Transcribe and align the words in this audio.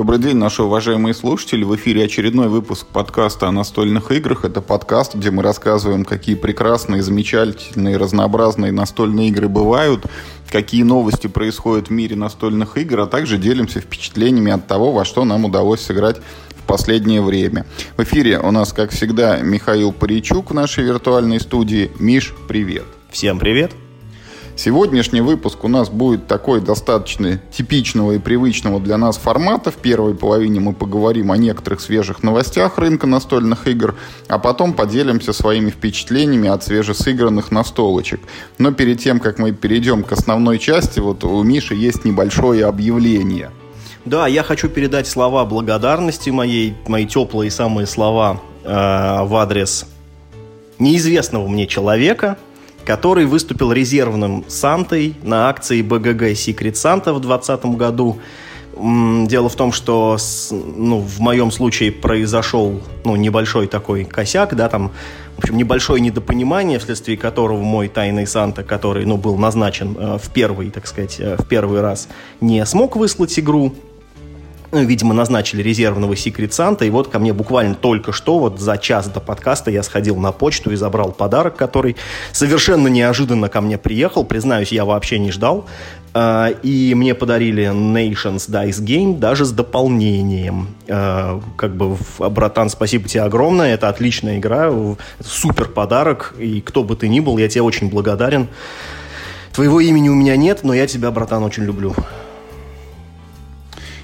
Добрый 0.00 0.18
день, 0.18 0.38
наши 0.38 0.62
уважаемые 0.62 1.12
слушатели. 1.12 1.62
В 1.62 1.76
эфире 1.76 2.06
очередной 2.06 2.48
выпуск 2.48 2.86
подкаста 2.86 3.48
о 3.48 3.52
настольных 3.52 4.10
играх. 4.10 4.46
Это 4.46 4.62
подкаст, 4.62 5.14
где 5.14 5.30
мы 5.30 5.42
рассказываем, 5.42 6.06
какие 6.06 6.36
прекрасные, 6.36 7.02
замечательные, 7.02 7.98
разнообразные 7.98 8.72
настольные 8.72 9.28
игры 9.28 9.50
бывают, 9.50 10.06
какие 10.48 10.84
новости 10.84 11.26
происходят 11.26 11.88
в 11.88 11.90
мире 11.90 12.16
настольных 12.16 12.78
игр, 12.78 13.00
а 13.00 13.06
также 13.06 13.36
делимся 13.36 13.80
впечатлениями 13.80 14.52
от 14.52 14.66
того, 14.66 14.90
во 14.90 15.04
что 15.04 15.26
нам 15.26 15.44
удалось 15.44 15.82
сыграть 15.82 16.16
в 16.56 16.66
последнее 16.66 17.20
время. 17.20 17.66
В 17.98 18.02
эфире 18.02 18.38
у 18.38 18.50
нас, 18.52 18.72
как 18.72 18.92
всегда, 18.92 19.36
Михаил 19.40 19.92
Паричук 19.92 20.50
в 20.50 20.54
нашей 20.54 20.82
виртуальной 20.82 21.40
студии. 21.40 21.90
Миш, 21.98 22.32
привет. 22.48 22.86
Всем 23.10 23.38
привет. 23.38 23.72
Сегодняшний 24.62 25.22
выпуск 25.22 25.64
у 25.64 25.68
нас 25.68 25.88
будет 25.88 26.26
такой 26.26 26.60
достаточно 26.60 27.40
типичного 27.50 28.12
и 28.12 28.18
привычного 28.18 28.78
для 28.78 28.98
нас 28.98 29.16
формата. 29.16 29.70
В 29.70 29.76
первой 29.76 30.14
половине 30.14 30.60
мы 30.60 30.74
поговорим 30.74 31.32
о 31.32 31.38
некоторых 31.38 31.80
свежих 31.80 32.22
новостях 32.22 32.76
рынка 32.76 33.06
настольных 33.06 33.66
игр, 33.66 33.94
а 34.28 34.38
потом 34.38 34.74
поделимся 34.74 35.32
своими 35.32 35.70
впечатлениями 35.70 36.50
от 36.50 36.62
свежесыгранных 36.62 37.50
настолочек. 37.50 38.20
Но 38.58 38.70
перед 38.70 39.00
тем, 39.00 39.18
как 39.18 39.38
мы 39.38 39.52
перейдем 39.52 40.02
к 40.02 40.12
основной 40.12 40.58
части, 40.58 41.00
вот 41.00 41.24
у 41.24 41.42
Миши 41.42 41.74
есть 41.74 42.04
небольшое 42.04 42.66
объявление. 42.66 43.52
Да, 44.04 44.26
я 44.26 44.42
хочу 44.42 44.68
передать 44.68 45.06
слова 45.06 45.46
благодарности 45.46 46.28
моей, 46.28 46.74
мои 46.86 47.06
теплые 47.06 47.50
самые 47.50 47.86
слова 47.86 48.42
э, 48.62 48.68
в 48.68 49.36
адрес 49.36 49.86
неизвестного 50.78 51.48
мне 51.48 51.66
человека– 51.66 52.36
который 52.84 53.26
выступил 53.26 53.72
резервным 53.72 54.44
Сантой 54.48 55.14
на 55.22 55.48
акции 55.48 55.82
БГГ 55.82 56.32
Secret 56.32 56.72
Santa 56.72 57.12
в 57.12 57.20
2020 57.20 57.64
году. 57.76 58.18
Дело 58.76 59.48
в 59.48 59.56
том, 59.56 59.72
что 59.72 60.16
ну, 60.50 61.00
в 61.00 61.20
моем 61.20 61.50
случае 61.50 61.92
произошел 61.92 62.80
ну, 63.04 63.16
небольшой 63.16 63.66
такой 63.66 64.04
косяк, 64.04 64.54
да, 64.56 64.68
там, 64.68 64.92
в 65.36 65.40
общем, 65.40 65.56
небольшое 65.56 66.00
недопонимание, 66.00 66.78
вследствие 66.78 67.18
которого 67.18 67.60
мой 67.62 67.88
тайный 67.88 68.26
Санта, 68.26 68.62
который 68.62 69.04
ну, 69.04 69.18
был 69.18 69.36
назначен 69.36 69.96
э, 69.98 70.18
в 70.22 70.30
первый, 70.30 70.70
так 70.70 70.86
сказать, 70.86 71.16
э, 71.18 71.36
в 71.36 71.46
первый 71.46 71.82
раз, 71.82 72.08
не 72.40 72.64
смог 72.64 72.96
выслать 72.96 73.38
игру 73.38 73.74
видимо, 74.72 75.14
назначили 75.14 75.62
резервного 75.62 76.14
Secret 76.14 76.50
Santa, 76.50 76.86
и 76.86 76.90
вот 76.90 77.08
ко 77.08 77.18
мне 77.18 77.32
буквально 77.32 77.74
только 77.74 78.12
что, 78.12 78.38
вот 78.38 78.60
за 78.60 78.78
час 78.78 79.08
до 79.08 79.20
подкаста 79.20 79.70
я 79.70 79.82
сходил 79.82 80.16
на 80.16 80.32
почту 80.32 80.70
и 80.70 80.76
забрал 80.76 81.12
подарок, 81.12 81.56
который 81.56 81.96
совершенно 82.32 82.88
неожиданно 82.88 83.48
ко 83.48 83.60
мне 83.60 83.78
приехал, 83.78 84.24
признаюсь, 84.24 84.72
я 84.72 84.84
вообще 84.84 85.18
не 85.18 85.32
ждал, 85.32 85.66
а, 86.12 86.48
и 86.48 86.94
мне 86.94 87.14
подарили 87.14 87.64
Nations 87.64 88.48
Dice 88.48 88.80
Game 88.82 89.18
даже 89.18 89.44
с 89.44 89.52
дополнением. 89.52 90.68
А, 90.88 91.40
как 91.56 91.76
бы, 91.76 91.96
братан, 92.18 92.70
спасибо 92.70 93.08
тебе 93.08 93.22
огромное, 93.22 93.74
это 93.74 93.88
отличная 93.88 94.38
игра, 94.38 94.72
супер 95.20 95.68
подарок, 95.68 96.34
и 96.38 96.60
кто 96.60 96.84
бы 96.84 96.96
ты 96.96 97.08
ни 97.08 97.20
был, 97.20 97.38
я 97.38 97.48
тебе 97.48 97.62
очень 97.62 97.88
благодарен. 97.88 98.48
Твоего 99.52 99.80
имени 99.80 100.08
у 100.08 100.14
меня 100.14 100.36
нет, 100.36 100.60
но 100.62 100.72
я 100.72 100.86
тебя, 100.86 101.10
братан, 101.10 101.42
очень 101.42 101.64
люблю 101.64 101.94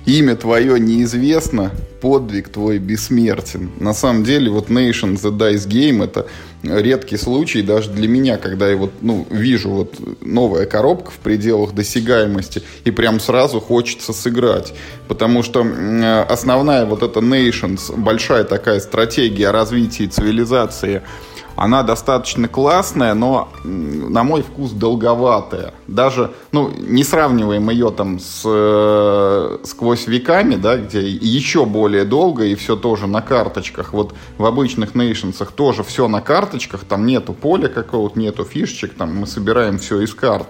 имя 0.06 0.36
твое 0.36 0.80
неизвестно, 0.80 1.72
подвиг 2.00 2.48
твой 2.48 2.78
бессмертен. 2.78 3.70
На 3.80 3.94
самом 3.94 4.24
деле, 4.24 4.50
вот 4.50 4.68
Nation 4.68 5.14
The 5.14 5.36
Dice 5.36 5.68
Game 5.68 6.04
это 6.04 6.26
редкий 6.62 7.16
случай 7.16 7.62
даже 7.62 7.90
для 7.90 8.08
меня, 8.08 8.36
когда 8.36 8.68
я 8.68 8.76
вот, 8.76 8.92
ну, 9.00 9.26
вижу 9.30 9.70
вот 9.70 9.94
новая 10.20 10.66
коробка 10.66 11.10
в 11.10 11.18
пределах 11.18 11.74
досягаемости, 11.74 12.62
и 12.84 12.90
прям 12.90 13.20
сразу 13.20 13.60
хочется 13.60 14.12
сыграть. 14.12 14.74
Потому 15.08 15.42
что 15.42 15.66
основная 16.28 16.86
вот 16.86 17.02
эта 17.02 17.20
Nations, 17.20 17.96
большая 17.96 18.44
такая 18.44 18.80
стратегия 18.80 19.50
развития 19.50 20.06
цивилизации– 20.06 21.02
она 21.56 21.82
достаточно 21.82 22.48
классная, 22.48 23.14
но, 23.14 23.48
на 23.64 24.22
мой 24.24 24.42
вкус, 24.42 24.72
долговатая. 24.72 25.72
Даже, 25.86 26.32
ну, 26.52 26.70
не 26.76 27.02
сравниваем 27.02 27.68
ее 27.70 27.90
там 27.90 28.20
с 28.20 28.42
э, 28.44 29.58
«Сквозь 29.64 30.06
веками», 30.06 30.56
да, 30.56 30.76
где 30.76 31.00
еще 31.00 31.64
более 31.86 32.04
долго 32.04 32.46
и 32.46 32.56
все 32.56 32.74
тоже 32.74 33.06
на 33.06 33.22
карточках. 33.22 33.92
Вот 33.92 34.12
в 34.38 34.44
обычных 34.44 34.96
нейшнсах 34.96 35.52
тоже 35.52 35.84
все 35.84 36.08
на 36.08 36.20
карточках, 36.20 36.82
там 36.82 37.06
нету 37.06 37.32
поля 37.32 37.68
какого-то, 37.68 38.18
нету 38.18 38.42
фишечек, 38.42 38.94
там 38.94 39.14
мы 39.14 39.26
собираем 39.28 39.78
все 39.78 40.00
из 40.00 40.12
карт. 40.12 40.48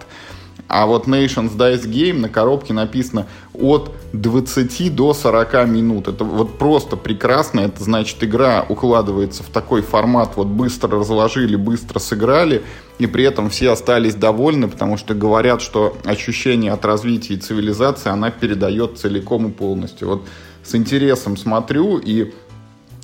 А 0.66 0.86
вот 0.86 1.06
Nations 1.06 1.54
Dice 1.54 1.84
Game 1.84 2.20
на 2.20 2.30
коробке 2.30 2.72
написано 2.72 3.26
от 3.52 3.92
20 4.14 4.94
до 4.94 5.12
40 5.12 5.69
минут. 5.69 6.08
Это 6.08 6.25
вот 6.25 6.56
просто 6.56 6.96
прекрасно. 6.96 7.60
Это 7.60 7.84
значит, 7.84 8.25
игра 8.25 8.64
укладывается 8.66 9.42
в 9.42 9.48
такой 9.48 9.82
формат. 9.82 10.36
Вот 10.36 10.46
быстро 10.46 10.98
разложили, 10.98 11.56
быстро 11.56 11.98
сыграли. 11.98 12.62
И 12.98 13.06
при 13.06 13.25
этом 13.25 13.50
все 13.50 13.72
остались 13.72 14.14
довольны, 14.14 14.69
потому 14.69 14.96
что 14.96 15.14
говорят, 15.14 15.60
что 15.60 15.96
ощущение 16.04 16.72
от 16.72 16.84
развития 16.86 17.36
цивилизации 17.36 18.08
она 18.08 18.30
передает 18.30 18.98
целиком 18.98 19.48
и 19.48 19.50
полностью. 19.52 20.08
Вот 20.08 20.22
с 20.66 20.75
интересом 20.75 21.37
смотрю 21.37 21.99
и 21.99 22.32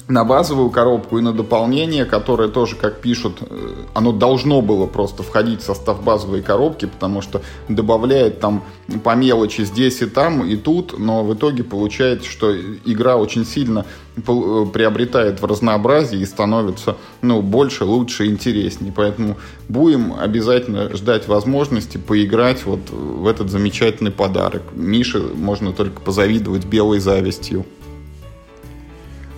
на 0.08 0.24
базовую 0.24 0.70
коробку 0.70 1.18
и 1.18 1.22
на 1.22 1.32
дополнение, 1.32 2.04
которое 2.04 2.48
тоже, 2.48 2.76
как 2.76 3.00
пишут, 3.00 3.38
э, 3.40 3.74
оно 3.94 4.12
должно 4.12 4.60
было 4.60 4.86
просто 4.86 5.22
входить 5.22 5.62
в 5.62 5.64
состав 5.64 6.02
базовой 6.02 6.42
коробки, 6.42 6.86
потому 6.86 7.22
что 7.22 7.40
добавляет 7.68 8.40
там 8.40 8.64
по 9.04 9.14
мелочи 9.14 9.62
здесь 9.62 10.02
и 10.02 10.06
там, 10.06 10.44
и 10.44 10.56
тут, 10.56 10.98
но 10.98 11.24
в 11.24 11.34
итоге 11.34 11.62
получается, 11.62 12.28
что 12.28 12.54
игра 12.54 13.16
очень 13.16 13.46
сильно 13.46 13.86
приобретает 14.14 15.40
в 15.40 15.44
разнообразии 15.44 16.20
и 16.20 16.26
становится 16.26 16.96
ну, 17.22 17.40
больше, 17.40 17.84
лучше, 17.84 18.26
интереснее. 18.26 18.92
Поэтому 18.94 19.36
будем 19.68 20.14
обязательно 20.18 20.94
ждать 20.94 21.28
возможности 21.28 21.96
поиграть 21.96 22.64
вот 22.66 22.90
в 22.90 23.26
этот 23.26 23.50
замечательный 23.50 24.10
подарок. 24.10 24.62
Мише 24.74 25.18
можно 25.18 25.72
только 25.72 26.00
позавидовать 26.00 26.66
белой 26.66 26.98
завистью. 26.98 27.64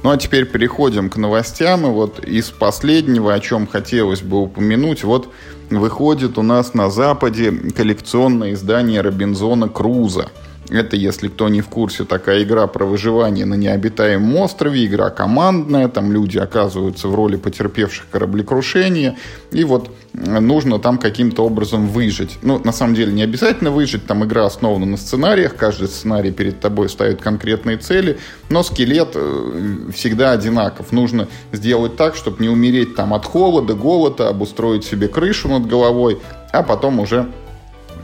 Ну 0.03 0.11
а 0.11 0.19
теперь 0.19 0.45
переходим 0.45 1.09
к 1.09 1.17
новостям. 1.17 1.87
И 1.87 1.91
вот 1.91 2.23
из 2.23 2.51
последнего, 2.51 3.33
о 3.33 3.41
чем 3.41 3.67
хотелось 3.67 4.23
бы 4.23 4.43
упомянуть, 4.43 5.05
вот 5.05 5.29
выходит 5.71 6.37
у 6.37 6.43
нас 6.43 6.75
на 6.75 6.91
Западе 6.91 7.53
коллекционное 7.75 8.53
издание 8.53 9.01
Робинзона 9.01 9.69
Круза– 9.69 10.31
это, 10.71 10.97
если 10.97 11.29
кто 11.29 11.49
не 11.49 11.61
в 11.61 11.69
курсе, 11.69 12.05
такая 12.05 12.43
игра 12.43 12.67
про 12.67 12.85
выживание 12.85 13.45
на 13.45 13.55
необитаемом 13.55 14.37
острове, 14.37 14.87
игра 14.87 15.11
командная, 15.11 15.89
там 15.89 16.13
люди 16.13 16.39
оказываются 16.39 17.09
в 17.09 17.15
роли 17.15 17.37
потерпевших 17.37 18.07
кораблекрушения, 18.11 19.17
и 19.51 19.65
вот 19.65 19.91
э, 20.15 20.41
нужно 20.41 20.79
там 20.79 20.99
каким-то 20.99 21.45
образом 21.45 21.89
выжить. 21.89 22.39
Ну, 22.43 22.61
на 22.65 22.73
самом 22.73 22.95
деле, 22.95 23.13
не 23.13 23.23
обязательно 23.23 23.71
выжить, 23.71 24.07
там 24.07 24.25
игра 24.25 24.47
основана 24.47 24.87
на 24.87 24.97
сценариях, 24.97 25.57
каждый 25.57 25.89
сценарий 25.89 26.31
перед 26.31 26.61
тобой 26.61 26.89
ставит 26.89 27.21
конкретные 27.21 27.77
цели, 27.77 28.19
но 28.49 28.63
скелет 28.63 29.11
э, 29.15 29.91
всегда 29.95 30.33
одинаков. 30.33 30.93
Нужно 30.93 31.29
сделать 31.53 31.97
так, 31.97 32.17
чтобы 32.17 32.43
не 32.43 32.49
умереть 32.49 32.95
там 32.97 33.13
от 33.13 33.27
холода, 33.27 33.75
голода, 33.75 34.29
обустроить 34.29 34.85
себе 34.85 35.09
крышу 35.09 35.49
над 35.49 35.67
головой, 35.67 36.19
а 36.53 36.63
потом 36.63 37.01
уже 37.01 37.29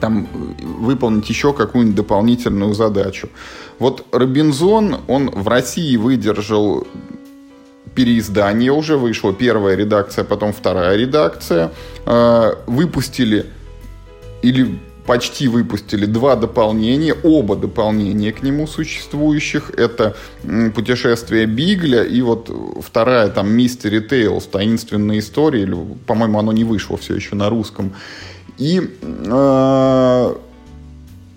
там 0.00 0.28
выполнить 0.60 1.28
еще 1.28 1.52
какую-нибудь 1.52 1.96
дополнительную 1.96 2.74
задачу. 2.74 3.28
Вот 3.78 4.06
Робинзон, 4.12 4.98
он 5.08 5.30
в 5.30 5.48
России 5.48 5.96
выдержал 5.96 6.86
переиздание 7.94 8.72
уже 8.72 8.96
вышло 8.96 9.32
первая 9.32 9.76
редакция, 9.76 10.24
потом 10.24 10.52
вторая 10.52 10.96
редакция. 10.96 11.72
Э, 12.06 12.54
выпустили 12.66 13.46
или 14.42 14.78
почти 15.06 15.48
выпустили 15.48 16.06
два 16.06 16.36
дополнения, 16.36 17.14
оба 17.24 17.56
дополнения 17.56 18.32
к 18.32 18.42
нему 18.42 18.66
существующих. 18.66 19.70
Это 19.76 20.14
«Путешествие 20.74 21.46
Бигля» 21.46 22.04
и 22.04 22.22
вот 22.22 22.48
вторая 22.80 23.28
там 23.28 23.58
«Mystery 23.58 24.06
Tales», 24.08 24.48
«Таинственная 24.48 25.18
история», 25.18 25.66
по-моему, 26.06 26.38
оно 26.38 26.52
не 26.52 26.64
вышло 26.64 26.96
все 26.96 27.16
еще 27.16 27.34
на 27.34 27.48
русском. 27.48 27.92
И 28.60 28.78
э, 29.00 30.34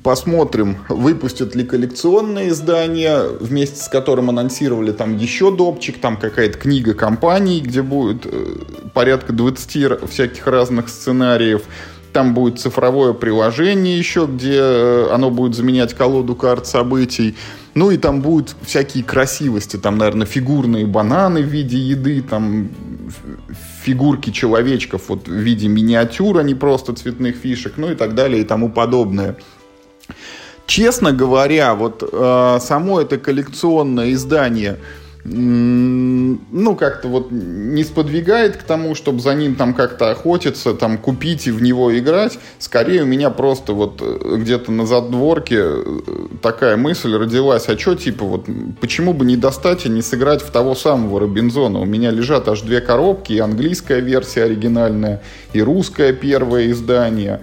посмотрим, 0.03 0.77
выпустят 0.89 1.55
ли 1.55 1.63
коллекционные 1.63 2.49
издания, 2.49 3.23
вместе 3.39 3.81
с 3.81 3.87
которым 3.87 4.29
анонсировали 4.29 4.91
там 4.91 5.17
еще 5.17 5.49
допчик, 5.55 5.99
там 5.99 6.17
какая-то 6.17 6.59
книга 6.59 6.93
компаний, 6.93 7.61
где 7.61 7.81
будет 7.81 8.25
э, 8.25 8.55
порядка 8.93 9.31
20 9.31 10.09
всяких 10.09 10.45
разных 10.47 10.89
сценариев. 10.89 11.61
Там 12.11 12.33
будет 12.33 12.59
цифровое 12.59 13.13
приложение 13.13 13.97
еще, 13.97 14.27
где 14.29 14.59
э, 14.59 15.07
оно 15.13 15.31
будет 15.31 15.55
заменять 15.55 15.93
колоду 15.93 16.35
карт 16.35 16.67
событий. 16.67 17.37
Ну 17.73 17.89
и 17.89 17.95
там 17.95 18.21
будут 18.21 18.53
всякие 18.63 19.05
красивости. 19.05 19.77
Там, 19.77 19.97
наверное, 19.97 20.27
фигурные 20.27 20.85
бананы 20.85 21.41
в 21.41 21.47
виде 21.47 21.77
еды, 21.77 22.21
там 22.21 22.69
фигурки 23.83 24.31
человечков 24.31 25.03
вот 25.09 25.27
в 25.27 25.31
виде 25.31 25.67
миниатюр, 25.67 26.37
а 26.37 26.43
не 26.43 26.55
просто 26.55 26.93
цветных 26.93 27.35
фишек, 27.35 27.73
ну 27.77 27.91
и 27.91 27.95
так 27.95 28.15
далее 28.15 28.41
и 28.41 28.45
тому 28.45 28.69
подобное. 28.69 29.35
честно 30.65 31.11
говоря, 31.11 31.75
вот 31.75 32.03
э, 32.03 32.59
само 32.61 33.01
это 33.01 33.17
коллекционное 33.17 34.13
издание– 34.13 34.77
ну, 35.25 36.75
как-то 36.75 37.07
вот 37.07 37.31
не 37.31 37.83
сподвигает 37.83 38.57
к 38.57 38.63
тому, 38.63 38.93
чтобы 38.93 39.19
за 39.19 39.33
ним 39.33 39.55
там 39.55 39.73
как-то 39.73 40.11
охотиться, 40.11 40.73
там 40.73 40.97
купить 40.97 41.47
и 41.47 41.51
в 41.51 41.61
него 41.61 41.97
играть. 41.97 42.37
Скорее 42.59 43.03
у 43.03 43.05
меня 43.05 43.29
просто 43.29 43.73
вот 43.73 44.01
э, 44.01 44.35
где-то 44.37 44.71
на 44.73 44.85
задворке 44.85 45.59
э, 45.59 46.01
такая 46.41 46.75
мысль 46.75 47.15
родилась, 47.15 47.69
а 47.69 47.77
что, 47.77 47.95
типа, 47.95 48.25
вот 48.25 48.47
почему 48.81 49.13
бы 49.13 49.25
не 49.25 49.37
достать 49.37 49.85
и 49.85 49.89
не 49.89 50.01
сыграть 50.01 50.41
в 50.41 50.51
того 50.51 50.75
самого 50.75 51.21
Робинзона? 51.21 51.79
У 51.79 51.85
меня 51.85 52.11
лежат 52.11 52.49
аж 52.49 52.61
две 52.61 52.81
коробки, 52.81 53.31
и 53.31 53.39
английская 53.39 54.01
версия 54.01 54.43
оригинальная, 54.43 55.21
и 55.53 55.61
русское 55.61 56.11
первое 56.11 56.69
издание. 56.71 57.41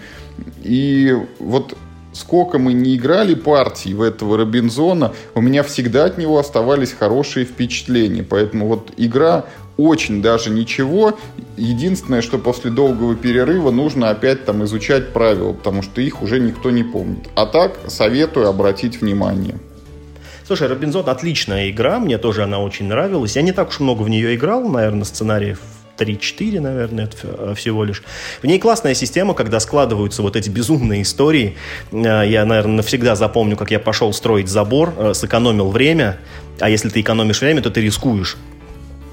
И 0.63 1.17
вот 1.39 1.75
сколько 2.13 2.59
мы 2.59 2.73
не 2.73 2.97
играли 2.97 3.35
партий 3.35 3.95
в 3.95 4.03
этого 4.03 4.37
Робинзона, 4.37 5.13
у 5.35 5.41
меня 5.41 5.63
всегда 5.63 6.05
от 6.05 6.19
него 6.19 6.39
оставались 6.39 6.93
хорошие 6.93 7.47
впечатления. 7.47 8.23
Поэтому 8.23 8.67
вот 8.67 8.93
игра 8.97 9.45
очень 9.77 10.21
даже 10.21 10.51
ничего. 10.51 11.19
Единственное, 11.57 12.23
что 12.23 12.39
после 12.39 12.71
долгого 12.71 13.15
перерыва 13.15 13.71
нужно 13.71 14.11
опять 14.11 14.45
там 14.45 14.65
изучать 14.65 15.13
правила, 15.13 15.53
потому 15.53 15.83
что 15.83 16.01
их 16.01 16.23
уже 16.23 16.39
никто 16.39 16.71
не 16.71 16.85
помнит. 16.85 17.29
А 17.35 17.47
так 17.47 17.79
советую 17.89 18.49
обратить 18.49 19.01
внимание. 19.01 19.55
Слушай, 20.47 20.69
Робинзон 20.69 21.09
отличная 21.09 21.71
игра, 21.71 22.01
мне 22.01 22.19
тоже 22.19 22.43
она 22.43 22.59
очень 22.59 22.87
нравилась. 22.87 23.37
Я 23.37 23.43
не 23.43 23.53
так 23.53 23.69
уж 23.69 23.81
много 23.81 24.03
в 24.03 24.09
нее 24.09 24.35
играл, 24.35 24.69
наверное, 24.69 25.05
сценариев 25.05 25.61
3-4, 26.01 26.61
наверное, 26.61 27.09
э, 27.23 27.55
всего 27.57 27.85
лишь. 27.85 28.03
В 28.43 28.47
ней 28.47 28.59
классная 28.59 28.95
система, 28.95 29.35
когда 29.35 29.61
складываются 29.61 30.23
вот 30.23 30.35
эти 30.37 30.49
безумные 30.49 31.03
истории. 31.03 31.57
Э, 31.93 32.23
я, 32.27 32.45
наверное, 32.45 32.77
навсегда 32.77 33.15
запомню, 33.15 33.57
как 33.57 33.71
я 33.71 33.79
пошел 33.79 34.13
строить 34.13 34.49
забор, 34.49 34.95
э, 34.97 35.15
сэкономил 35.15 35.71
время, 35.71 36.19
а 36.59 36.71
если 36.71 36.89
ты 36.89 37.01
экономишь 37.01 37.41
время, 37.41 37.63
то 37.63 37.71
ты 37.71 37.81
рискуешь. 37.83 38.37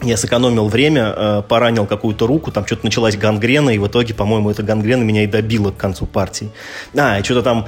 Я 0.03 0.15
сэкономил 0.15 0.67
время, 0.67 1.41
поранил 1.49 1.87
какую-то 1.87 2.27
руку, 2.27 2.51
там 2.51 2.67
что-то 2.67 2.85
началась 2.85 3.17
гангрена, 3.17 3.71
и 3.71 3.79
в 3.79 3.87
итоге, 3.87 4.13
по-моему, 4.13 4.51
эта 4.51 4.61
гангрена 4.61 5.01
меня 5.01 5.23
и 5.23 5.27
добила 5.27 5.71
к 5.71 5.77
концу 5.77 6.05
партии. 6.05 6.51
А, 6.95 7.17
и 7.17 7.23
что-то 7.23 7.41
там, 7.41 7.65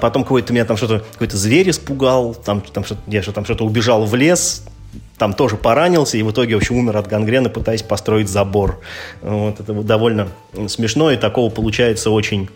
потом 0.00 0.24
какой-то 0.24 0.52
меня 0.52 0.64
там 0.64 0.76
что-то, 0.76 1.04
какой-то 1.12 1.36
зверь 1.36 1.70
испугал, 1.70 2.34
там, 2.34 2.60
там 2.60 2.84
что-то, 2.84 3.02
я 3.06 3.22
что 3.22 3.30
там 3.30 3.44
что-то 3.44 3.64
убежал 3.64 4.06
в 4.06 4.14
лес, 4.16 4.64
там 5.18 5.34
тоже 5.34 5.56
поранился 5.56 6.16
и 6.16 6.22
в 6.22 6.30
итоге, 6.30 6.54
в 6.54 6.58
общем, 6.58 6.76
умер 6.76 6.96
от 6.96 7.06
гангрены, 7.06 7.50
пытаясь 7.50 7.82
построить 7.82 8.28
забор. 8.28 8.80
Вот, 9.22 9.60
это 9.60 9.72
довольно 9.72 10.28
смешно, 10.68 11.10
и 11.10 11.16
такого 11.16 11.50
получается 11.50 12.10
очень 12.10 12.48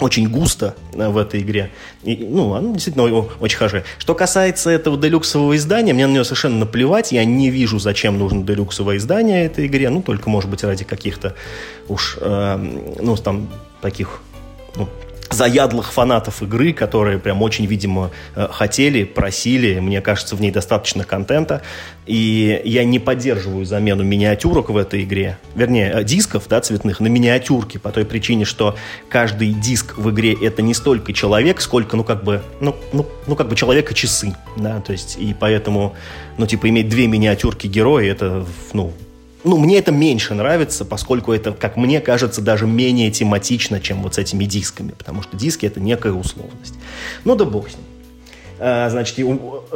очень 0.00 0.28
густо 0.28 0.74
э, 0.94 1.08
в 1.08 1.18
этой 1.18 1.40
игре. 1.40 1.70
И, 2.02 2.16
ну, 2.16 2.54
оно 2.54 2.72
действительно 2.72 3.04
очень 3.04 3.58
хорошо. 3.58 3.82
Что 3.98 4.14
касается 4.14 4.70
этого 4.70 4.96
делюксового 4.96 5.56
издания, 5.56 5.92
мне 5.92 6.06
на 6.06 6.12
него 6.12 6.24
совершенно 6.24 6.58
наплевать. 6.58 7.12
Я 7.12 7.24
не 7.24 7.50
вижу, 7.50 7.78
зачем 7.78 8.18
нужно 8.18 8.42
делюксовое 8.42 8.96
издание 8.96 9.44
этой 9.44 9.66
игре. 9.66 9.90
Ну, 9.90 10.02
только, 10.02 10.30
может 10.30 10.50
быть, 10.50 10.64
ради 10.64 10.84
каких-то 10.84 11.34
уж, 11.88 12.16
э, 12.20 12.56
ну, 13.00 13.16
там, 13.16 13.48
таких 13.82 14.22
ну, 14.76 14.88
заядлых 15.30 15.92
фанатов 15.92 16.42
игры, 16.42 16.72
которые 16.72 17.18
прям 17.18 17.40
очень, 17.42 17.66
видимо, 17.66 18.10
э, 18.34 18.48
хотели, 18.50 19.04
просили. 19.04 19.78
Мне 19.78 20.00
кажется, 20.00 20.36
в 20.36 20.40
ней 20.40 20.50
достаточно 20.50 21.04
контента. 21.04 21.62
И 22.06 22.60
я 22.64 22.84
не 22.84 22.98
поддерживаю 22.98 23.64
замену 23.64 24.02
миниатюрок 24.02 24.70
в 24.70 24.76
этой 24.76 25.04
игре. 25.04 25.38
Вернее, 25.54 25.92
э, 25.94 26.04
дисков, 26.04 26.48
да, 26.48 26.60
цветных, 26.60 26.98
на 27.00 27.06
миниатюрки. 27.06 27.78
По 27.78 27.92
той 27.92 28.04
причине, 28.04 28.44
что 28.44 28.76
каждый 29.08 29.52
диск 29.52 29.96
в 29.96 30.10
игре 30.10 30.36
это 30.40 30.62
не 30.62 30.74
столько 30.74 31.12
человек, 31.12 31.60
сколько, 31.60 31.96
ну, 31.96 32.02
как 32.02 32.24
бы, 32.24 32.42
ну, 32.60 32.74
ну, 32.92 33.06
ну 33.26 33.36
как 33.36 33.48
бы 33.48 33.54
человека 33.54 33.94
часы. 33.94 34.34
Да, 34.56 34.80
то 34.80 34.92
есть, 34.92 35.16
и 35.16 35.34
поэтому, 35.38 35.94
ну, 36.38 36.46
типа, 36.46 36.68
иметь 36.68 36.88
две 36.88 37.06
миниатюрки 37.06 37.68
героя, 37.68 38.10
это, 38.10 38.44
ну, 38.72 38.92
ну, 39.44 39.56
мне 39.56 39.78
это 39.78 39.92
меньше 39.92 40.34
нравится, 40.34 40.84
поскольку 40.84 41.32
это, 41.32 41.52
как 41.52 41.76
мне 41.76 42.00
кажется, 42.00 42.40
даже 42.40 42.66
менее 42.66 43.10
тематично, 43.10 43.80
чем 43.80 44.02
вот 44.02 44.14
с 44.14 44.18
этими 44.18 44.44
дисками, 44.44 44.92
потому 44.96 45.22
что 45.22 45.36
диски— 45.36 45.66
это 45.66 45.80
некая 45.80 46.12
условность. 46.12 46.74
Ну 47.24 47.34
да 47.34 47.44
бог 47.44 47.68
с 47.68 47.72
ним. 47.72 47.84
А, 48.62 48.90
значит, 48.90 49.16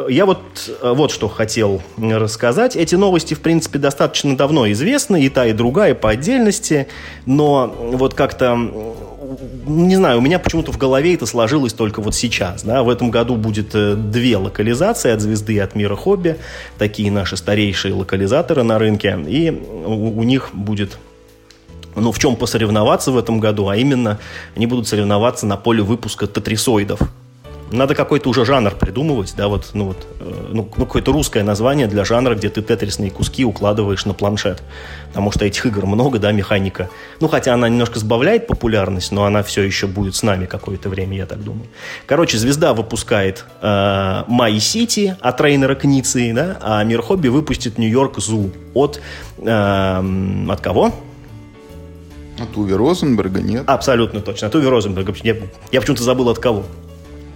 я 0.09 0.27
вот, 0.27 0.41
вот 0.83 1.11
что 1.11 1.29
хотел 1.29 1.81
рассказать. 1.97 2.77
Эти 2.77 2.95
новости, 2.97 3.33
в 3.33 3.41
принципе, 3.41 3.79
достаточно 3.79 4.37
давно 4.37 4.71
известны, 4.73 5.23
и 5.23 5.31
та, 5.31 5.47
и 5.47 5.53
другая 5.55 5.95
по 5.95 6.11
отдельности, 6.11 6.87
но 7.25 7.75
вот 7.93 8.13
как-то 8.13 8.59
не 9.67 9.97
знаю, 9.97 10.19
у 10.19 10.21
меня 10.21 10.39
почему-то 10.39 10.73
в 10.73 10.79
голове 10.79 11.15
это 11.15 11.27
сложилось 11.27 11.73
только 11.73 12.01
вот 12.01 12.15
сейчас. 12.15 12.63
Да? 12.63 12.83
В 12.83 12.89
этом 12.89 13.11
году 13.11 13.37
будет 13.37 13.75
э, 13.75 13.95
две 13.95 14.37
локализации 14.37 15.11
от 15.11 15.21
«Звезды» 15.21 15.55
и 15.55 15.59
от 15.59 15.75
«Мира 15.75 15.97
хобби». 15.97 16.37
Такие 16.79 17.11
наши 17.11 17.37
старейшие 17.37 17.95
локализаторы 17.95 18.63
на 18.63 18.79
рынке. 18.79 19.19
И 19.27 19.51
у, 19.51 20.19
у 20.19 20.23
них 20.23 20.51
будет 20.53 20.99
ну, 21.97 22.13
в 22.13 22.19
чем 22.19 22.37
посоревноваться 22.37 23.13
в 23.13 23.19
этом 23.19 23.41
году, 23.41 23.69
а 23.69 23.77
именно 23.77 24.19
они 24.57 24.67
будут 24.67 24.89
соревноваться 24.89 25.47
на 25.47 25.57
поле 25.57 25.83
выпуска 25.83 26.27
тетрисоидов. 26.27 27.01
Надо 27.71 27.95
какой-то 27.95 28.29
уже 28.29 28.45
жанр 28.45 28.75
придумывать, 28.75 29.35
да, 29.37 29.49
вот, 29.49 29.71
ну, 29.73 29.87
вот, 29.87 30.07
э, 30.21 30.49
ну, 30.53 30.69
ну, 30.77 30.85
какое-то 30.87 31.13
русское 31.13 31.43
название 31.43 31.87
для 31.87 32.05
жанра, 32.05 32.35
где 32.35 32.49
ты 32.49 32.63
тетрисные 32.63 33.11
куски 33.11 33.45
укладываешь 33.45 34.05
на 34.05 34.15
планшет. 34.15 34.63
Потому 35.09 35.33
что 35.33 35.45
этих 35.45 35.65
игр 35.67 35.87
много, 35.87 36.19
да, 36.19 36.33
механика. 36.33 36.89
Ну, 37.21 37.29
хотя 37.29 37.55
она 37.55 37.69
немножко 37.69 37.99
сбавляет 37.99 38.47
популярность, 38.47 39.13
но 39.13 39.25
она 39.25 39.43
все 39.43 39.63
еще 39.63 39.87
будет 39.87 40.15
с 40.15 40.23
нами 40.23 40.47
какое-то 40.47 40.89
время, 40.89 41.17
я 41.17 41.27
так 41.27 41.43
думаю. 41.43 41.67
Короче, 42.07 42.39
«Звезда» 42.39 42.75
выпускает 42.75 43.45
э, 43.61 43.67
«My 43.67 44.55
City» 44.57 45.15
от 45.21 45.41
Рейнера 45.41 45.75
Книции, 45.75 46.33
да, 46.33 46.59
а 46.61 46.85
«Мир 46.85 47.03
Хобби» 47.03 47.29
выпустит 47.29 47.79
«Нью-Йорк 47.79 48.19
Зу» 48.19 48.51
от... 48.75 49.01
Э, 49.39 50.03
от 50.49 50.61
кого? 50.61 50.93
От 52.39 52.57
Уви 52.57 52.75
Розенберга, 52.75 53.41
нет? 53.41 53.63
Абсолютно 53.67 54.21
точно. 54.21 54.49
От 54.49 54.55
Уви 54.55 54.69
Розенберга. 54.69 55.15
Я, 55.23 55.37
я 55.71 55.81
почему-то 55.81 56.03
забыл 56.03 56.29
от 56.29 56.39
кого. 56.39 56.65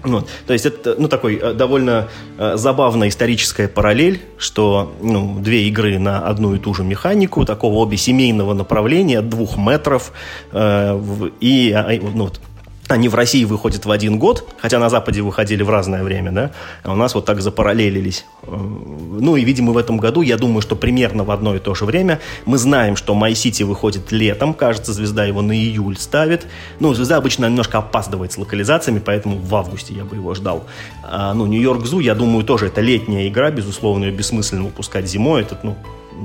Вот. 0.03 0.29
То 0.47 0.53
есть 0.53 0.67
это 0.67 0.95
ну, 0.99 1.09
такой 1.09 1.37
э, 1.37 1.53
довольно 1.55 2.09
э, 2.39 2.57
забавная 2.57 3.09
историческая 3.09 3.69
параллель, 3.69 4.21
что 4.37 4.93
ну, 5.01 5.39
две 5.41 5.69
игры 5.69 5.99
на 5.99 6.21
одну 6.21 6.55
и 6.55 6.59
ту 6.59 6.75
же 6.75 6.85
механику, 6.85 7.45
такого 7.45 7.77
обе 7.77 7.97
семейного 7.97 8.55
направления, 8.55 9.21
двух 9.23 9.57
метров, 9.57 10.13
э, 10.53 11.31
и 11.41 11.73
а, 11.73 11.99
ну, 12.15 12.25
вот, 12.25 12.41
они 12.89 13.09
в 13.09 13.15
России 13.15 13.45
выходят 13.45 13.85
в 13.85 13.91
один 13.91 14.19
год, 14.19 14.49
хотя 14.59 14.79
на 14.79 14.89
Западе 14.89 15.23
выходили 15.23 15.63
в 15.63 15.71
разное 15.71 16.03
время, 16.03 16.33
да, 16.33 16.51
а 16.83 16.93
у 16.93 16.97
нас 16.97 17.15
вот 17.15 17.25
так 17.25 17.41
запараллелились. 17.41 18.25
Э, 18.43 18.49
ну 18.51 19.37
и, 19.37 19.45
видимо, 19.45 19.73
в 19.73 19.77
этом 19.77 19.99
году, 19.99 20.23
я 20.23 20.37
думаю, 20.37 20.63
что 20.63 20.77
примерно 20.77 21.25
в 21.25 21.31
одно 21.31 21.55
и 21.55 21.59
то 21.59 21.75
же 21.75 21.85
время. 21.85 22.21
Мы 22.47 22.59
знаем, 22.59 22.97
что 22.97 23.15
My 23.15 23.33
City 23.33 23.65
выходит 23.65 24.11
летом, 24.11 24.55
кажется, 24.55 24.93
звезда 24.93 25.25
его 25.25 25.43
на 25.43 25.53
июль 25.53 25.99
ставит. 25.99 26.47
Ну, 26.81 26.95
звезда 26.95 27.17
обычно 27.17 27.47
немножко 27.47 27.79
опаздывает 27.79 28.33
с 28.33 28.39
локализациями, 28.39 29.01
поэтому 29.05 29.39
в 29.39 29.55
августе 29.55 29.95
я 29.95 30.05
бы 30.05 30.17
его 30.17 30.35
ждал. 30.35 30.65
А, 31.03 31.35
ну, 31.35 31.47
Нью-Йорк 31.47 31.85
Зу, 31.85 32.01
я 32.01 32.15
думаю, 32.15 32.45
тоже 32.45 32.67
это 32.67 32.81
летняя 32.81 33.29
игра, 33.29 33.51
безусловно, 33.51 34.05
ее 34.05 34.13
бессмысленно 34.13 34.65
выпускать 34.65 35.07
зимой. 35.07 35.43
Это, 35.43 35.59
ну, 35.63 35.77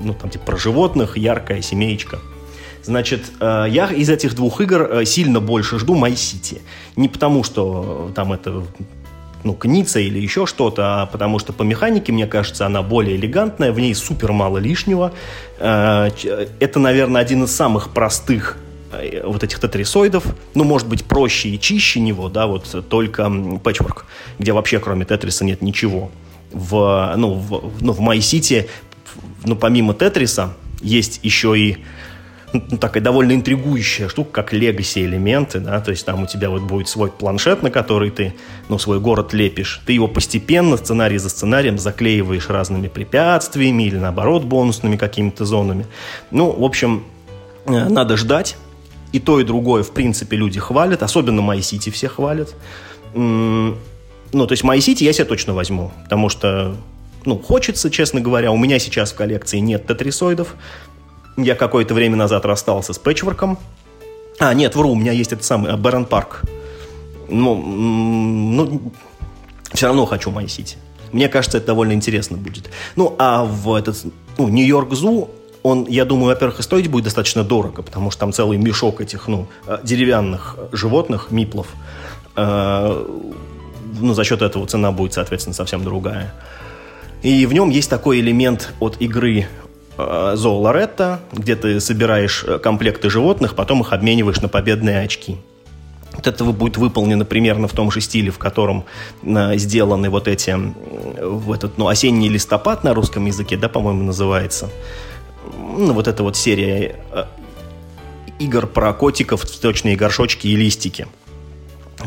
ну, 0.03 0.13
там, 0.13 0.29
типа, 0.29 0.45
про 0.45 0.57
животных, 0.57 1.17
яркая 1.17 1.61
семеечка. 1.61 2.19
Значит, 2.83 3.31
э, 3.39 3.65
я 3.69 3.87
из 3.87 4.09
этих 4.09 4.35
двух 4.35 4.59
игр 4.61 4.81
э, 4.81 5.05
сильно 5.05 5.39
больше 5.39 5.79
жду 5.79 5.95
My 5.95 6.13
City. 6.13 6.61
Не 6.95 7.07
потому, 7.07 7.43
что 7.43 8.11
там 8.13 8.33
это 8.33 8.63
ну, 9.43 9.53
кница 9.53 9.99
или 9.99 10.19
еще 10.19 10.45
что-то, 10.45 11.01
а 11.01 11.05
потому 11.05 11.39
что 11.39 11.53
по 11.53 11.63
механике, 11.63 12.11
мне 12.11 12.27
кажется, 12.27 12.65
она 12.65 12.81
более 12.81 13.15
элегантная, 13.15 13.71
в 13.71 13.79
ней 13.79 13.95
супер 13.95 14.33
мало 14.33 14.57
лишнего. 14.57 15.13
Э, 15.59 16.09
это, 16.59 16.79
наверное, 16.79 17.21
один 17.21 17.43
из 17.43 17.55
самых 17.55 17.91
простых 17.91 18.57
вот 19.23 19.43
этих 19.43 19.57
тетрисоидов, 19.59 20.23
ну, 20.53 20.65
может 20.65 20.87
быть, 20.87 21.03
проще 21.03 21.49
и 21.49 21.59
чище 21.59 21.99
него, 21.99 22.29
да, 22.29 22.45
вот 22.45 22.85
только 22.89 23.27
пэтчворк, 23.63 24.05
где 24.37 24.53
вообще 24.53 24.77
кроме 24.79 25.03
тетриса 25.03 25.43
нет 25.43 25.63
ничего. 25.63 26.11
В, 26.51 27.11
ну, 27.17 27.33
в, 27.33 27.81
ну, 27.81 27.91
в 27.91 27.99
My 28.01 28.17
City, 28.17 28.69
ну, 29.45 29.55
помимо 29.55 29.95
тетриса, 29.95 30.53
есть 30.83 31.21
еще 31.23 31.57
и 31.57 31.77
ну, 32.53 32.77
такая 32.79 33.03
довольно 33.03 33.33
интригующая 33.33 34.07
штука, 34.07 34.31
как 34.31 34.53
легаси 34.53 35.03
элементы, 35.05 35.59
да, 35.59 35.79
то 35.81 35.91
есть 35.91 36.05
там 36.05 36.23
у 36.23 36.27
тебя 36.27 36.49
вот 36.49 36.61
будет 36.61 36.87
свой 36.87 37.11
планшет, 37.11 37.63
на 37.63 37.71
который 37.71 38.11
ты, 38.11 38.35
ну, 38.69 38.77
свой 38.77 38.99
город 38.99 39.33
лепишь, 39.33 39.81
ты 39.85 39.93
его 39.93 40.07
постепенно, 40.07 40.77
сценарий 40.77 41.17
за 41.17 41.29
сценарием, 41.29 41.77
заклеиваешь 41.77 42.49
разными 42.49 42.87
препятствиями 42.87 43.83
или, 43.83 43.97
наоборот, 43.97 44.43
бонусными 44.43 44.95
какими-то 44.95 45.45
зонами. 45.45 45.85
Ну, 46.31 46.51
в 46.51 46.63
общем, 46.63 47.03
э, 47.65 47.89
надо 47.89 48.17
ждать, 48.17 48.55
и 49.11 49.19
то, 49.19 49.39
и 49.39 49.43
другое, 49.43 49.83
в 49.83 49.91
принципе, 49.91 50.37
люди 50.37 50.59
хвалят, 50.59 51.03
особенно 51.03 51.41
My 51.41 51.59
City 51.59 51.91
все 51.91 52.07
хвалят. 52.07 52.55
Ну, 53.13 53.77
то 54.33 54.51
есть 54.51 54.63
My 54.63 54.77
City 54.77 55.03
я 55.03 55.13
себе 55.13 55.25
точно 55.25 55.53
возьму, 55.53 55.91
потому 56.03 56.29
что 56.29 56.75
ну, 57.25 57.37
хочется, 57.37 57.89
честно 57.89 58.21
говоря. 58.21 58.51
У 58.51 58.57
меня 58.57 58.79
сейчас 58.79 59.11
в 59.11 59.15
коллекции 59.15 59.59
нет 59.59 59.85
тетрисоидов, 59.85 60.55
я 61.37 61.55
какое-то 61.55 61.93
время 61.93 62.15
назад 62.15 62.45
расстался 62.45 62.93
с 62.93 62.99
пэтчворком. 62.99 63.57
А, 64.39 64.53
нет, 64.53 64.75
вру, 64.75 64.91
у 64.91 64.95
меня 64.95 65.11
есть 65.11 65.31
этот 65.31 65.45
самый 65.45 65.75
Бэрон 65.75 66.05
Парк. 66.05 66.41
ну, 67.29 67.55
ну, 67.55 68.91
все 69.73 69.87
равно 69.87 70.05
хочу 70.05 70.31
City. 70.31 70.75
Мне 71.11 71.29
кажется, 71.29 71.57
это 71.57 71.67
довольно 71.67 71.93
интересно 71.93 72.37
будет. 72.37 72.69
Ну, 72.95 73.15
а 73.19 73.43
в 73.43 73.73
этот, 73.73 74.03
ну, 74.37 74.47
Нью-Йорк 74.47 74.93
Зу, 74.93 75.29
он, 75.61 75.85
я 75.87 76.05
думаю, 76.05 76.27
во-первых, 76.27 76.59
и 76.59 76.63
стоить 76.63 76.89
будет 76.89 77.05
достаточно 77.05 77.43
дорого, 77.43 77.83
потому 77.83 78.11
что 78.11 78.21
там 78.21 78.33
целый 78.33 78.57
мешок 78.57 78.99
этих, 78.99 79.27
ну, 79.27 79.47
э, 79.67 79.79
деревянных 79.83 80.57
животных, 80.71 81.31
миплов. 81.31 81.67
Э, 82.35 83.05
ну, 83.99 84.13
за 84.13 84.23
счет 84.23 84.41
этого 84.41 84.65
цена 84.67 84.91
будет, 84.91 85.13
соответственно, 85.13 85.53
совсем 85.53 85.83
другая. 85.83 86.33
И 87.21 87.45
в 87.45 87.53
нем 87.53 87.69
есть 87.69 87.89
такой 87.89 88.19
элемент 88.19 88.73
от 88.79 88.99
игры 88.99 89.41
э, 89.41 89.45
Зоолоретта, 89.97 91.19
где 91.31 91.55
ты 91.55 91.79
собираешь 91.79 92.43
э, 92.47 92.57
комплекты 92.57 93.09
животных, 93.09 93.55
потом 93.55 93.81
их 93.81 93.93
обмениваешь 93.93 94.41
на 94.41 94.49
победные 94.49 95.01
очки. 95.01 95.37
Вот 96.13 96.27
это 96.27 96.43
будет 96.45 96.77
выполнено 96.77 97.25
примерно 97.25 97.67
в 97.67 97.73
том 97.73 97.91
же 97.91 98.01
стиле, 98.01 98.31
в 98.31 98.37
котором 98.37 98.85
э, 99.21 99.57
сделаны 99.57 100.09
вот 100.09 100.27
эти, 100.27 100.55
в 101.21 101.51
этот, 101.51 101.77
ну, 101.77 101.87
осенний 101.87 102.29
листопад 102.29 102.83
на 102.83 102.93
русском 102.93 103.25
языке, 103.25 103.57
да, 103.57 103.69
по-моему, 103.69 104.03
называется. 104.03 104.69
Ну, 105.57 105.93
вот 105.93 106.07
эта 106.07 106.23
вот 106.23 106.37
серия 106.37 106.95
э, 107.11 107.25
игр 108.39 108.67
про 108.67 108.93
котиков, 108.93 109.45
цветочные 109.45 109.95
горшочки 109.95 110.47
и 110.47 110.55
листики. 110.55 111.07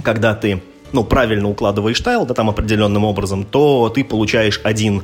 Когда 0.02 0.34
ты 0.34 0.62
ну, 0.92 1.04
правильно 1.04 1.48
укладываешь 1.48 2.00
тайл, 2.00 2.26
да, 2.26 2.34
там 2.34 2.48
определенным 2.48 3.04
образом, 3.04 3.44
то 3.44 3.88
ты 3.88 4.04
получаешь 4.04 4.60
один 4.62 5.02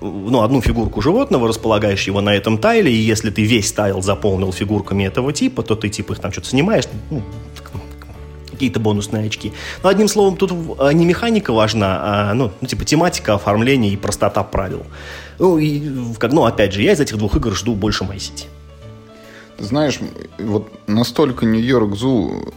ну, 0.00 0.42
одну 0.42 0.60
фигурку 0.60 1.02
животного, 1.02 1.48
располагаешь 1.48 2.06
его 2.06 2.20
на 2.20 2.34
этом 2.34 2.58
тайле, 2.58 2.92
и 2.92 2.96
если 2.96 3.30
ты 3.30 3.44
весь 3.44 3.72
тайл 3.72 4.02
заполнил 4.02 4.52
фигурками 4.52 5.04
этого 5.04 5.32
типа, 5.32 5.62
то 5.62 5.74
ты 5.74 5.88
типа 5.88 6.12
их 6.12 6.18
там 6.18 6.32
что-то 6.32 6.48
снимаешь, 6.48 6.84
ну, 7.10 7.22
какие-то 8.50 8.80
бонусные 8.80 9.26
очки. 9.26 9.52
Но 9.82 9.88
одним 9.88 10.06
словом, 10.08 10.36
тут 10.36 10.52
а, 10.78 10.92
не 10.92 11.06
механика 11.06 11.52
важна, 11.52 12.00
а 12.02 12.34
ну, 12.34 12.50
ну 12.60 12.66
типа 12.66 12.84
тематика, 12.84 13.34
оформление 13.34 13.92
и 13.92 13.96
простота 13.96 14.42
правил. 14.42 14.82
Ну, 15.38 15.56
и, 15.56 15.80
как, 16.18 16.32
ну, 16.32 16.44
опять 16.44 16.74
же, 16.74 16.82
я 16.82 16.92
из 16.92 17.00
этих 17.00 17.16
двух 17.16 17.36
игр 17.36 17.54
жду 17.54 17.74
больше 17.74 18.04
My 18.04 18.18
знаешь, 19.60 19.98
вот 20.38 20.72
настолько 20.86 21.46
Нью-Йорк 21.46 21.94
Зу 21.94 22.52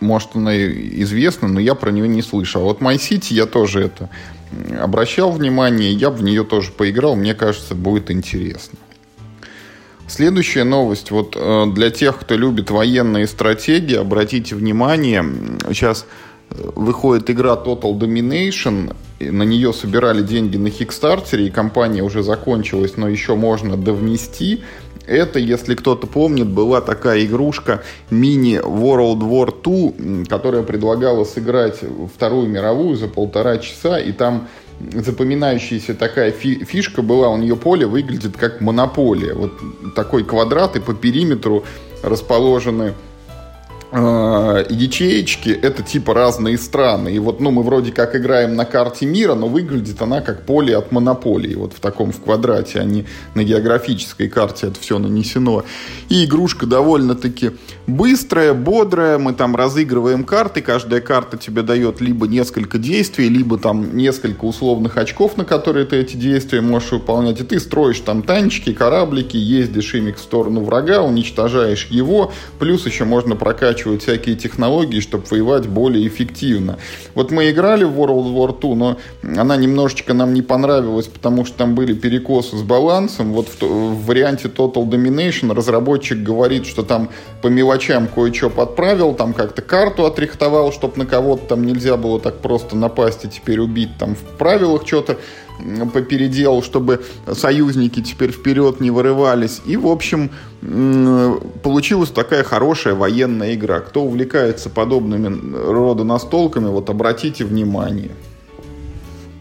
может, 0.00 0.30
она 0.34 0.56
известна, 0.56 1.48
но 1.48 1.60
я 1.60 1.74
про 1.74 1.90
нее 1.90 2.08
не 2.08 2.22
слышал. 2.22 2.62
А 2.62 2.64
вот 2.64 2.80
My 2.80 2.98
я 3.30 3.46
тоже 3.46 3.84
это 3.84 4.08
обращал 4.80 5.32
внимание, 5.32 5.92
я 5.92 6.10
в 6.10 6.22
нее 6.22 6.44
тоже 6.44 6.70
поиграл, 6.70 7.16
мне 7.16 7.34
кажется, 7.34 7.74
будет 7.74 8.10
интересно. 8.10 8.78
Следующая 10.06 10.64
новость. 10.64 11.10
Вот 11.10 11.36
э, 11.36 11.66
для 11.74 11.90
тех, 11.90 12.18
кто 12.18 12.34
любит 12.34 12.70
военные 12.70 13.26
стратегии, 13.26 13.96
обратите 13.96 14.54
внимание, 14.54 15.22
сейчас 15.68 16.06
выходит 16.50 17.30
игра 17.30 17.54
Total 17.54 17.98
Domination, 17.98 18.94
на 19.20 19.42
нее 19.42 19.72
собирали 19.72 20.22
деньги 20.22 20.56
на 20.56 20.70
Хикстартере, 20.70 21.46
и 21.46 21.50
компания 21.50 22.02
уже 22.02 22.22
закончилась, 22.22 22.96
но 22.96 23.08
еще 23.08 23.34
можно 23.34 23.76
довнести. 23.76 24.62
Это, 25.06 25.38
если 25.38 25.74
кто-то 25.74 26.06
помнит, 26.06 26.48
была 26.48 26.80
такая 26.80 27.24
игрушка 27.24 27.82
мини 28.10 28.60
World 28.62 29.20
War 29.20 29.54
II, 29.62 30.26
которая 30.26 30.62
предлагала 30.62 31.24
сыграть 31.24 31.80
Вторую 32.14 32.48
мировую 32.48 32.96
за 32.96 33.08
полтора 33.08 33.58
часа, 33.58 33.98
и 33.98 34.12
там 34.12 34.48
запоминающаяся 34.80 35.94
такая 35.94 36.30
фи 36.30 36.64
фишка 36.64 37.02
была, 37.02 37.30
у 37.30 37.36
нее 37.36 37.56
поле 37.56 37.86
выглядит 37.86 38.36
как 38.36 38.60
монополия. 38.60 39.34
Вот 39.34 39.52
такой 39.96 40.24
квадрат, 40.24 40.76
и 40.76 40.80
по 40.80 40.94
периметру 40.94 41.64
расположены 42.02 42.94
ячеечки 43.90 45.48
это 45.48 45.82
типа 45.82 46.12
разные 46.12 46.58
страны. 46.58 47.14
И 47.14 47.18
вот, 47.18 47.40
ну, 47.40 47.50
мы 47.50 47.62
вроде 47.62 47.90
как 47.90 48.14
играем 48.14 48.54
на 48.54 48.66
карте 48.66 49.06
мира, 49.06 49.34
но 49.34 49.48
выглядит 49.48 50.02
она 50.02 50.20
как 50.20 50.44
поле 50.44 50.76
от 50.76 50.92
монополии. 50.92 51.54
Вот 51.54 51.72
в 51.72 51.80
таком 51.80 52.12
в 52.12 52.20
квадрате, 52.20 52.80
а 52.80 52.84
не 52.84 53.06
на 53.34 53.44
географической 53.44 54.28
карте 54.28 54.66
это 54.66 54.78
все 54.78 54.98
нанесено. 54.98 55.64
И 56.10 56.26
игрушка 56.26 56.66
довольно-таки 56.66 57.52
быстрая, 57.86 58.52
бодрая. 58.52 59.16
Мы 59.16 59.32
там 59.32 59.56
разыгрываем 59.56 60.24
карты. 60.24 60.60
Каждая 60.60 61.00
карта 61.00 61.38
тебе 61.38 61.62
дает 61.62 62.02
либо 62.02 62.26
несколько 62.26 62.76
действий, 62.76 63.30
либо 63.30 63.56
там 63.56 63.96
несколько 63.96 64.44
условных 64.44 64.98
очков, 64.98 65.38
на 65.38 65.46
которые 65.46 65.86
ты 65.86 65.96
эти 65.96 66.16
действия 66.16 66.60
можешь 66.60 66.92
выполнять. 66.92 67.40
И 67.40 67.44
ты 67.44 67.58
строишь 67.58 68.00
там 68.00 68.22
танчики, 68.22 68.74
кораблики, 68.74 69.38
ездишь 69.38 69.94
ими 69.94 70.12
в 70.12 70.18
сторону 70.18 70.60
врага, 70.60 71.00
уничтожаешь 71.00 71.86
его. 71.86 72.32
Плюс 72.58 72.84
еще 72.84 73.04
можно 73.04 73.34
прокачивать 73.34 73.77
прокачивать 73.78 74.02
всякие 74.02 74.36
технологии, 74.36 75.00
чтобы 75.00 75.24
воевать 75.30 75.66
более 75.66 76.06
эффективно. 76.06 76.78
Вот 77.14 77.30
мы 77.30 77.50
играли 77.50 77.84
в 77.84 77.98
World 77.98 78.32
War 78.34 78.60
II, 78.60 78.74
но 78.74 78.96
она 79.40 79.56
немножечко 79.56 80.14
нам 80.14 80.34
не 80.34 80.42
понравилась, 80.42 81.06
потому 81.06 81.44
что 81.44 81.58
там 81.58 81.74
были 81.74 81.92
перекосы 81.92 82.56
с 82.56 82.62
балансом. 82.62 83.32
Вот 83.32 83.48
в, 83.48 83.62
в 83.62 84.06
варианте 84.06 84.48
Total 84.48 84.84
Domination 84.84 85.54
разработчик 85.54 86.18
говорит, 86.18 86.66
что 86.66 86.82
там 86.82 87.08
по 87.42 87.48
мелочам 87.48 88.08
кое-что 88.08 88.50
подправил, 88.50 89.14
там 89.14 89.32
как-то 89.32 89.62
карту 89.62 90.04
отрихтовал, 90.04 90.72
чтобы 90.72 90.98
на 90.98 91.06
кого-то 91.06 91.46
там 91.48 91.64
нельзя 91.64 91.96
было 91.96 92.20
так 92.20 92.38
просто 92.38 92.76
напасть 92.76 93.24
и 93.24 93.28
теперь 93.28 93.60
убить. 93.60 93.90
Там 93.98 94.14
в 94.14 94.38
правилах 94.38 94.86
что-то 94.86 95.18
попеределал, 95.92 96.62
чтобы 96.62 97.02
союзники 97.32 98.02
теперь 98.02 98.30
вперед 98.30 98.80
не 98.80 98.90
вырывались. 98.90 99.60
И, 99.66 99.76
в 99.76 99.86
общем, 99.86 100.30
получилась 101.62 102.10
такая 102.10 102.42
хорошая 102.44 102.94
военная 102.94 103.54
игра. 103.54 103.80
Кто 103.80 104.02
увлекается 104.02 104.70
подобными 104.70 105.54
рода 105.54 106.04
настолками, 106.04 106.68
вот 106.68 106.90
обратите 106.90 107.44
внимание 107.44 108.10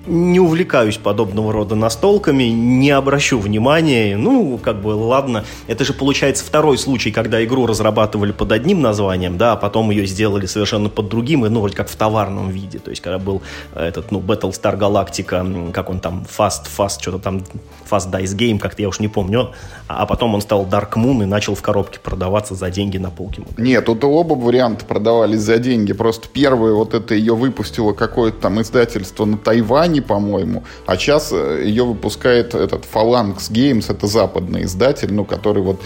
не 0.08 0.40
увлекаюсь 0.40 0.98
подобного 0.98 1.54
рода 1.54 1.76
настолками, 1.76 2.46
не 2.46 2.92
обращу 2.92 3.40
внимания. 3.40 4.18
Ну, 4.18 4.58
как 4.58 4.82
бы, 4.82 4.90
ладно. 4.90 5.44
Это 5.68 5.84
же, 5.84 5.94
получается, 5.94 6.46
второй 6.46 6.78
случай, 6.78 7.12
когда 7.12 7.44
игру 7.44 7.66
разрабатывали 7.66 8.32
под 8.32 8.52
одним 8.52 8.82
названием, 8.82 9.38
да, 9.38 9.54
а 9.54 9.56
потом 9.56 9.92
ее 9.92 10.06
сделали 10.06 10.46
совершенно 10.46 10.90
под 10.90 11.10
другим, 11.10 11.46
и, 11.46 11.50
ну, 11.50 11.60
вроде 11.60 11.76
как 11.76 11.90
в 11.90 11.96
товарном 11.96 12.50
виде. 12.50 12.80
То 12.80 12.90
есть, 12.90 13.02
когда 13.02 13.20
был 13.20 13.42
этот, 13.76 14.12
ну, 14.12 14.20
Battlestar 14.20 14.78
Galactica, 14.78 15.72
как 15.72 15.90
он 15.90 16.00
там, 16.00 16.26
Fast, 16.38 16.68
Fast, 16.76 17.02
что-то 17.02 17.20
там, 17.20 17.44
Fast 17.90 18.12
Dice 18.12 18.36
Game, 18.36 18.60
как-то 18.60 18.82
я 18.82 18.90
уж 18.90 19.00
не 19.00 19.08
помню. 19.08 19.52
А 19.88 20.06
потом 20.06 20.36
он 20.36 20.42
стал 20.42 20.66
Dark 20.66 20.94
Moon 20.96 21.24
и 21.24 21.26
начал 21.26 21.56
в 21.56 21.62
коробке 21.62 22.00
продаваться 22.00 22.56
за 22.56 22.70
деньги 22.70 22.98
на 22.98 23.10
полке. 23.10 23.44
Нет, 23.58 23.86
тут 23.86 24.04
оба 24.04 24.34
варианта 24.34 24.86
продавались 24.86 25.40
за 25.40 25.58
деньги. 25.58 25.94
Просто 25.94 26.28
первое, 26.32 26.74
вот 26.74 26.94
это 26.94 27.16
ее 27.16 27.36
выпустило 27.36 27.94
какое-то 27.94 28.42
там 28.42 28.62
издательство 28.62 29.26
на 29.26 29.38
Тайване, 29.38 29.97
Sony, 29.98 30.02
по-моему, 30.02 30.64
а 30.86 30.98
сейчас 30.98 31.32
э, 31.32 31.64
ее 31.66 31.84
выпускает 31.84 32.56
этот 32.56 32.86
Phalanx 32.92 33.52
Games, 33.52 33.86
это 33.90 34.08
западный 34.08 34.64
издатель, 34.64 35.14
ну, 35.14 35.26
который 35.26 35.62
вот 35.62 35.82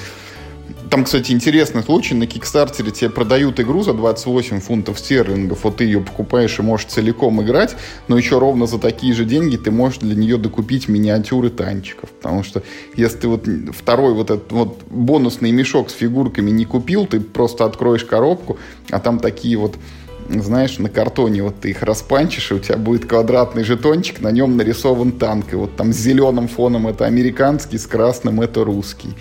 там, 0.89 1.05
кстати, 1.05 1.31
интересный 1.31 1.83
случай. 1.83 2.15
На 2.15 2.27
Кикстартере 2.27 2.91
тебе 2.91 3.09
продают 3.09 3.61
игру 3.61 3.81
за 3.81 3.93
28 3.93 4.59
фунтов 4.59 4.99
стерлингов. 4.99 5.63
Вот 5.63 5.77
ты 5.77 5.85
ее 5.85 6.01
покупаешь 6.01 6.59
и 6.59 6.61
можешь 6.61 6.87
целиком 6.87 7.41
играть, 7.41 7.77
но 8.09 8.17
еще 8.17 8.39
ровно 8.39 8.65
за 8.65 8.77
такие 8.77 9.13
же 9.13 9.23
деньги 9.23 9.55
ты 9.55 9.71
можешь 9.71 9.99
для 9.99 10.15
нее 10.17 10.35
докупить 10.37 10.89
миниатюры 10.89 11.49
танчиков. 11.49 12.09
Потому 12.09 12.43
что 12.43 12.61
если 12.97 13.19
ты 13.19 13.27
вот 13.29 13.47
второй 13.73 14.13
вот 14.13 14.31
этот 14.31 14.51
вот 14.51 14.81
бонусный 14.89 15.51
мешок 15.51 15.91
с 15.91 15.93
фигурками 15.93 16.51
не 16.51 16.65
купил, 16.65 17.05
ты 17.05 17.21
просто 17.21 17.63
откроешь 17.63 18.03
коробку, 18.03 18.57
а 18.89 18.99
там 18.99 19.19
такие 19.19 19.55
вот 19.55 19.75
знаешь, 20.39 20.79
на 20.79 20.89
картоне 20.89 21.43
вот 21.43 21.59
ты 21.59 21.71
их 21.71 21.83
распанчишь, 21.83 22.51
и 22.51 22.55
у 22.55 22.59
тебя 22.59 22.77
будет 22.77 23.05
квадратный 23.05 23.63
жетончик, 23.63 24.21
на 24.21 24.31
нем 24.31 24.57
нарисован 24.57 25.11
танк. 25.11 25.53
И 25.53 25.55
вот 25.55 25.75
там 25.75 25.91
с 25.91 25.97
зеленым 25.97 26.47
фоном 26.47 26.87
это 26.87 27.05
американский, 27.05 27.77
с 27.77 27.87
красным 27.87 28.41
это 28.41 28.63
русский. 28.63 29.15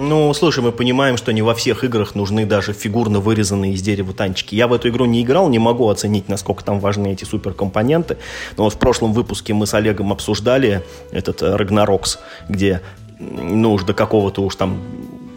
Ну, 0.00 0.32
слушай, 0.32 0.62
мы 0.62 0.70
понимаем, 0.70 1.16
что 1.16 1.32
не 1.32 1.42
во 1.42 1.54
всех 1.54 1.82
играх 1.82 2.14
нужны 2.14 2.46
даже 2.46 2.72
фигурно 2.72 3.18
вырезанные 3.18 3.72
из 3.72 3.82
дерева 3.82 4.12
танчики. 4.12 4.54
Я 4.54 4.68
в 4.68 4.72
эту 4.72 4.90
игру 4.90 5.06
не 5.06 5.22
играл, 5.22 5.48
не 5.48 5.58
могу 5.58 5.88
оценить, 5.88 6.28
насколько 6.28 6.62
там 6.62 6.78
важны 6.78 7.12
эти 7.12 7.24
суперкомпоненты. 7.24 8.16
Но 8.56 8.64
вот 8.64 8.74
в 8.74 8.78
прошлом 8.78 9.12
выпуске 9.12 9.54
мы 9.54 9.66
с 9.66 9.74
Олегом 9.74 10.12
обсуждали 10.12 10.84
этот 11.10 11.42
Рагнарокс, 11.42 12.20
где 12.48 12.80
ну 13.18 13.72
уж 13.72 13.82
до 13.82 13.92
какого-то 13.92 14.42
уж 14.42 14.54
там 14.54 14.80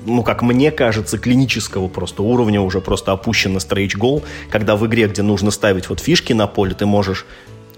ну, 0.05 0.23
как 0.23 0.41
мне 0.41 0.71
кажется, 0.71 1.17
клинического 1.17 1.87
просто 1.87 2.23
уровня 2.23 2.61
уже 2.61 2.81
просто 2.81 3.11
опущен 3.11 3.53
на 3.53 3.59
стрейч 3.59 3.95
гол, 3.95 4.23
когда 4.49 4.75
в 4.75 4.85
игре, 4.87 5.07
где 5.07 5.21
нужно 5.21 5.51
ставить 5.51 5.89
вот 5.89 5.99
фишки 5.99 6.33
на 6.33 6.47
поле, 6.47 6.73
ты 6.73 6.85
можешь 6.85 7.25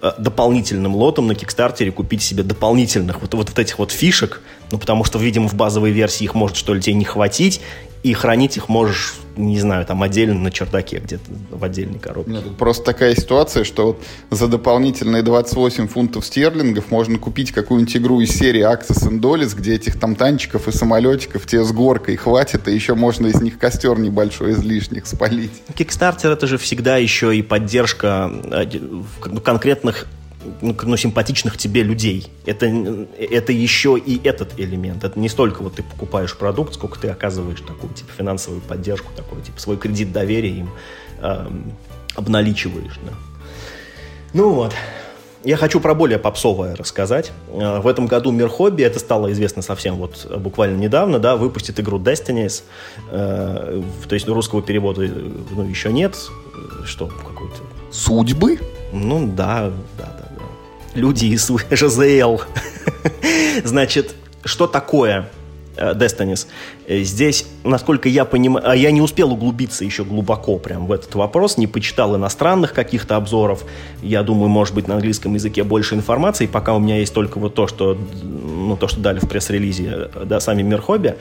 э, 0.01 0.11
дополнительным 0.17 0.95
лотом 0.95 1.27
на 1.27 1.35
Кикстартере 1.35 1.91
купить 1.91 2.21
себе 2.21 2.43
дополнительных 2.43 3.21
вот, 3.21 3.33
вот, 3.33 3.49
вот 3.49 3.59
этих 3.59 3.79
вот 3.79 3.91
фишек, 3.91 4.41
ну, 4.71 4.77
потому 4.77 5.03
что, 5.03 5.19
видимо, 5.19 5.47
в 5.47 5.55
базовой 5.55 5.91
версии 5.91 6.23
их 6.23 6.35
может, 6.35 6.57
что 6.57 6.73
ли, 6.73 6.81
тебе 6.81 6.95
не 6.95 7.05
хватить, 7.05 7.61
и 8.03 8.11
хранить 8.13 8.57
их 8.57 8.67
можешь, 8.67 9.15
не 9.37 9.59
знаю, 9.59 9.85
там 9.85 10.03
отдельно 10.03 10.37
на 10.37 10.51
чердаке 10.51 10.99
где-то 10.99 11.23
в 11.49 11.63
отдельной 11.63 11.99
коробке. 11.99 12.31
Нет, 12.31 12.57
просто 12.57 12.83
такая 12.83 13.15
ситуация, 13.15 13.63
что 13.63 13.87
вот 13.87 14.03
за 14.29 14.49
дополнительные 14.49 15.23
28 15.23 15.87
фунтов 15.87 16.25
стерлингов 16.25 16.91
можно 16.91 17.17
купить 17.17 17.53
какую-нибудь 17.53 17.95
игру 17.95 18.19
из 18.19 18.31
серии 18.31 18.61
Access 18.61 19.09
and 19.09 19.21
Dolls, 19.21 19.55
где 19.55 19.75
этих 19.75 19.97
там 19.97 20.15
танчиков 20.15 20.67
и 20.67 20.73
самолетиков 20.73 21.47
тебе 21.47 21.63
с 21.63 21.71
горкой 21.71 22.17
хватит, 22.17 22.67
и 22.67 22.73
еще 22.73 22.93
можно 22.93 23.27
из 23.27 23.41
них 23.41 23.57
костер 23.57 23.97
небольшой 23.97 24.51
из 24.51 24.61
лишних 24.63 25.07
спалить. 25.07 25.63
Kickstarter 25.73 26.33
это 26.33 26.45
же 26.45 26.57
всегда 26.57 26.97
еще 26.97 27.35
и 27.35 27.41
поддержка 27.41 28.29
э, 28.51 28.65
конкретных 29.43 30.07
ну, 30.61 30.75
ну, 30.81 30.97
симпатичных 30.97 31.57
тебе 31.57 31.83
людей. 31.83 32.27
Это, 32.45 32.65
это 33.17 33.51
еще 33.51 33.97
и 33.97 34.19
этот 34.23 34.59
элемент. 34.59 35.03
Это 35.03 35.19
не 35.19 35.29
столько 35.29 35.61
вот 35.61 35.75
ты 35.75 35.83
покупаешь 35.83 36.35
продукт, 36.35 36.73
сколько 36.73 36.99
ты 36.99 37.09
оказываешь 37.09 37.61
такую 37.61 37.93
типа 37.93 38.11
финансовую 38.17 38.61
поддержку, 38.61 39.11
такой 39.15 39.41
типа 39.41 39.59
свой 39.59 39.77
кредит 39.77 40.11
доверия 40.11 40.51
им 40.51 40.69
э, 41.21 41.47
обналичиваешь. 42.15 42.99
Да. 43.05 43.13
Ну 44.33 44.53
вот. 44.53 44.73
Я 45.45 45.57
хочу 45.57 45.81
про 45.81 45.93
более 45.93 46.19
попсовое 46.19 46.73
рассказать. 46.75 47.31
Э, 47.49 47.79
в 47.81 47.87
этом 47.87 48.07
году 48.07 48.31
Мир 48.31 48.47
Хобби, 48.47 48.83
это 48.83 48.99
стало 48.99 49.31
известно 49.33 49.61
совсем 49.61 49.95
вот 49.95 50.25
буквально 50.37 50.77
недавно, 50.77 51.19
да, 51.19 51.35
выпустит 51.35 51.79
игру 51.79 51.99
Destinies. 51.99 52.63
Э, 53.11 53.81
то 54.07 54.15
есть 54.15 54.27
русского 54.27 54.61
перевода 54.61 55.01
ну, 55.01 55.63
еще 55.67 55.91
нет. 55.91 56.15
Что, 56.85 57.07
какой-то... 57.07 57.55
Судьбы? 57.91 58.59
Ну 58.93 59.27
да, 59.27 59.71
да, 59.97 60.15
да 60.17 60.22
люди 60.95 61.25
из 61.25 61.49
ЖЗЛ. 61.71 62.41
Значит, 63.63 64.15
что 64.43 64.67
такое 64.67 65.29
э, 65.75 65.93
Destinies. 65.93 66.47
Э, 66.87 67.01
здесь, 67.01 67.45
насколько 67.63 68.09
я 68.09 68.25
понимаю, 68.25 68.69
а 68.69 68.75
я 68.75 68.91
не 68.91 69.01
успел 69.01 69.31
углубиться 69.31 69.83
еще 69.83 70.03
глубоко 70.03 70.57
прям 70.57 70.85
в 70.85 70.91
этот 70.91 71.15
вопрос, 71.15 71.57
не 71.57 71.67
почитал 71.67 72.15
иностранных 72.15 72.73
каких-то 72.73 73.15
обзоров. 73.15 73.63
Я 74.01 74.23
думаю, 74.23 74.49
может 74.49 74.73
быть, 74.75 74.87
на 74.87 74.95
английском 74.95 75.33
языке 75.33 75.63
больше 75.63 75.95
информации, 75.95 76.45
пока 76.45 76.73
у 76.73 76.79
меня 76.79 76.97
есть 76.97 77.13
только 77.13 77.39
вот 77.39 77.55
то, 77.55 77.67
что, 77.67 77.97
ну, 78.23 78.77
то, 78.77 78.87
что 78.87 78.99
дали 78.99 79.19
в 79.19 79.27
пресс-релизе, 79.27 80.09
э, 80.13 80.25
да, 80.25 80.39
сами 80.39 80.61
Мир 80.61 80.81
Хобби. 80.81 81.15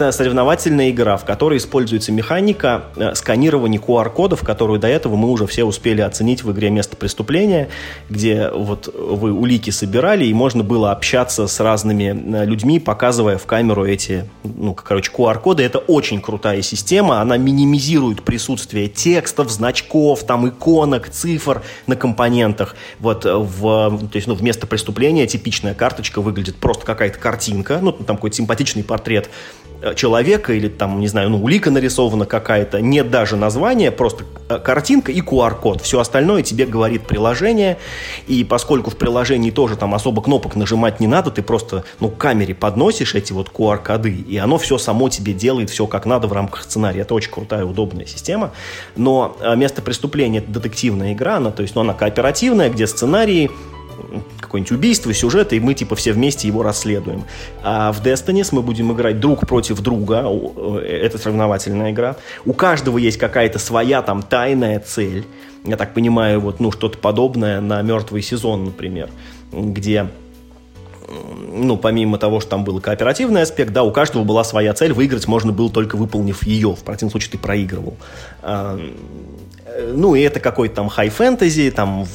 Это 0.00 0.12
соревновательная 0.12 0.88
игра, 0.88 1.18
в 1.18 1.26
которой 1.26 1.58
используется 1.58 2.10
механика 2.10 2.84
э, 2.96 3.14
сканирования 3.14 3.78
QR-кодов, 3.78 4.40
которую 4.40 4.80
до 4.80 4.88
этого 4.88 5.14
мы 5.14 5.28
уже 5.28 5.46
все 5.46 5.62
успели 5.64 6.00
оценить 6.00 6.42
в 6.42 6.50
игре 6.52 6.70
«Место 6.70 6.96
преступления», 6.96 7.68
где 8.08 8.48
вот 8.48 8.90
вы 8.96 9.30
улики 9.30 9.68
собирали, 9.68 10.24
и 10.24 10.32
можно 10.32 10.64
было 10.64 10.90
общаться 10.90 11.46
с 11.46 11.60
разными 11.60 12.04
э, 12.34 12.46
людьми, 12.46 12.80
показывая 12.80 13.36
в 13.36 13.44
камеру 13.44 13.84
эти, 13.84 14.24
ну, 14.42 14.72
короче, 14.72 15.12
QR-коды. 15.14 15.64
Это 15.64 15.76
очень 15.80 16.22
крутая 16.22 16.62
система, 16.62 17.20
она 17.20 17.36
минимизирует 17.36 18.22
присутствие 18.22 18.88
текстов, 18.88 19.50
значков, 19.50 20.24
там, 20.24 20.48
иконок, 20.48 21.10
цифр 21.10 21.60
на 21.86 21.94
компонентах. 21.94 22.74
Вот 23.00 23.26
э, 23.26 23.34
в, 23.34 23.98
то 24.10 24.16
есть, 24.16 24.26
ну, 24.26 24.34
вместо 24.34 24.66
преступления 24.66 25.26
типичная 25.26 25.74
карточка 25.74 26.22
выглядит 26.22 26.56
просто 26.56 26.86
какая-то 26.86 27.18
картинка, 27.18 27.80
ну, 27.82 27.92
там 27.92 28.16
какой-то 28.16 28.36
симпатичный 28.36 28.82
портрет 28.82 29.28
человека 29.94 30.52
или 30.52 30.68
там, 30.68 31.00
не 31.00 31.08
знаю, 31.08 31.30
ну, 31.30 31.42
улика 31.42 31.70
нарисована 31.70 32.26
какая-то, 32.26 32.80
нет 32.80 33.10
даже 33.10 33.36
названия, 33.36 33.90
просто 33.90 34.24
э, 34.48 34.58
картинка 34.58 35.12
и 35.12 35.20
QR-код. 35.20 35.80
Все 35.80 36.00
остальное 36.00 36.42
тебе 36.42 36.66
говорит 36.66 37.02
приложение, 37.02 37.78
и 38.26 38.44
поскольку 38.44 38.90
в 38.90 38.96
приложении 38.96 39.50
тоже 39.50 39.76
там 39.76 39.94
особо 39.94 40.22
кнопок 40.22 40.56
нажимать 40.56 41.00
не 41.00 41.06
надо, 41.06 41.30
ты 41.30 41.42
просто, 41.42 41.84
ну, 42.00 42.08
к 42.08 42.18
камере 42.18 42.54
подносишь 42.54 43.14
эти 43.14 43.32
вот 43.32 43.48
QR-коды, 43.48 44.12
и 44.12 44.36
оно 44.36 44.58
все 44.58 44.78
само 44.78 45.08
тебе 45.08 45.32
делает, 45.32 45.70
все 45.70 45.86
как 45.86 46.06
надо 46.06 46.28
в 46.28 46.32
рамках 46.32 46.64
сценария. 46.64 47.02
Это 47.02 47.14
очень 47.14 47.30
крутая, 47.30 47.64
удобная 47.64 48.06
система. 48.06 48.52
Но 48.96 49.36
э, 49.40 49.56
место 49.56 49.82
преступления— 49.82 50.38
это 50.40 50.50
детективная 50.50 51.12
игра, 51.12 51.36
она, 51.36 51.50
то 51.50 51.62
есть, 51.62 51.74
ну, 51.74 51.82
она 51.82 51.94
кооперативная, 51.94 52.70
где 52.70 52.86
сценарии 52.86 53.50
какое-нибудь 54.40 54.72
убийство, 54.72 55.12
сюжет, 55.14 55.52
и 55.52 55.60
мы 55.60 55.74
типа 55.74 55.96
все 55.96 56.12
вместе 56.12 56.48
его 56.48 56.62
расследуем. 56.62 57.24
А 57.62 57.92
в 57.92 58.02
Destiny 58.02 58.46
мы 58.52 58.62
будем 58.62 58.92
играть 58.92 59.20
друг 59.20 59.46
против 59.46 59.80
друга, 59.80 60.24
это 60.82 61.18
соревновательная 61.18 61.92
игра. 61.92 62.16
У 62.44 62.52
каждого 62.52 62.98
есть 62.98 63.18
какая-то 63.18 63.58
своя 63.58 64.02
там 64.02 64.22
тайная 64.22 64.80
цель. 64.80 65.26
Я 65.64 65.76
так 65.76 65.92
понимаю, 65.92 66.40
вот, 66.40 66.58
ну, 66.60 66.72
что-то 66.72 66.98
подобное 66.98 67.60
на 67.60 67.82
«Мертвый 67.82 68.22
сезон», 68.22 68.64
например, 68.64 69.10
где 69.52 70.08
ну, 71.52 71.76
помимо 71.76 72.18
того, 72.18 72.40
что 72.40 72.50
там 72.50 72.64
был 72.64 72.80
кооперативный 72.80 73.42
аспект, 73.42 73.72
да, 73.72 73.82
у 73.82 73.90
каждого 73.90 74.24
была 74.24 74.44
своя 74.44 74.72
цель, 74.74 74.92
выиграть 74.92 75.26
можно 75.26 75.52
было 75.52 75.70
только 75.70 75.96
выполнив 75.96 76.42
ее, 76.44 76.74
в 76.74 76.84
противном 76.84 77.10
случае 77.10 77.32
ты 77.32 77.38
проигрывал. 77.38 77.96
А, 78.42 78.78
ну, 79.92 80.14
и 80.14 80.20
это 80.20 80.40
какой-то 80.40 80.76
там 80.76 80.88
хай-фэнтези, 80.88 81.70
там 81.72 82.06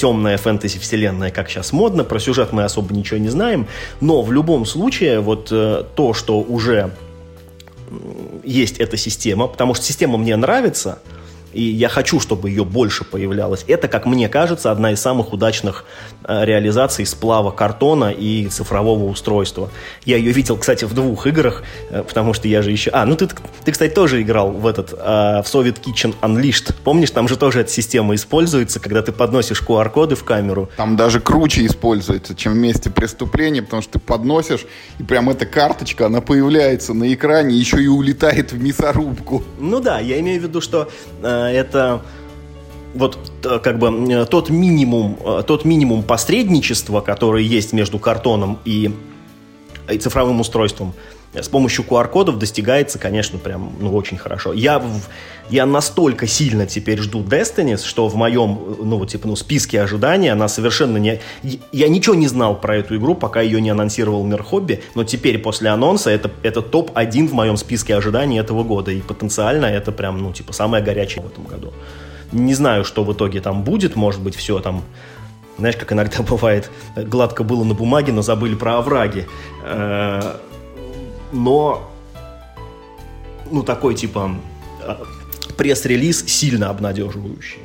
темная 0.00 0.38
фэнтези-вселенная, 0.38 1.30
как 1.30 1.50
сейчас 1.50 1.72
модно, 1.72 2.04
про 2.04 2.18
сюжет 2.18 2.52
мы 2.52 2.64
особо 2.64 2.94
ничего 2.94 3.18
не 3.18 3.28
знаем, 3.28 3.66
но 4.00 4.22
в 4.22 4.32
любом 4.32 4.64
случае 4.64 5.20
вот 5.20 5.48
э, 5.52 5.84
то, 5.94 6.14
что 6.14 6.40
уже 6.40 6.90
есть 8.42 8.78
эта 8.78 8.96
система, 8.96 9.46
потому 9.46 9.74
что 9.74 9.84
система 9.84 10.16
мне 10.16 10.36
нравится, 10.36 11.00
и 11.52 11.62
я 11.62 11.88
хочу, 11.88 12.20
чтобы 12.20 12.50
ее 12.50 12.64
больше 12.64 13.04
появлялось. 13.04 13.64
Это, 13.66 13.88
как 13.88 14.06
мне 14.06 14.28
кажется, 14.28 14.70
одна 14.70 14.92
из 14.92 15.00
самых 15.00 15.32
удачных 15.32 15.84
э, 16.24 16.44
реализаций 16.44 17.04
сплава 17.06 17.50
картона 17.50 18.10
и 18.10 18.46
цифрового 18.48 19.04
устройства. 19.04 19.70
Я 20.04 20.16
ее 20.16 20.32
видел, 20.32 20.56
кстати, 20.56 20.84
в 20.84 20.94
двух 20.94 21.26
играх, 21.26 21.64
э, 21.90 22.02
потому 22.06 22.34
что 22.34 22.48
я 22.48 22.62
же 22.62 22.70
еще... 22.70 22.90
А, 22.90 23.04
ну 23.04 23.16
ты, 23.16 23.28
ты 23.64 23.72
кстати, 23.72 23.92
тоже 23.92 24.22
играл 24.22 24.52
в 24.52 24.66
этот, 24.66 24.92
э, 24.92 24.96
в 24.96 25.46
Soviet 25.46 25.78
Kitchen 25.80 26.14
Unleashed. 26.22 26.74
Помнишь, 26.84 27.10
там 27.10 27.28
же 27.28 27.36
тоже 27.36 27.60
эта 27.60 27.70
система 27.70 28.14
используется, 28.14 28.78
когда 28.80 29.02
ты 29.02 29.12
подносишь 29.12 29.62
QR-коды 29.62 30.14
в 30.14 30.24
камеру. 30.24 30.70
Там 30.76 30.96
даже 30.96 31.20
круче 31.20 31.66
используется, 31.66 32.34
чем 32.34 32.52
в 32.52 32.56
месте 32.56 32.90
преступления, 32.90 33.62
потому 33.62 33.82
что 33.82 33.94
ты 33.94 33.98
подносишь, 33.98 34.66
и 34.98 35.02
прям 35.02 35.30
эта 35.30 35.46
карточка, 35.46 36.06
она 36.06 36.20
появляется 36.20 36.94
на 36.94 37.12
экране, 37.12 37.56
еще 37.56 37.82
и 37.82 37.88
улетает 37.88 38.52
в 38.52 38.62
мясорубку. 38.62 39.42
Ну 39.58 39.80
да, 39.80 39.98
я 39.98 40.20
имею 40.20 40.40
в 40.40 40.44
виду, 40.44 40.60
что 40.60 40.90
э, 41.22 41.39
это 41.48 42.02
вот 42.94 43.18
э, 43.44 43.58
как 43.60 43.78
бы 43.78 43.88
э, 44.12 44.26
тот 44.26 44.50
минимум, 44.50 45.18
э, 45.24 45.42
тот 45.46 45.64
минимум 45.64 46.02
посредничества, 46.02 47.00
который 47.00 47.44
есть 47.44 47.72
между 47.72 47.98
картоном 47.98 48.58
и, 48.64 48.94
и 49.88 49.98
цифровым 49.98 50.40
устройством, 50.40 50.94
с 51.32 51.48
помощью 51.48 51.84
QR-кодов 51.84 52.38
достигается, 52.38 52.98
конечно, 52.98 53.38
прям, 53.38 53.72
ну, 53.78 53.94
очень 53.94 54.18
хорошо. 54.18 54.52
Я, 54.52 54.82
я 55.48 55.64
настолько 55.64 56.26
сильно 56.26 56.66
теперь 56.66 56.98
жду 56.98 57.22
Destiny, 57.22 57.76
что 57.84 58.08
в 58.08 58.16
моем, 58.16 58.76
ну, 58.80 59.04
типа, 59.06 59.28
ну, 59.28 59.36
списке 59.36 59.80
ожиданий 59.80 60.28
она 60.28 60.48
совершенно 60.48 60.96
не... 60.96 61.20
Я 61.70 61.88
ничего 61.88 62.16
не 62.16 62.26
знал 62.26 62.60
про 62.60 62.78
эту 62.78 62.96
игру, 62.96 63.14
пока 63.14 63.42
ее 63.42 63.60
не 63.60 63.70
анонсировал 63.70 64.24
Мир 64.24 64.42
Хобби, 64.42 64.82
но 64.96 65.04
теперь 65.04 65.38
после 65.38 65.70
анонса 65.70 66.10
это, 66.10 66.32
это 66.42 66.62
топ-1 66.62 67.28
в 67.28 67.32
моем 67.32 67.56
списке 67.56 67.94
ожиданий 67.94 68.38
этого 68.38 68.64
года, 68.64 68.90
и 68.90 69.00
потенциально 69.00 69.66
это 69.66 69.92
прям, 69.92 70.18
ну, 70.18 70.32
типа, 70.32 70.52
самое 70.52 70.82
горячее 70.82 71.22
в 71.22 71.28
этом 71.28 71.44
году. 71.44 71.72
Не 72.32 72.54
знаю, 72.54 72.84
что 72.84 73.04
в 73.04 73.12
итоге 73.12 73.40
там 73.40 73.62
будет, 73.62 73.94
может 73.94 74.20
быть, 74.20 74.34
все 74.34 74.58
там 74.58 74.82
знаешь, 75.58 75.76
как 75.76 75.92
иногда 75.92 76.22
бывает, 76.28 76.70
гладко 76.96 77.44
было 77.44 77.62
на 77.62 77.74
бумаге, 77.74 78.12
но 78.12 78.22
забыли 78.22 78.54
про 78.54 78.78
овраги. 78.78 79.28
Э, 79.62 80.38
но, 81.32 81.90
ну, 83.50 83.62
такой, 83.62 83.94
типа, 83.94 84.36
а, 84.82 85.02
пресс-релиз 85.56 86.24
сильно 86.26 86.70
обнадеживающий. 86.70 87.60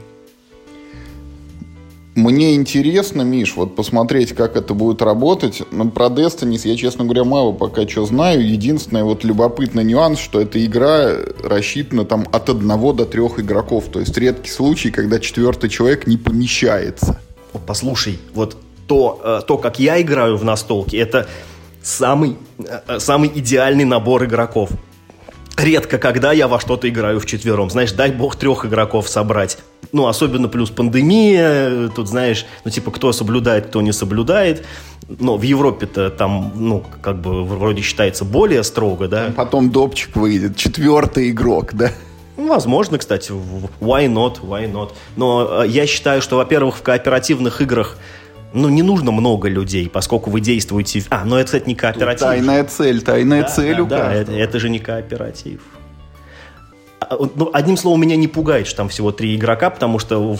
Мне 2.15 2.55
интересно, 2.55 3.23
Миш, 3.23 3.57
вот 3.57 3.75
посмотреть, 3.75 4.33
как 4.33 4.55
это 4.55 4.73
будет 4.73 5.01
работать. 5.01 5.61
Но 5.71 5.89
про 5.89 6.05
Destiny 6.05 6.57
я, 6.63 6.77
честно 6.77 7.03
говоря, 7.03 7.25
мало 7.25 7.51
пока 7.51 7.85
что 7.87 8.05
знаю. 8.05 8.49
Единственный 8.49 9.03
вот 9.03 9.25
любопытный 9.25 9.83
нюанс, 9.83 10.19
что 10.19 10.39
эта 10.39 10.65
игра 10.65 11.11
рассчитана 11.43 12.05
там 12.05 12.25
от 12.31 12.49
одного 12.49 12.93
до 12.93 13.05
трех 13.05 13.37
игроков. 13.39 13.85
То 13.91 13.99
есть 13.99 14.17
редкий 14.17 14.49
случай, 14.49 14.91
когда 14.91 15.19
четвертый 15.19 15.69
человек 15.69 16.07
не 16.07 16.15
помещается. 16.15 17.19
Послушай, 17.67 18.17
вот 18.33 18.55
то, 18.87 19.19
э, 19.21 19.41
то 19.45 19.57
как 19.57 19.79
я 19.79 20.01
играю 20.01 20.37
в 20.37 20.45
настолки, 20.45 20.95
это 20.95 21.27
самый, 21.85 22.37
э, 22.57 22.99
самый 22.99 23.31
идеальный 23.33 23.85
набор 23.85 24.25
игроков. 24.25 24.71
Редко, 25.57 25.97
когда 25.97 26.33
я 26.33 26.49
во 26.49 26.59
что-то 26.59 26.89
играю 26.89 27.19
в 27.19 27.25
четвером. 27.25 27.69
Знаешь, 27.69 27.93
дай 27.93 28.11
бог 28.11 28.35
трех 28.35 28.65
игроков 28.65 29.07
собрать. 29.07 29.57
Ну, 29.93 30.07
особенно 30.07 30.49
плюс 30.49 30.69
пандемия. 30.69 31.87
Тут, 31.89 32.09
знаешь, 32.09 32.45
ну, 32.65 32.71
типа, 32.71 32.91
кто 32.91 33.13
соблюдает, 33.13 33.67
кто 33.67 33.81
не 33.81 33.93
соблюдает. 33.93 34.65
Но 35.07 35.37
в 35.37 35.43
Европе-то 35.43 36.09
там, 36.09 36.51
ну, 36.55 36.83
как 37.01 37.21
бы 37.21 37.45
вроде 37.45 37.83
считается 37.83 38.25
более 38.25 38.63
строго, 38.63 39.07
да. 39.07 39.31
Потом 39.35 39.69
допчик 39.69 40.15
выйдет, 40.15 40.57
четвертый 40.57 41.29
игрок, 41.29 41.73
да. 41.73 41.91
Ну, 42.35 42.47
возможно, 42.47 42.97
кстати, 42.97 43.31
why 43.79 44.07
not, 44.11 44.41
why 44.41 44.69
not. 44.69 44.91
Но 45.15 45.63
э, 45.63 45.67
я 45.67 45.85
считаю, 45.85 46.21
что, 46.21 46.35
во-первых, 46.35 46.77
в 46.77 46.81
кооперативных 46.81 47.61
играх 47.61 47.97
ну, 48.55 48.69
не 48.69 48.81
нужно 48.81 49.11
много 49.11 49.49
людей, 49.49 49.89
поскольку 49.89 50.29
вы 50.29 50.39
действуете... 50.39 51.03
А, 51.09 51.25
ну 51.25 51.35
это, 51.35 51.45
кстати, 51.45 51.67
не 51.67 51.75
кооператив. 51.75 52.21
Тайная 52.21 52.63
цель, 52.63 53.01
тайная 53.01 53.41
да, 53.43 53.49
цель 53.49 53.75
да, 53.75 53.83
у 53.83 53.85
да, 53.85 54.13
это, 54.13 54.31
это 54.31 54.59
же 54.59 54.69
не 54.69 54.79
кооператив. 54.79 55.61
А, 57.01 57.17
ну, 57.35 57.49
одним 57.53 57.75
словом, 57.75 58.01
меня 58.01 58.15
не 58.15 58.27
пугает, 58.27 58.65
что 58.65 58.77
там 58.77 58.89
всего 58.89 59.11
три 59.11 59.35
игрока, 59.35 59.69
потому 59.69 59.99
что 59.99 60.37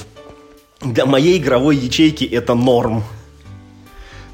для 0.82 1.06
моей 1.06 1.38
игровой 1.38 1.76
ячейки 1.76 2.24
это 2.24 2.56
норм. 2.56 3.04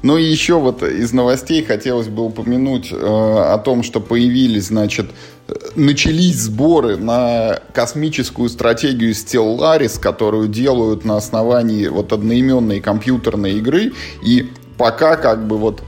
Ну 0.02 0.16
и 0.16 0.24
еще 0.24 0.58
вот 0.58 0.82
из 0.82 1.12
новостей 1.12 1.64
хотелось 1.64 2.08
бы 2.08 2.24
упомянуть 2.24 2.90
э, 2.92 2.96
о 2.96 3.56
том, 3.58 3.82
что 3.84 4.00
появились, 4.00 4.66
значит, 4.66 5.06
э, 5.46 5.54
начались 5.76 6.38
сборы 6.38 6.96
на 6.96 7.60
космическую 7.72 8.48
стратегию 8.48 9.12
Stellaris, 9.12 10.00
которую 10.00 10.48
делают 10.48 11.04
на 11.04 11.16
основании 11.16 11.86
вот 11.86 12.12
одноименной 12.12 12.80
компьютерной 12.80 13.54
игры. 13.58 13.92
И 14.24 14.50
пока 14.76 15.16
как 15.16 15.46
бы 15.46 15.56
вот 15.56 15.82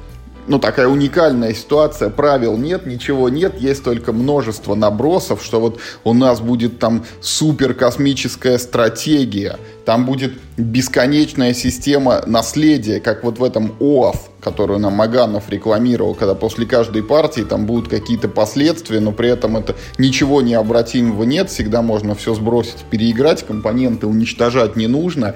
ну, 0.47 0.59
такая 0.59 0.89
уникальная 0.89 1.55
ситуация, 1.55 2.11
правил 2.11 2.57
нет, 2.57 2.87
ничего 2.87 3.29
нет, 3.29 3.61
есть 3.61 3.83
только 3.83 4.13
множество 4.13 4.75
набросов, 4.75 5.43
что 5.43 5.61
вот 5.61 5.81
у 6.05 6.13
нас 6.13 6.41
будет 6.41 6.79
там 6.79 7.05
супер 7.21 7.75
космическая 7.75 8.59
стратегия, 8.59 9.59
там 9.85 10.05
будет 10.05 10.35
бесконечная 10.57 11.55
система 11.55 12.23
наследия, 12.27 13.01
как 13.01 13.25
вот 13.25 13.39
в 13.39 13.45
этом 13.45 13.75
ОАФ, 13.81 14.31
которую 14.41 14.79
нам 14.79 14.95
Маганов 14.95 15.49
рекламировал, 15.49 16.15
когда 16.15 16.35
после 16.35 16.67
каждой 16.67 17.03
партии 17.03 17.43
там 17.43 17.67
будут 17.67 17.89
какие-то 17.89 18.29
последствия, 18.29 19.01
но 19.01 19.13
при 19.13 19.31
этом 19.31 19.57
это 19.57 19.75
ничего 19.99 20.43
необратимого 20.43 21.25
нет, 21.25 21.51
всегда 21.51 21.81
можно 21.83 22.15
все 22.15 22.35
сбросить, 22.35 22.85
переиграть, 22.91 23.47
компоненты 23.47 24.07
уничтожать 24.07 24.77
не 24.77 24.87
нужно. 24.87 25.35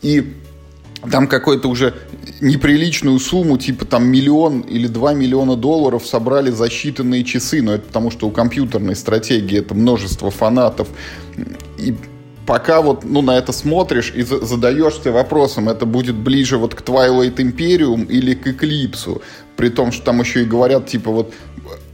И 0.00 0.34
там 1.10 1.28
какой-то 1.28 1.68
уже 1.68 1.94
неприличную 2.40 3.18
сумму, 3.18 3.58
типа 3.58 3.84
там 3.84 4.06
миллион 4.06 4.60
или 4.60 4.86
два 4.86 5.12
миллиона 5.12 5.56
долларов 5.56 6.06
собрали 6.06 6.50
за 6.50 6.66
считанные 6.66 7.24
часы, 7.24 7.62
но 7.62 7.74
это 7.74 7.86
потому 7.86 8.10
что 8.10 8.26
у 8.26 8.30
компьютерной 8.30 8.96
стратегии 8.96 9.58
это 9.58 9.74
множество 9.74 10.30
фанатов. 10.30 10.88
И 11.78 11.94
пока 12.46 12.80
вот 12.80 13.04
ну, 13.04 13.22
на 13.22 13.36
это 13.36 13.52
смотришь 13.52 14.12
и 14.14 14.22
задаешься 14.22 15.12
вопросом, 15.12 15.68
это 15.68 15.86
будет 15.86 16.16
ближе 16.16 16.56
вот 16.56 16.74
к 16.74 16.80
Twilight 16.80 17.36
Imperium 17.36 18.06
или 18.06 18.34
к 18.34 18.46
Eclipse, 18.46 19.20
при 19.56 19.68
том, 19.68 19.92
что 19.92 20.04
там 20.06 20.20
еще 20.20 20.42
и 20.42 20.44
говорят, 20.44 20.86
типа 20.86 21.10
вот 21.10 21.34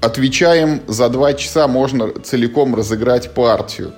отвечаем, 0.00 0.82
за 0.86 1.08
два 1.08 1.32
часа 1.34 1.66
можно 1.66 2.08
целиком 2.22 2.74
разыграть 2.74 3.34
партию. 3.34 3.92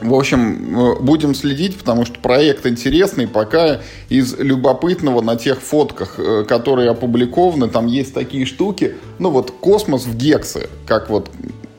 В 0.00 0.14
общем, 0.14 0.78
э, 0.78 1.00
будем 1.00 1.34
следить, 1.34 1.76
потому 1.76 2.06
что 2.06 2.18
проект 2.18 2.66
интересный. 2.66 3.28
Пока 3.28 3.80
из 4.08 4.36
любопытного 4.38 5.20
на 5.20 5.36
тех 5.36 5.60
фотках, 5.60 6.14
э, 6.18 6.44
которые 6.48 6.90
опубликованы, 6.90 7.68
там 7.68 7.86
есть 7.86 8.14
такие 8.14 8.46
штуки. 8.46 8.96
Ну 9.18 9.30
вот 9.30 9.50
космос 9.50 10.06
в 10.06 10.16
гексы, 10.16 10.68
как 10.86 11.10
вот 11.10 11.30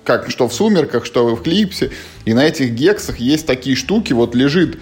как 0.04 0.30
что 0.30 0.48
в 0.48 0.54
«Сумерках», 0.54 1.06
что 1.06 1.36
в 1.36 1.44
«Клипсе». 1.44 1.92
И 2.26 2.34
на 2.34 2.46
этих 2.46 2.72
гексах 2.72 3.20
есть 3.20 3.46
такие 3.46 3.76
штуки. 3.76 4.14
Вот 4.14 4.36
лежит 4.36 4.80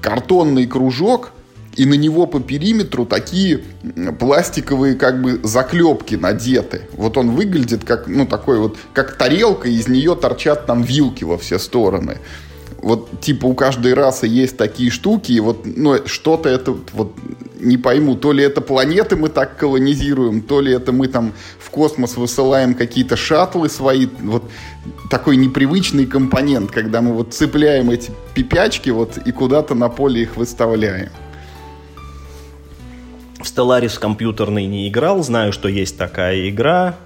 картонный 0.00 0.66
кружок, 0.66 1.32
и 1.76 1.84
на 1.84 1.94
него 1.94 2.26
по 2.26 2.40
периметру 2.40 3.06
такие 3.06 3.62
пластиковые 4.18 4.94
как 4.94 5.22
бы 5.22 5.40
заклепки 5.42 6.16
надеты. 6.16 6.82
Вот 6.92 7.16
он 7.16 7.32
выглядит 7.32 7.84
как, 7.84 8.08
ну, 8.08 8.26
такой 8.26 8.58
вот, 8.58 8.78
как 8.94 9.16
тарелка, 9.16 9.68
из 9.68 9.86
нее 9.86 10.16
торчат 10.16 10.66
там 10.66 10.82
вилки 10.82 11.24
во 11.24 11.38
все 11.38 11.58
стороны 11.58 12.18
вот 12.80 13.20
типа 13.20 13.46
у 13.46 13.54
каждой 13.54 13.94
расы 13.94 14.26
есть 14.26 14.56
такие 14.56 14.90
штуки, 14.90 15.32
и 15.32 15.40
вот 15.40 15.62
ну, 15.64 16.06
что-то 16.06 16.48
это 16.48 16.76
вот 16.92 17.12
не 17.60 17.76
пойму, 17.76 18.14
то 18.14 18.32
ли 18.32 18.44
это 18.44 18.60
планеты 18.60 19.16
мы 19.16 19.28
так 19.28 19.56
колонизируем, 19.56 20.40
то 20.40 20.60
ли 20.60 20.72
это 20.72 20.92
мы 20.92 21.08
там 21.08 21.32
в 21.58 21.70
космос 21.70 22.16
высылаем 22.16 22.74
какие-то 22.74 23.16
шаттлы 23.16 23.68
свои, 23.68 24.06
вот 24.22 24.44
такой 25.10 25.36
непривычный 25.36 26.06
компонент, 26.06 26.70
когда 26.70 27.00
мы 27.00 27.12
вот 27.12 27.34
цепляем 27.34 27.90
эти 27.90 28.12
пипячки 28.34 28.90
вот 28.90 29.18
и 29.18 29.32
куда-то 29.32 29.74
на 29.74 29.88
поле 29.88 30.22
их 30.22 30.36
выставляем. 30.36 31.10
В 33.40 33.42
Stellaris 33.42 33.98
компьютерный 33.98 34.66
не 34.66 34.88
играл, 34.88 35.22
знаю, 35.22 35.52
что 35.52 35.68
есть 35.68 35.96
такая 35.96 36.48
игра. 36.48 36.96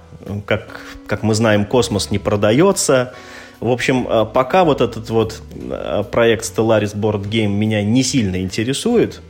Как, 0.45 0.81
как 1.05 1.21
мы 1.21 1.35
знаем, 1.35 1.65
космос 1.65 2.09
не 2.09 2.17
продается. 2.17 3.13
В 3.63 3.71
общем, 3.71 4.05
э, 4.09 4.25
пока 4.25 4.65
вот 4.65 4.81
этот 4.81 5.09
вот 5.09 5.41
э, 5.55 6.03
проект 6.11 6.43
Stellaris 6.43 6.93
Board 6.93 7.29
Game 7.29 7.47
меня 7.47 7.81
не 7.81 8.03
сильно 8.03 8.41
интересует, 8.41 9.21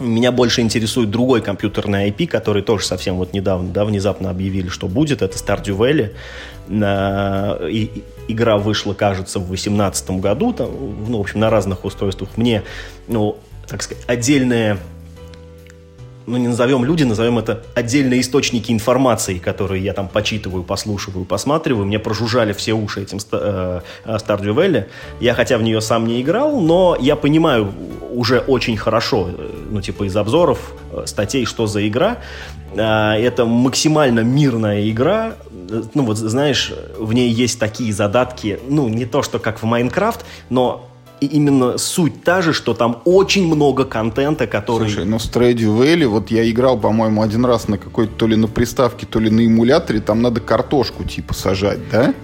меня 0.00 0.32
больше 0.32 0.62
интересует 0.62 1.10
другой 1.10 1.42
компьютерный 1.42 2.10
IP, 2.10 2.26
который 2.26 2.62
тоже 2.62 2.84
совсем 2.84 3.14
вот 3.14 3.32
недавно, 3.32 3.68
да, 3.68 3.84
внезапно 3.84 4.30
объявили, 4.30 4.68
что 4.68 4.88
будет. 4.88 5.22
Это 5.22 5.36
Stardew 5.36 6.12
Valley. 6.68 7.70
И, 7.70 8.02
игра 8.26 8.58
вышла, 8.58 8.94
кажется, 8.94 9.38
в 9.38 9.46
2018 9.46 10.10
году, 10.10 10.52
там, 10.52 10.68
ну, 11.08 11.18
в 11.18 11.20
общем, 11.20 11.38
на 11.38 11.48
разных 11.48 11.84
устройствах. 11.84 12.36
Мне, 12.36 12.64
ну, 13.06 13.38
так 13.68 13.80
сказать, 13.82 14.02
отдельная 14.08 14.78
ну, 16.26 16.36
не 16.36 16.48
назовем 16.48 16.84
люди, 16.84 17.04
назовем 17.04 17.38
это 17.38 17.62
отдельные 17.74 18.20
источники 18.20 18.72
информации, 18.72 19.38
которые 19.38 19.82
я 19.82 19.92
там 19.92 20.08
почитываю, 20.08 20.64
послушиваю, 20.64 21.24
посматриваю. 21.24 21.86
Мне 21.86 21.98
прожужжали 21.98 22.52
все 22.52 22.72
уши 22.72 23.02
этим 23.02 23.18
э, 23.32 23.80
Stardew 24.04 24.54
Valley. 24.54 24.86
Я 25.20 25.34
хотя 25.34 25.58
в 25.58 25.62
нее 25.62 25.80
сам 25.80 26.06
не 26.06 26.20
играл, 26.20 26.60
но 26.60 26.96
я 26.98 27.16
понимаю 27.16 27.72
уже 28.12 28.40
очень 28.40 28.76
хорошо, 28.76 29.28
э, 29.30 29.50
ну, 29.70 29.80
типа 29.80 30.04
из 30.04 30.16
обзоров, 30.16 30.74
э, 30.92 31.04
статей, 31.06 31.46
что 31.46 31.66
за 31.66 31.86
игра. 31.86 32.18
Это 32.74 33.46
максимально 33.46 34.20
мирная 34.20 34.90
игра. 34.90 35.34
Ну, 35.94 36.02
вот, 36.02 36.18
знаешь, 36.18 36.74
в 36.98 37.14
ней 37.14 37.30
есть 37.30 37.58
такие 37.58 37.90
задатки, 37.90 38.60
ну, 38.68 38.88
не 38.88 39.06
то, 39.06 39.22
что 39.22 39.38
как 39.38 39.62
в 39.62 39.64
Майнкрафт, 39.64 40.26
но 40.50 40.86
и 41.20 41.26
именно 41.26 41.78
суть 41.78 42.22
та 42.24 42.42
же, 42.42 42.52
что 42.52 42.74
там 42.74 43.00
очень 43.04 43.46
много 43.46 43.84
контента, 43.84 44.46
который... 44.46 44.88
Слушай, 44.88 45.04
ну 45.04 45.16
Stardew 45.16 45.78
Valley, 45.78 46.06
вот 46.06 46.30
я 46.30 46.48
играл, 46.48 46.78
по-моему, 46.78 47.22
один 47.22 47.44
раз 47.44 47.68
на 47.68 47.78
какой-то 47.78 48.12
то 48.14 48.26
ли 48.26 48.36
на 48.36 48.48
приставке, 48.48 49.06
то 49.06 49.18
ли 49.18 49.30
на 49.30 49.46
эмуляторе, 49.46 50.00
там 50.00 50.22
надо 50.22 50.40
картошку 50.40 51.04
типа 51.04 51.34
сажать, 51.34 51.80
да? 51.90 52.14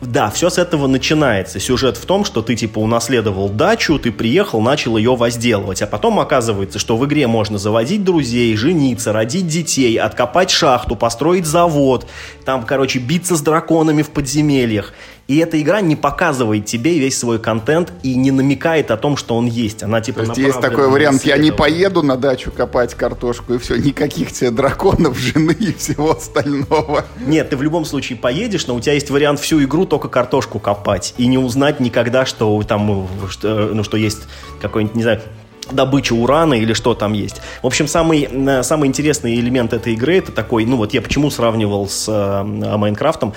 Да, 0.00 0.30
все 0.30 0.48
с 0.48 0.56
этого 0.56 0.86
начинается. 0.86 1.60
Сюжет 1.60 1.98
в 1.98 2.06
том, 2.06 2.24
что 2.24 2.40
ты 2.40 2.56
типа 2.56 2.78
унаследовал 2.78 3.50
дачу, 3.50 3.98
ты 3.98 4.10
приехал, 4.10 4.62
начал 4.62 4.96
ее 4.96 5.14
возделывать, 5.14 5.82
а 5.82 5.86
потом 5.86 6.18
оказывается, 6.18 6.78
что 6.78 6.96
в 6.96 7.04
игре 7.04 7.26
можно 7.26 7.58
заводить 7.58 8.02
друзей, 8.02 8.56
жениться, 8.56 9.12
родить 9.12 9.46
детей, 9.46 9.98
откопать 9.98 10.50
шахту, 10.50 10.96
построить 10.96 11.44
завод, 11.44 12.06
там, 12.46 12.64
короче, 12.64 12.98
биться 12.98 13.36
с 13.36 13.42
драконами 13.42 14.02
в 14.02 14.08
подземельях. 14.08 14.94
И 15.30 15.36
эта 15.36 15.62
игра 15.62 15.80
не 15.80 15.94
показывает 15.94 16.66
тебе 16.66 16.98
весь 16.98 17.16
свой 17.16 17.38
контент 17.38 17.92
и 18.02 18.16
не 18.16 18.32
намекает 18.32 18.90
о 18.90 18.96
том, 18.96 19.16
что 19.16 19.36
он 19.36 19.46
есть. 19.46 19.80
Она 19.84 20.00
типа 20.00 20.22
То 20.22 20.26
есть 20.26 20.38
есть 20.38 20.60
такой 20.60 20.88
вариант, 20.88 21.22
я 21.22 21.36
не 21.36 21.52
поеду 21.52 22.02
на 22.02 22.16
дачу 22.16 22.50
копать 22.50 22.96
картошку 22.96 23.54
и 23.54 23.58
все, 23.58 23.76
никаких 23.76 24.32
тебе 24.32 24.50
драконов, 24.50 25.16
жены 25.16 25.52
и 25.52 25.72
всего 25.72 26.16
остального. 26.16 27.04
Нет, 27.24 27.50
ты 27.50 27.56
в 27.56 27.62
любом 27.62 27.84
случае 27.84 28.18
поедешь, 28.18 28.66
но 28.66 28.74
у 28.74 28.80
тебя 28.80 28.94
есть 28.94 29.08
вариант 29.10 29.38
всю 29.38 29.62
игру 29.62 29.86
только 29.86 30.08
картошку 30.08 30.58
копать 30.58 31.14
и 31.16 31.28
не 31.28 31.38
узнать 31.38 31.78
никогда, 31.78 32.26
что 32.26 32.60
там, 32.64 33.06
что, 33.28 33.70
ну, 33.72 33.84
что 33.84 33.96
есть 33.96 34.22
какой-нибудь, 34.60 34.96
не 34.96 35.04
знаю, 35.04 35.20
добыча 35.72 36.12
урана 36.12 36.54
или 36.54 36.72
что 36.72 36.94
там 36.94 37.12
есть. 37.12 37.40
В 37.62 37.66
общем, 37.66 37.86
самый, 37.86 38.28
э, 38.30 38.62
самый 38.62 38.88
интересный 38.88 39.34
элемент 39.36 39.72
этой 39.72 39.94
игры 39.94 40.18
это 40.18 40.32
такой, 40.32 40.64
ну 40.64 40.76
вот 40.76 40.94
я 40.94 41.02
почему 41.02 41.30
сравнивал 41.30 41.88
с 41.88 42.08
э, 42.08 42.42
Майнкрафтом, 42.42 43.34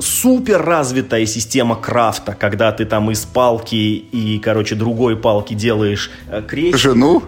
супер 0.00 0.62
развитая 0.62 1.26
система 1.26 1.76
крафта, 1.76 2.36
когда 2.38 2.72
ты 2.72 2.84
там 2.84 3.10
из 3.10 3.24
палки 3.24 3.74
и, 3.74 4.38
короче, 4.38 4.74
другой 4.74 5.16
палки 5.16 5.54
делаешь 5.54 6.10
э, 6.28 6.42
крестик. 6.46 6.78
Жену? 6.78 7.22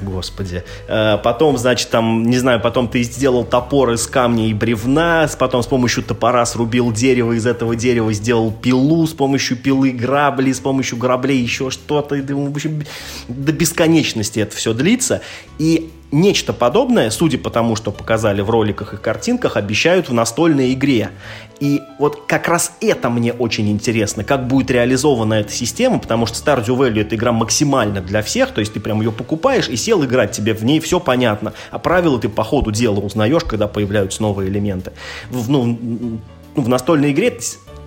Господи. 0.00 0.64
Э, 0.88 1.18
потом, 1.22 1.58
значит, 1.58 1.90
там, 1.90 2.24
не 2.24 2.38
знаю, 2.38 2.60
потом 2.60 2.88
ты 2.88 3.02
сделал 3.02 3.44
топор 3.44 3.92
из 3.92 4.06
камня 4.06 4.48
и 4.48 4.54
бревна, 4.54 5.28
потом 5.38 5.62
с 5.62 5.66
помощью 5.66 6.02
топора 6.02 6.44
срубил 6.46 6.92
дерево, 6.92 7.32
из 7.32 7.46
этого 7.46 7.76
дерева 7.76 8.12
сделал 8.12 8.52
пилу, 8.52 9.06
с 9.06 9.12
помощью 9.12 9.56
пилы 9.56 9.90
грабли, 9.90 10.52
с 10.52 10.60
помощью 10.60 10.98
граблей 10.98 11.40
еще 11.40 11.70
что-то. 11.70 12.14
В 12.14 12.50
общем, 12.50 12.84
до 13.28 13.52
бесконечности 13.52 14.40
это 14.40 14.54
все 14.56 14.72
длится. 14.72 15.20
И 15.58 15.90
Нечто 16.14 16.52
подобное, 16.52 17.10
судя 17.10 17.38
по 17.38 17.50
тому, 17.50 17.74
что 17.74 17.90
показали 17.90 18.40
в 18.40 18.48
роликах 18.48 18.94
и 18.94 18.96
картинках, 18.96 19.56
обещают 19.56 20.08
в 20.08 20.12
настольной 20.12 20.72
игре. 20.72 21.10
И 21.58 21.82
вот 21.98 22.26
как 22.28 22.46
раз 22.46 22.76
это 22.80 23.10
мне 23.10 23.32
очень 23.32 23.68
интересно, 23.68 24.22
как 24.22 24.46
будет 24.46 24.70
реализована 24.70 25.34
эта 25.34 25.50
система, 25.50 25.98
потому 25.98 26.26
что 26.26 26.38
Stardew 26.38 26.76
Valley 26.76 27.00
это 27.00 27.16
игра 27.16 27.32
максимально 27.32 28.00
для 28.00 28.22
всех, 28.22 28.52
то 28.52 28.60
есть 28.60 28.72
ты 28.74 28.78
прям 28.78 29.00
ее 29.00 29.10
покупаешь 29.10 29.68
сел 29.76 30.04
играть, 30.04 30.32
тебе 30.32 30.54
в 30.54 30.64
ней 30.64 30.80
все 30.80 31.00
понятно, 31.00 31.52
а 31.70 31.78
правила 31.78 32.18
ты 32.18 32.28
по 32.28 32.44
ходу 32.44 32.70
дела 32.70 33.00
узнаешь, 33.00 33.44
когда 33.44 33.68
появляются 33.68 34.22
новые 34.22 34.48
элементы. 34.50 34.92
В, 35.30 35.50
ну, 35.50 36.20
в 36.54 36.68
настольной 36.68 37.12
игре 37.12 37.38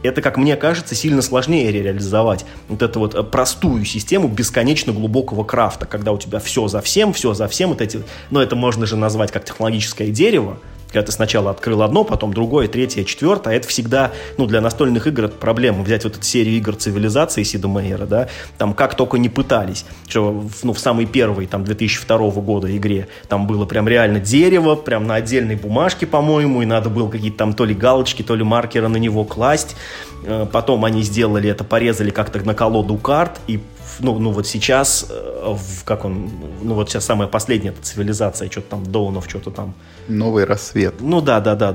это, 0.03 0.21
как 0.21 0.37
мне 0.37 0.55
кажется, 0.55 0.95
сильно 0.95 1.21
сложнее 1.21 1.71
реализовать 1.71 2.45
вот 2.69 2.81
эту 2.81 2.99
вот 2.99 3.15
э, 3.15 3.23
простую 3.23 3.83
систему 3.85 4.27
бесконечно 4.27 4.93
глубокого 4.93 5.43
крафта, 5.43 5.85
когда 5.85 6.11
у 6.11 6.17
тебя 6.17 6.39
все 6.39 6.67
за 6.67 6.81
всем, 6.81 7.13
все 7.13 7.33
за 7.33 7.47
всем, 7.47 7.69
вот 7.69 7.81
эти, 7.81 8.03
ну, 8.29 8.39
это 8.39 8.55
можно 8.55 8.85
же 8.85 8.95
назвать 8.95 9.31
как 9.31 9.45
технологическое 9.45 10.09
дерево, 10.09 10.59
когда 10.97 11.05
ты 11.05 11.11
сначала 11.11 11.51
открыл 11.51 11.83
одно, 11.83 12.03
потом 12.03 12.33
другое, 12.33 12.67
третье, 12.67 13.03
четвертое, 13.03 13.55
это 13.55 13.67
всегда, 13.67 14.13
ну, 14.39 14.47
для 14.47 14.61
настольных 14.61 15.05
игр 15.05 15.25
это 15.25 15.35
проблема. 15.35 15.83
Взять 15.83 16.05
вот 16.05 16.15
эту 16.15 16.23
серию 16.23 16.57
игр 16.57 16.75
цивилизации 16.75 17.43
Сида 17.43 17.67
Мейера, 17.67 18.07
да, 18.07 18.29
там 18.57 18.73
как 18.73 18.95
только 18.95 19.19
не 19.19 19.29
пытались, 19.29 19.85
что, 20.07 20.43
ну, 20.63 20.73
в 20.73 20.79
самой 20.79 21.05
первой, 21.05 21.45
там, 21.45 21.63
2002 21.63 22.17
года 22.41 22.75
игре, 22.75 23.09
там 23.27 23.45
было 23.45 23.65
прям 23.67 23.87
реально 23.87 24.19
дерево, 24.19 24.73
прям 24.73 25.05
на 25.05 25.13
отдельной 25.13 25.55
бумажке, 25.55 26.07
по-моему, 26.07 26.63
и 26.63 26.65
надо 26.65 26.89
было 26.89 27.07
какие-то 27.11 27.37
там 27.37 27.53
то 27.53 27.65
ли 27.65 27.75
галочки, 27.75 28.23
то 28.23 28.33
ли 28.33 28.43
маркеры 28.43 28.87
на 28.87 28.97
него 28.97 29.23
класть. 29.23 29.75
Э, 30.23 30.47
потом 30.51 30.83
они 30.83 31.03
сделали 31.03 31.47
это, 31.47 31.63
порезали 31.63 32.09
как-то 32.09 32.39
на 32.39 32.55
колоду 32.55 32.97
карт, 32.97 33.39
и 33.45 33.59
ну, 33.99 34.19
ну 34.19 34.31
вот 34.31 34.47
сейчас, 34.47 35.07
э, 35.09 35.55
в, 35.55 35.83
как 35.83 36.05
он, 36.05 36.29
ну 36.61 36.73
вот 36.73 36.89
сейчас 36.89 37.05
самая 37.05 37.27
последняя 37.27 37.71
эта 37.71 37.81
цивилизация, 37.81 38.49
что-то 38.49 38.69
там, 38.69 38.83
of 38.83 39.27
что-то 39.27 39.51
там. 39.51 39.73
Новый 40.07 40.45
рассвет. 40.45 40.95
Ну 40.99 41.21
да, 41.21 41.39
да, 41.39 41.55
да, 41.55 41.71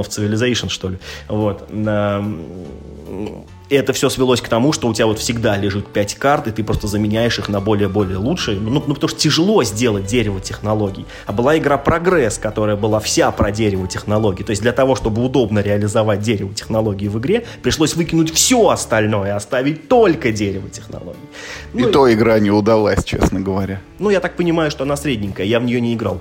of 0.00 0.08
Civilization, 0.08 0.68
что 0.68 0.90
ли. 0.90 0.98
Вот 1.28 1.68
это 3.74 3.92
все 3.92 4.08
свелось 4.08 4.40
к 4.40 4.48
тому, 4.48 4.72
что 4.72 4.88
у 4.88 4.94
тебя 4.94 5.06
вот 5.06 5.18
всегда 5.18 5.56
лежит 5.56 5.86
5 5.86 6.14
карт, 6.16 6.46
и 6.48 6.50
ты 6.50 6.64
просто 6.64 6.88
заменяешь 6.88 7.38
их 7.38 7.48
на 7.48 7.60
более-более 7.60 8.18
лучшие. 8.18 8.58
Ну, 8.58 8.70
ну, 8.70 8.80
потому 8.80 9.08
что 9.08 9.18
тяжело 9.18 9.64
сделать 9.64 10.06
дерево 10.06 10.40
технологий. 10.40 11.06
А 11.26 11.32
была 11.32 11.56
игра 11.58 11.78
«Прогресс», 11.78 12.38
которая 12.38 12.76
была 12.76 13.00
вся 13.00 13.30
про 13.30 13.50
дерево 13.50 13.86
технологий. 13.86 14.44
То 14.44 14.50
есть 14.50 14.62
для 14.62 14.72
того, 14.72 14.96
чтобы 14.96 15.24
удобно 15.24 15.60
реализовать 15.60 16.20
дерево 16.20 16.54
технологий 16.54 17.08
в 17.08 17.18
игре, 17.18 17.44
пришлось 17.62 17.94
выкинуть 17.94 18.32
все 18.32 18.68
остальное, 18.68 19.36
оставить 19.36 19.88
только 19.88 20.32
дерево 20.32 20.68
технологий. 20.68 21.18
Ну, 21.72 21.88
и 21.88 21.92
то 21.92 22.12
игра 22.12 22.38
не 22.38 22.50
удалась, 22.50 23.04
честно 23.04 23.40
говоря. 23.40 23.80
Ну, 23.98 24.10
я 24.10 24.20
так 24.20 24.36
понимаю, 24.36 24.70
что 24.70 24.84
она 24.84 24.96
средненькая, 24.96 25.46
я 25.46 25.60
в 25.60 25.64
нее 25.64 25.80
не 25.80 25.94
играл. 25.94 26.20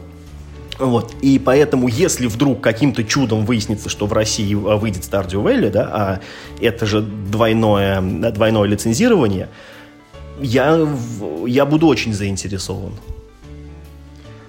Вот. 0.82 1.14
И 1.22 1.38
поэтому, 1.38 1.88
если 1.88 2.26
вдруг 2.26 2.62
каким-то 2.62 3.04
чудом 3.04 3.46
выяснится, 3.46 3.88
что 3.88 4.08
в 4.08 4.14
России 4.14 4.56
а, 4.56 4.78
выйдет 4.78 5.04
Stardew 5.04 5.44
Valley, 5.44 5.70
да, 5.70 5.90
а 5.94 6.20
это 6.60 6.88
же 6.88 7.02
двойное, 7.02 8.02
двойное 8.02 8.68
лицензирование, 8.68 9.50
я, 10.42 10.88
я 11.46 11.66
буду 11.68 11.86
очень 11.86 12.14
заинтересован. 12.14 12.94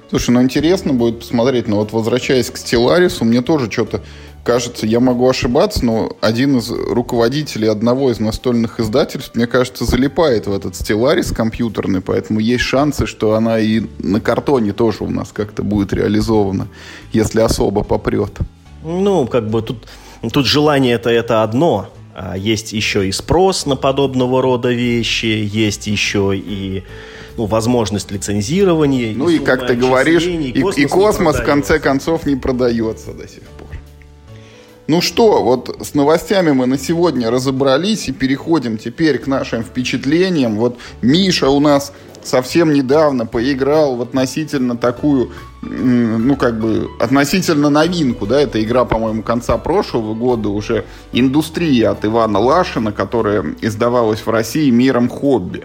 Слушай, 0.09 0.31
ну 0.31 0.43
интересно 0.43 0.95
будет 0.95 1.21
посмотреть, 1.21 1.69
но 1.69 1.77
вот 1.77 1.93
возвращаясь 1.93 2.51
к 2.51 2.57
Стелларису, 2.57 3.27
мне 3.27 3.43
тоже 3.43 3.71
что-то 3.71 4.03
кажется, 4.45 4.87
я 4.87 5.01
могу 5.01 5.29
ошибаться, 5.29 5.85
но 5.85 6.17
один 6.21 6.59
из 6.59 6.71
руководителей 6.71 7.69
одного 7.69 8.11
из 8.11 8.21
настольных 8.21 8.81
издательств, 8.81 9.35
мне 9.35 9.47
кажется, 9.47 9.85
залипает 9.85 10.47
в 10.47 10.53
этот 10.53 10.75
стелларис 10.77 11.33
компьютерный, 11.33 12.01
поэтому 12.01 12.41
есть 12.41 12.65
шансы, 12.65 13.07
что 13.07 13.35
она 13.35 13.59
и 13.59 13.83
на 13.99 14.21
картоне 14.21 14.73
тоже 14.73 15.05
у 15.05 15.11
нас 15.11 15.33
как-то 15.33 15.63
будет 15.63 15.93
реализована, 15.93 16.69
если 17.13 17.41
особо 17.41 17.85
попрет. 17.85 18.39
Ну, 18.85 19.27
как 19.27 19.49
бы 19.49 19.63
тут, 19.63 19.87
тут 20.33 20.47
желание 20.47 20.95
это, 20.95 21.11
это 21.11 21.43
одно, 21.43 21.89
а 22.15 22.37
есть 22.37 22.73
еще 22.73 23.09
и 23.09 23.13
спрос 23.13 23.67
на 23.67 23.77
подобного 23.77 24.43
рода 24.43 24.73
вещи, 24.73 25.27
есть 25.27 25.87
еще 25.87 26.33
и 26.37 26.83
ну, 27.37 27.47
возможность 27.47 28.11
лицензирования. 28.11 29.15
Ну 29.15 29.29
и, 29.29 29.37
и 29.37 29.39
как 29.39 29.67
ты 29.67 29.75
говоришь, 29.75 30.25
и, 30.25 30.51
и 30.51 30.63
космос, 30.63 30.79
и 30.79 30.87
космос 30.87 31.37
в 31.37 31.45
конце 31.45 31.79
концов 31.79 32.27
не 32.27 32.37
продается 32.37 33.13
до 33.13 33.27
сих 33.27 33.43
пор. 33.43 33.52
Ну 34.93 35.01
что, 35.01 35.43
вот 35.43 35.75
с 35.81 35.95
новостями 35.95 36.51
мы 36.51 36.67
на 36.67 36.77
сегодня 36.77 37.31
разобрались 37.31 38.11
и 38.11 38.13
переходим 38.13 38.77
теперь 38.77 39.17
к 39.17 39.27
нашим 39.27 39.65
впечатлениям. 39.65 40.57
Вот 40.57 40.77
Миша 41.01 41.49
у 41.49 41.61
нас 41.61 41.95
совсем 42.23 42.75
недавно 42.75 43.25
поиграл 43.25 43.97
в 43.97 44.03
относительно 44.03 44.77
такую, 44.77 45.31
ну, 45.63 46.37
как 46.37 46.61
бы, 46.61 46.91
относительно 47.01 47.71
новинку, 47.71 48.27
да, 48.27 48.39
это 48.39 48.63
игра, 48.63 48.85
по-моему, 48.85 49.23
конца 49.23 49.57
прошлого 49.57 50.13
года 50.13 50.51
уже 50.51 50.85
«Индустрия» 51.15 51.93
от 51.93 52.05
Ивана 52.05 52.39
Лашина, 52.39 52.93
которая 52.93 53.47
издавалась 53.63 54.21
в 54.21 54.29
России 54.29 54.69
миром 54.69 55.09
хобби. 55.09 55.65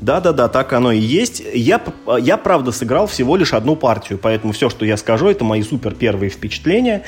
Да-да-да, 0.00 0.48
так 0.48 0.72
оно 0.72 0.92
и 0.92 0.98
есть. 0.98 1.42
Я, 1.54 1.80
я, 2.20 2.36
правда, 2.36 2.72
сыграл 2.72 3.06
всего 3.06 3.36
лишь 3.36 3.54
одну 3.54 3.76
партию, 3.76 4.18
поэтому 4.20 4.52
все, 4.52 4.68
что 4.68 4.84
я 4.84 4.96
скажу, 4.96 5.28
это 5.28 5.44
мои 5.44 5.62
супер 5.62 5.94
первые 5.94 6.30
впечатления. 6.30 7.04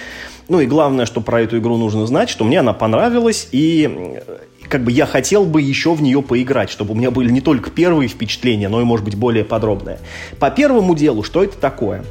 Ну 0.48 0.60
и 0.60 0.66
главное, 0.66 1.06
что 1.06 1.20
про 1.20 1.42
эту 1.42 1.58
игру 1.58 1.76
нужно 1.76 2.06
знать, 2.06 2.30
что 2.30 2.44
мне 2.44 2.60
она 2.60 2.72
понравилась, 2.72 3.48
и 3.52 4.20
как 4.68 4.82
бы 4.82 4.92
я 4.92 5.06
хотел 5.06 5.44
бы 5.44 5.60
еще 5.60 5.94
в 5.94 6.02
нее 6.02 6.22
поиграть, 6.22 6.70
чтобы 6.70 6.92
у 6.92 6.94
меня 6.96 7.10
были 7.10 7.30
не 7.30 7.40
только 7.40 7.70
первые 7.70 8.08
впечатления, 8.08 8.68
но 8.68 8.80
и, 8.80 8.84
может 8.84 9.04
быть, 9.04 9.16
более 9.16 9.44
подробные. 9.44 9.98
По 10.38 10.50
первому 10.50 10.94
делу, 10.94 11.22
что 11.22 11.42
это 11.44 11.56
такое? 11.58 12.04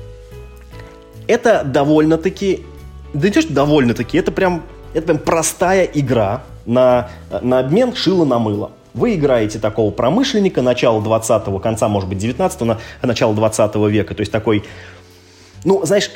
Это 1.27 1.63
довольно-таки... 1.63 2.63
Да 3.13 3.27
не 3.27 3.33
то, 3.33 3.41
что 3.41 3.53
довольно-таки, 3.53 4.17
это 4.17 4.31
прям, 4.31 4.63
это 4.93 5.07
прям 5.07 5.17
простая 5.19 5.85
игра 5.85 6.43
на, 6.65 7.09
на 7.41 7.59
обмен 7.59 7.95
шило 7.95 8.25
на 8.25 8.39
мыло. 8.39 8.71
Вы 8.95 9.15
играете 9.15 9.59
такого 9.59 9.91
промышленника 9.91 10.61
начала 10.61 11.01
20-го, 11.01 11.59
конца, 11.59 11.89
может 11.89 12.07
быть, 12.07 12.23
19-го, 12.23 12.77
начала 13.05 13.33
20 13.33 13.75
века. 13.75 14.15
То 14.15 14.21
есть 14.21 14.31
такой, 14.31 14.63
ну, 15.65 15.85
знаешь, 15.85 16.09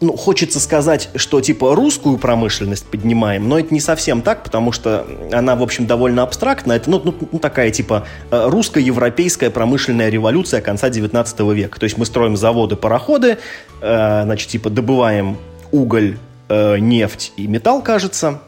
ну, 0.00 0.16
хочется 0.16 0.58
сказать, 0.58 1.10
что 1.14 1.42
типа 1.42 1.74
русскую 1.74 2.16
промышленность 2.16 2.86
поднимаем, 2.86 3.48
но 3.48 3.58
это 3.58 3.72
не 3.72 3.80
совсем 3.80 4.22
так, 4.22 4.44
потому 4.44 4.72
что 4.72 5.06
она, 5.30 5.54
в 5.56 5.62
общем, 5.62 5.86
довольно 5.86 6.22
абстрактна. 6.22 6.72
Это, 6.72 6.90
ну, 6.90 7.02
ну, 7.04 7.14
ну 7.30 7.38
такая 7.38 7.70
типа 7.70 8.06
э, 8.30 8.48
русско-европейская 8.48 9.50
промышленная 9.50 10.08
революция 10.08 10.62
конца 10.62 10.88
19 10.88 11.40
века. 11.54 11.78
То 11.78 11.84
есть 11.84 11.98
мы 11.98 12.06
строим 12.06 12.36
заводы, 12.36 12.76
пароходы, 12.76 13.38
э, 13.80 14.22
значит, 14.24 14.48
типа 14.48 14.70
добываем 14.70 15.36
уголь, 15.70 16.16
э, 16.48 16.78
нефть 16.78 17.32
и 17.36 17.46
металл, 17.46 17.82
кажется, 17.82 18.40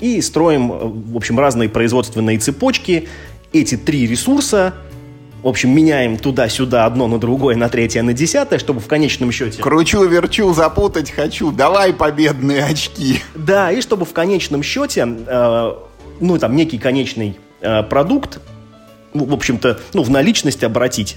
и 0.00 0.20
строим, 0.20 0.72
э, 0.72 0.78
в 1.12 1.16
общем, 1.16 1.38
разные 1.38 1.68
производственные 1.68 2.38
цепочки. 2.38 3.08
Эти 3.52 3.76
три 3.76 4.06
ресурса 4.06 4.74
в 5.42 5.48
общем, 5.48 5.70
меняем 5.70 6.16
туда-сюда 6.16 6.86
одно 6.86 7.06
на 7.06 7.20
другое, 7.20 7.54
на 7.54 7.68
третье, 7.68 8.02
на 8.02 8.12
десятое, 8.12 8.58
чтобы 8.58 8.80
в 8.80 8.88
конечном 8.88 9.30
счете... 9.30 9.62
Кручу, 9.62 10.02
верчу, 10.04 10.52
запутать 10.52 11.12
хочу. 11.12 11.52
Давай 11.52 11.92
победные 11.92 12.64
очки. 12.64 13.20
Да, 13.36 13.70
и 13.70 13.80
чтобы 13.80 14.06
в 14.06 14.12
конечном 14.12 14.64
счете, 14.64 15.06
э, 15.06 15.72
ну, 16.18 16.38
там, 16.38 16.56
некий 16.56 16.78
конечный 16.78 17.38
э, 17.60 17.84
продукт, 17.84 18.40
в 19.14 19.32
общем-то, 19.32 19.78
ну, 19.92 20.02
в 20.02 20.10
наличность 20.10 20.64
обратить 20.64 21.16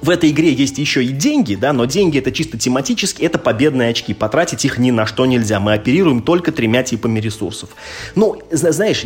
в 0.00 0.10
этой 0.10 0.30
игре 0.30 0.52
есть 0.52 0.78
еще 0.78 1.04
и 1.04 1.08
деньги, 1.08 1.54
да, 1.54 1.72
но 1.72 1.84
деньги 1.84 2.18
это 2.18 2.32
чисто 2.32 2.58
тематически, 2.58 3.22
это 3.22 3.38
победные 3.38 3.90
очки. 3.90 4.14
Потратить 4.14 4.64
их 4.64 4.78
ни 4.78 4.90
на 4.90 5.06
что 5.06 5.26
нельзя. 5.26 5.60
Мы 5.60 5.74
оперируем 5.74 6.22
только 6.22 6.50
тремя 6.50 6.82
типами 6.82 7.20
ресурсов. 7.20 7.70
Ну, 8.14 8.40
знаешь, 8.50 9.04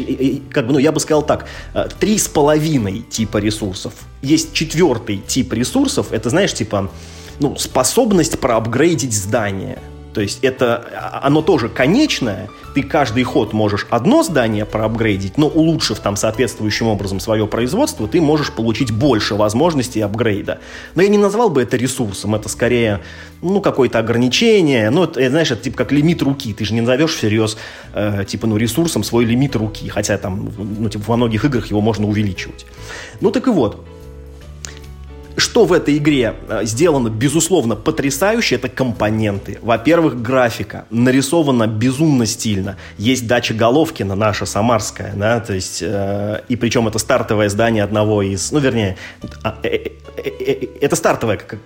как 0.50 0.66
бы, 0.66 0.74
ну, 0.74 0.78
я 0.78 0.92
бы 0.92 1.00
сказал 1.00 1.22
так, 1.22 1.46
э, 1.74 1.88
три 1.98 2.18
с 2.18 2.28
половиной 2.28 3.00
типа 3.00 3.38
ресурсов. 3.38 3.92
Есть 4.22 4.52
четвертый 4.52 5.18
тип 5.18 5.52
ресурсов, 5.52 6.12
это, 6.12 6.30
знаешь, 6.30 6.54
типа, 6.54 6.90
ну, 7.40 7.56
способность 7.56 8.38
проапгрейдить 8.38 9.14
здание. 9.14 9.78
То 10.16 10.22
есть 10.22 10.38
это, 10.40 10.82
а, 10.94 11.26
оно 11.26 11.42
тоже 11.42 11.68
конечное, 11.68 12.48
ты 12.74 12.82
каждый 12.82 13.22
ход 13.22 13.52
можешь 13.52 13.86
одно 13.90 14.22
здание 14.22 14.64
проапгрейдить, 14.64 15.36
но 15.36 15.46
улучшив 15.46 15.98
там 15.98 16.16
соответствующим 16.16 16.86
образом 16.86 17.20
свое 17.20 17.46
производство, 17.46 18.08
ты 18.08 18.22
можешь 18.22 18.50
получить 18.50 18.92
больше 18.92 19.34
возможностей 19.34 20.00
апгрейда. 20.00 20.60
Но 20.94 21.02
я 21.02 21.08
не 21.08 21.18
назвал 21.18 21.50
бы 21.50 21.60
это 21.60 21.76
ресурсом, 21.76 22.34
это 22.34 22.48
скорее, 22.48 23.02
ну, 23.42 23.60
какое-то 23.60 23.98
ограничение, 23.98 24.88
ну, 24.88 25.04
это, 25.04 25.28
знаешь, 25.28 25.50
это 25.50 25.64
типа 25.64 25.76
как 25.76 25.92
лимит 25.92 26.22
руки, 26.22 26.54
ты 26.54 26.64
же 26.64 26.72
не 26.72 26.80
назовешь 26.80 27.14
всерьез, 27.14 27.58
э, 27.92 28.24
типа, 28.26 28.46
ну, 28.46 28.56
ресурсом 28.56 29.04
свой 29.04 29.26
лимит 29.26 29.54
руки, 29.54 29.90
хотя 29.90 30.16
там, 30.16 30.50
ну, 30.56 30.88
типа, 30.88 31.04
во 31.08 31.16
многих 31.18 31.44
играх 31.44 31.66
его 31.66 31.82
можно 31.82 32.06
увеличивать. 32.06 32.64
Ну, 33.20 33.30
так 33.30 33.48
и 33.48 33.50
вот, 33.50 33.84
что 35.46 35.64
в 35.64 35.72
этой 35.72 35.96
игре 35.96 36.34
э, 36.48 36.64
сделано, 36.64 37.08
безусловно, 37.08 37.76
потрясающе, 37.76 38.56
это 38.56 38.68
компоненты. 38.68 39.60
Во-первых, 39.62 40.20
графика. 40.20 40.86
Нарисована 40.90 41.68
безумно 41.68 42.26
стильно. 42.26 42.76
Есть 42.98 43.28
дача 43.28 43.54
Головкина, 43.54 44.16
наша 44.16 44.44
самарская, 44.44 45.12
да, 45.14 45.38
то 45.38 45.54
есть, 45.54 45.82
э, 45.82 46.40
и 46.48 46.56
причем 46.56 46.88
это 46.88 46.98
стартовое 46.98 47.48
здание 47.48 47.84
одного 47.84 48.22
из, 48.22 48.50
ну, 48.50 48.58
вернее, 48.58 48.96
а, 49.44 49.56
э, 49.62 49.90
э, 50.16 50.66
это 50.80 50.96
стартовое, 50.96 51.36
как, 51.36 51.60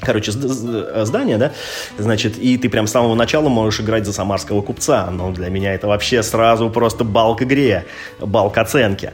короче, 0.00 0.32
здание, 0.32 1.38
да, 1.38 1.52
значит, 1.98 2.38
и 2.38 2.58
ты 2.58 2.68
прям 2.68 2.88
с 2.88 2.90
самого 2.90 3.14
начала 3.14 3.48
можешь 3.48 3.80
играть 3.80 4.04
за 4.04 4.12
самарского 4.12 4.62
купца, 4.62 5.08
но 5.12 5.30
для 5.30 5.48
меня 5.48 5.74
это 5.74 5.86
вообще 5.86 6.24
сразу 6.24 6.70
просто 6.70 7.04
балк 7.04 7.42
игре, 7.42 7.86
балк 8.18 8.58
оценки. 8.58 9.12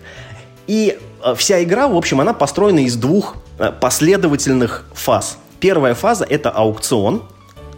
И 0.66 0.98
вся 1.36 1.62
игра, 1.62 1.88
в 1.88 1.96
общем, 1.96 2.22
она 2.22 2.32
построена 2.32 2.80
из 2.80 2.96
двух 2.96 3.36
последовательных 3.80 4.86
фаз. 4.92 5.38
Первая 5.60 5.94
фаза– 5.94 6.24
это 6.28 6.50
аукцион, 6.50 7.22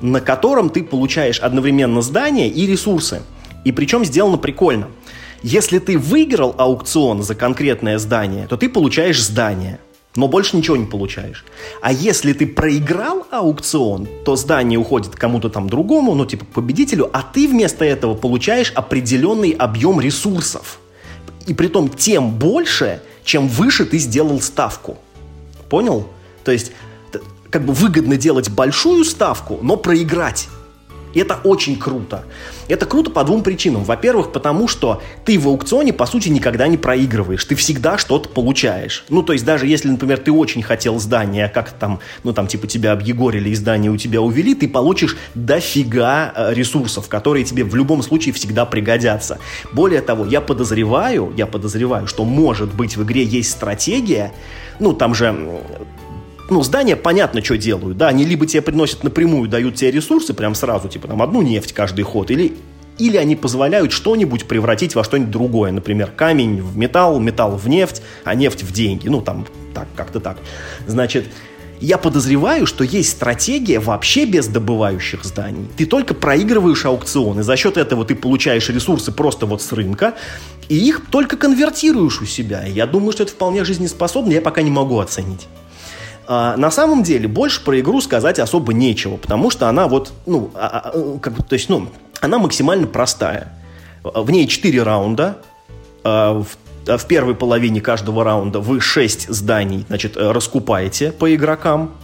на 0.00 0.20
котором 0.20 0.70
ты 0.70 0.82
получаешь 0.82 1.40
одновременно 1.40 2.02
здания 2.02 2.48
и 2.48 2.66
ресурсы. 2.66 3.22
И 3.64 3.72
причем 3.72 4.04
сделано 4.04 4.38
прикольно. 4.38 4.88
Если 5.42 5.78
ты 5.78 5.98
выиграл 5.98 6.54
аукцион 6.58 7.22
за 7.22 7.34
конкретное 7.34 7.98
здание, 7.98 8.46
то 8.46 8.56
ты 8.56 8.68
получаешь 8.68 9.22
здание– 9.22 9.78
но 10.16 10.26
больше 10.26 10.56
ничего 10.56 10.76
не 10.76 10.86
получаешь. 10.86 11.44
А 11.80 11.92
если 11.92 12.32
ты 12.32 12.46
проиграл 12.46 13.26
аукцион, 13.30 14.08
то 14.24 14.34
здание 14.34 14.78
уходит 14.78 15.14
кому-то 15.14 15.48
там 15.50 15.68
другому, 15.70 16.14
ну 16.14 16.26
типа 16.26 16.44
победителю, 16.46 17.08
а 17.12 17.22
ты 17.22 17.46
вместо 17.46 17.84
этого 17.84 18.14
получаешь 18.14 18.72
определенный 18.74 19.50
объем 19.50 20.00
ресурсов. 20.00 20.80
И 21.46 21.54
при 21.54 21.68
том 21.68 21.88
тем 21.88 22.32
больше, 22.32 23.00
чем 23.24 23.46
выше 23.46 23.84
ты 23.84 23.98
сделал 23.98 24.40
ставку. 24.40 24.98
Понял? 25.70 26.06
То 26.44 26.52
есть 26.52 26.72
как 27.48 27.64
бы 27.64 27.72
выгодно 27.72 28.16
делать 28.16 28.50
большую 28.50 29.04
ставку, 29.04 29.58
но 29.62 29.76
проиграть. 29.76 30.48
И 31.14 31.20
это 31.20 31.40
очень 31.44 31.78
круто. 31.78 32.24
Это 32.68 32.86
круто 32.86 33.10
по 33.10 33.24
двум 33.24 33.42
причинам. 33.42 33.84
Во-первых, 33.84 34.32
потому 34.32 34.68
что 34.68 35.02
ты 35.24 35.38
в 35.38 35.48
аукционе, 35.48 35.92
по 35.92 36.06
сути, 36.06 36.28
никогда 36.28 36.68
не 36.68 36.76
проигрываешь. 36.76 37.44
Ты 37.44 37.54
всегда 37.54 37.98
что-то 37.98 38.28
получаешь. 38.28 39.04
Ну, 39.08 39.22
то 39.22 39.32
есть 39.32 39.44
даже 39.44 39.66
если, 39.66 39.88
например, 39.88 40.18
ты 40.18 40.30
очень 40.30 40.62
хотел 40.62 40.98
здание, 41.00 41.48
как 41.48 41.70
там, 41.72 42.00
ну, 42.22 42.32
там, 42.32 42.46
типа, 42.46 42.66
тебя 42.66 42.92
объегорили 42.92 43.50
и 43.50 43.54
здание 43.54 43.90
у 43.90 43.96
тебя 43.96 44.20
увели, 44.20 44.54
ты 44.54 44.68
получишь 44.68 45.16
дофига 45.34 46.32
э, 46.34 46.54
ресурсов, 46.54 47.08
которые 47.08 47.44
тебе 47.44 47.64
в 47.64 47.74
любом 47.74 48.02
случае 48.02 48.32
всегда 48.34 48.64
пригодятся. 48.64 49.38
Более 49.72 50.00
того, 50.00 50.24
я 50.26 50.40
подозреваю, 50.40 51.32
я 51.36 51.46
подозреваю, 51.46 52.06
что, 52.06 52.24
может 52.24 52.74
быть, 52.74 52.96
в 52.96 53.02
игре 53.02 53.24
есть 53.24 53.50
стратегия, 53.50 54.32
ну, 54.78 54.92
там 54.92 55.14
же 55.14 55.60
ну, 56.50 56.62
здания 56.62 56.96
понятно, 56.96 57.42
что 57.42 57.56
делают, 57.56 57.96
да, 57.96 58.08
они 58.08 58.24
либо 58.24 58.46
тебе 58.46 58.62
приносят 58.62 59.04
напрямую, 59.04 59.48
дают 59.48 59.76
тебе 59.76 59.90
ресурсы 59.90 60.34
прям 60.34 60.54
сразу, 60.54 60.88
типа 60.88 61.08
там 61.08 61.22
одну 61.22 61.42
нефть 61.42 61.72
каждый 61.72 62.02
ход, 62.02 62.30
или 62.30 62.54
или 62.98 63.16
они 63.16 63.34
позволяют 63.34 63.92
что-нибудь 63.92 64.46
превратить 64.46 64.94
во 64.94 65.02
что-нибудь 65.02 65.30
другое. 65.30 65.72
Например, 65.72 66.10
камень 66.14 66.60
в 66.60 66.76
металл, 66.76 67.18
металл 67.18 67.56
в 67.56 67.66
нефть, 67.66 68.02
а 68.24 68.34
нефть 68.34 68.62
в 68.62 68.72
деньги. 68.72 69.08
Ну, 69.08 69.22
там, 69.22 69.46
так, 69.72 69.88
как-то 69.96 70.20
так. 70.20 70.36
Значит, 70.86 71.24
я 71.80 71.96
подозреваю, 71.96 72.66
что 72.66 72.84
есть 72.84 73.10
стратегия 73.10 73.80
вообще 73.80 74.26
без 74.26 74.48
добывающих 74.48 75.24
зданий. 75.24 75.66
Ты 75.78 75.86
только 75.86 76.12
проигрываешь 76.12 76.84
аукцион, 76.84 77.40
и 77.40 77.42
за 77.42 77.56
счет 77.56 77.78
этого 77.78 78.04
ты 78.04 78.14
получаешь 78.14 78.68
ресурсы 78.68 79.12
просто 79.12 79.46
вот 79.46 79.62
с 79.62 79.72
рынка, 79.72 80.14
и 80.68 80.76
их 80.76 81.06
только 81.10 81.38
конвертируешь 81.38 82.20
у 82.20 82.26
себя. 82.26 82.64
Я 82.66 82.86
думаю, 82.86 83.12
что 83.12 83.22
это 83.22 83.32
вполне 83.32 83.64
жизнеспособно, 83.64 84.32
я 84.32 84.42
пока 84.42 84.60
не 84.60 84.70
могу 84.70 84.98
оценить. 84.98 85.48
А, 86.32 86.56
на 86.56 86.70
самом 86.70 87.02
деле 87.02 87.26
больше 87.26 87.60
про 87.64 87.80
игру 87.80 88.00
сказать 88.00 88.38
особо 88.38 88.72
нечего, 88.72 89.16
потому 89.16 89.50
что 89.50 89.68
она 89.68 89.88
вот, 89.88 90.12
ну, 90.26 90.52
а, 90.54 90.92
а, 90.94 90.96
бы, 90.96 91.42
то 91.42 91.54
есть, 91.54 91.68
ну, 91.68 91.88
она 92.20 92.38
максимально 92.38 92.86
простая. 92.86 93.52
В 94.04 94.30
ней 94.30 94.46
4 94.46 94.80
раунда. 94.84 95.38
В, 96.04 96.46
в 96.86 97.06
первой 97.08 97.34
половине 97.34 97.80
каждого 97.80 98.22
раунда 98.22 98.60
вы 98.60 98.80
6 98.80 99.28
зданий, 99.28 99.84
значит, 99.88 100.16
раскупаете 100.16 101.10
по 101.10 101.34
игрокам 101.34 101.94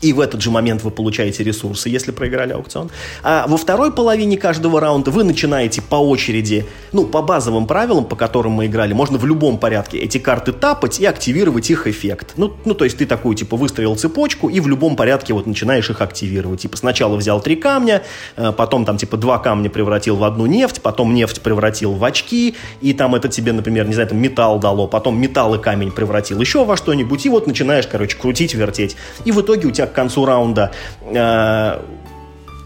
и 0.00 0.12
в 0.12 0.20
этот 0.20 0.40
же 0.40 0.50
момент 0.50 0.82
вы 0.84 0.90
получаете 0.90 1.42
ресурсы, 1.42 1.88
если 1.88 2.12
проиграли 2.12 2.52
аукцион. 2.52 2.90
А 3.22 3.46
во 3.48 3.56
второй 3.56 3.92
половине 3.92 4.36
каждого 4.36 4.80
раунда 4.80 5.10
вы 5.10 5.24
начинаете 5.24 5.82
по 5.82 5.96
очереди, 5.96 6.66
ну, 6.92 7.04
по 7.04 7.22
базовым 7.22 7.66
правилам, 7.66 8.04
по 8.04 8.14
которым 8.14 8.52
мы 8.52 8.66
играли, 8.66 8.92
можно 8.92 9.18
в 9.18 9.26
любом 9.26 9.58
порядке 9.58 9.98
эти 9.98 10.18
карты 10.18 10.52
тапать 10.52 11.00
и 11.00 11.06
активировать 11.06 11.70
их 11.70 11.86
эффект. 11.86 12.34
Ну, 12.36 12.54
ну 12.64 12.74
то 12.74 12.84
есть 12.84 12.98
ты 12.98 13.06
такую, 13.06 13.34
типа, 13.34 13.56
выстроил 13.56 13.96
цепочку 13.96 14.48
и 14.48 14.60
в 14.60 14.68
любом 14.68 14.94
порядке 14.94 15.34
вот 15.34 15.46
начинаешь 15.46 15.90
их 15.90 16.00
активировать. 16.00 16.60
Типа 16.60 16.76
сначала 16.76 17.16
взял 17.16 17.40
три 17.40 17.56
камня, 17.56 18.02
э, 18.36 18.52
потом 18.52 18.84
там, 18.84 18.98
типа, 18.98 19.16
два 19.16 19.38
камня 19.38 19.68
превратил 19.68 20.16
в 20.16 20.24
одну 20.24 20.46
нефть, 20.46 20.80
потом 20.80 21.12
нефть 21.12 21.40
превратил 21.40 21.92
в 21.92 22.04
очки, 22.04 22.54
и 22.80 22.92
там 22.92 23.14
это 23.14 23.28
тебе, 23.28 23.52
например, 23.52 23.86
не 23.86 23.94
знаю, 23.94 24.08
там 24.08 24.18
металл 24.18 24.60
дало, 24.60 24.86
потом 24.86 25.20
металл 25.20 25.56
и 25.56 25.58
камень 25.58 25.90
превратил 25.90 26.40
еще 26.40 26.64
во 26.64 26.76
что-нибудь, 26.76 27.26
и 27.26 27.28
вот 27.28 27.46
начинаешь, 27.48 27.86
короче, 27.86 28.16
крутить, 28.16 28.54
вертеть. 28.54 28.96
И 29.24 29.32
в 29.32 29.40
итоге 29.40 29.66
у 29.66 29.70
тебя 29.70 29.87
к 29.88 29.92
концу 29.92 30.24
раунда 30.24 30.70
э, 31.02 31.80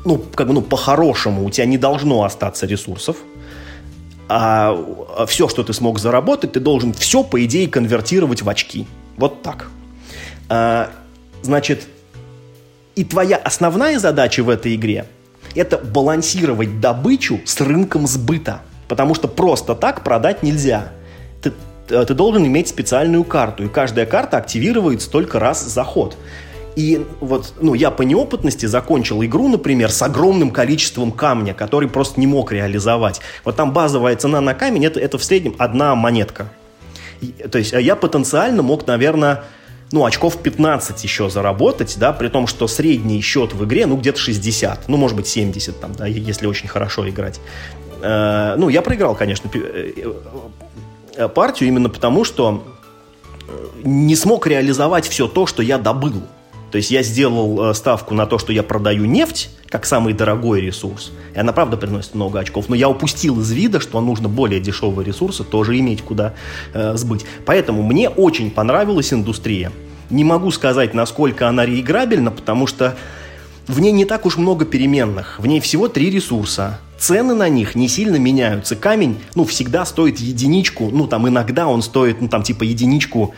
ну, 0.05 0.19
как 0.19 0.49
бы, 0.49 0.55
ну, 0.55 0.63
по-хорошему 0.63 1.45
у 1.45 1.51
тебя 1.51 1.67
не 1.67 1.79
должно 1.79 2.25
остаться 2.25 2.67
ресурсов, 2.67 3.17
а 4.29 4.77
все, 5.27 5.49
что 5.49 5.63
ты 5.63 5.73
смог 5.73 5.99
заработать, 5.99 6.53
ты 6.53 6.61
должен 6.61 6.93
все, 6.93 7.23
по 7.23 7.45
идее, 7.45 7.69
конвертировать 7.69 8.43
в 8.43 8.49
очки. 8.49 8.87
Вот 9.17 9.43
так. 9.43 9.67
А, 10.49 10.91
значит, 11.43 11.87
и 12.95 13.05
твоя 13.05 13.37
основная 13.37 13.99
задача 13.99 14.43
в 14.43 14.49
этой 14.49 14.75
игре– 14.75 15.07
это 15.55 15.79
балансировать 15.79 16.81
добычу 16.81 17.41
с 17.45 17.61
рынком 17.61 18.07
сбыта. 18.07 18.63
Потому 18.89 19.15
что 19.15 19.29
просто 19.29 19.75
так 19.75 20.03
продать 20.03 20.43
нельзя. 20.43 20.93
Ты, 21.43 21.53
ты 21.89 22.15
должен 22.15 22.47
иметь 22.47 22.69
специальную 22.69 23.25
карту, 23.25 23.65
и 23.65 23.69
каждая 23.69 24.07
карта 24.07 24.39
активируется 24.39 25.11
только 25.11 25.39
раз 25.39 25.65
за 25.65 25.85
ход. 25.85 26.17
И 26.75 27.05
вот, 27.21 27.55
ну, 27.61 27.75
я 27.75 27.91
по 27.91 28.03
неопытности 28.03 28.67
закончил 28.67 29.23
игру, 29.25 29.49
например, 29.49 29.91
с 29.91 30.01
огромным 30.03 30.51
количеством 30.51 31.13
камня, 31.13 31.53
который 31.53 31.89
просто 31.89 32.19
не 32.19 32.27
мог 32.27 32.51
реализовать. 32.53 33.21
Вот 33.45 33.57
там 33.57 33.73
базовая 33.73 34.17
цена 34.17 34.41
на 34.41 34.55
камень 34.55 34.87
это, 34.87 34.99
это 34.99 35.19
в 35.19 35.25
среднем 35.25 35.55
одна 35.59 35.95
монетка. 35.95 36.49
То 37.51 37.59
есть 37.59 37.75
а 37.75 37.81
я 37.81 37.95
потенциально 37.95 38.63
мог, 38.63 38.87
наверное, 38.87 39.45
ну, 39.93 40.07
очков 40.07 40.39
15 40.39 41.05
еще 41.05 41.29
заработать, 41.29 41.97
да, 41.99 42.13
при 42.13 42.29
том, 42.29 42.47
что 42.47 42.67
средний 42.67 43.21
счет 43.21 43.53
в 43.53 43.65
игре, 43.65 43.87
ну, 43.87 43.97
где-то 43.97 44.19
60, 44.19 44.89
ну, 44.89 44.97
может 44.97 45.17
быть, 45.17 45.27
70 45.27 45.79
там, 45.79 45.93
да, 45.93 46.07
если 46.07 46.47
очень 46.47 46.69
хорошо 46.69 47.09
играть. 47.09 47.41
Э, 48.01 48.55
ну, 48.57 48.71
я 48.71 48.81
проиграл, 48.81 49.15
конечно, 49.15 49.51
э, 49.53 49.93
э, 51.17 51.29
партию 51.29 51.69
именно 51.69 51.91
потому, 51.91 52.25
что 52.25 52.65
не 53.85 54.17
смог 54.17 54.47
реализовать 54.47 55.07
все 55.07 55.29
то, 55.29 55.47
что 55.47 55.63
я 55.63 55.77
добыл. 55.77 56.23
То 56.73 56.79
есть 56.79 56.91
я 56.91 57.03
сделал 57.03 57.71
э, 57.71 57.75
ставку 57.75 58.15
на 58.15 58.25
то, 58.25 58.39
что 58.39 58.51
я 58.51 58.63
продаю 58.63 59.05
нефть 59.05 59.51
как 59.69 59.85
самый 59.85 60.15
дорогой 60.15 60.63
ресурс, 60.63 61.13
и 61.35 61.39
она 61.39 61.53
правда 61.53 61.77
приносит 61.77 62.15
много 62.15 62.41
очков, 62.41 62.71
но 62.71 62.75
я 62.75 62.89
упустил 62.89 63.41
из 63.41 63.51
вида, 63.53 63.79
что 63.79 64.01
нужно 64.01 64.31
более 64.31 64.59
дешевые 64.59 65.07
ресурсы 65.07 65.45
тоже 65.45 65.79
иметь 65.79 66.01
куда 66.01 66.33
э, 66.73 66.97
сбыть. 66.97 67.27
Поэтому 67.45 67.83
мне 67.83 68.09
очень 68.09 68.51
понравилась 68.51 69.13
индустрия. 69.13 69.71
Не 70.09 70.25
могу 70.25 70.51
сказать, 70.51 70.95
насколько 70.95 71.47
она 71.47 71.67
реиграбельна, 71.67 72.31
потому 72.31 72.67
что 72.67 72.97
в 73.67 73.79
ней 73.79 73.93
не 73.93 74.07
так 74.07 74.25
уж 74.25 74.39
много 74.39 74.65
переменных. 74.65 75.39
В 75.39 75.47
ней 75.47 75.61
всего 75.61 75.89
три 75.89 76.11
ресурса. 76.11 76.81
Цены 76.99 77.35
на 77.35 77.51
них 77.51 77.75
не 77.75 77.87
сильно 77.87 78.17
меняются. 78.17 78.77
Камень, 78.77 79.19
ну, 79.35 79.45
всегда 79.45 79.85
стоит 79.85 80.19
единичку. 80.21 80.89
Ну, 80.91 81.07
там 81.07 81.29
иногда 81.29 81.67
он 81.67 81.83
стоит, 81.83 82.21
ну, 82.21 82.29
там, 82.29 82.43
типа 82.43 82.63
единичку 82.65 83.35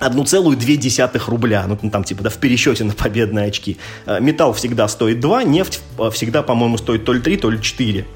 1,2 0.00 1.28
рубля, 1.28 1.66
ну 1.66 1.90
там 1.90 2.04
типа 2.04 2.22
да, 2.22 2.30
в 2.30 2.38
пересчете 2.38 2.84
на 2.84 2.94
победные 2.94 3.46
очки. 3.46 3.76
Э, 4.06 4.20
металл 4.20 4.52
всегда 4.54 4.88
стоит 4.88 5.20
2, 5.20 5.44
нефть 5.44 5.80
э, 5.98 6.10
всегда, 6.10 6.42
по-моему, 6.42 6.78
стоит 6.78 7.04
то 7.04 7.12
ли 7.12 7.20
3, 7.20 7.36
то 7.36 7.50
ли 7.50 7.60
4. 7.60 8.06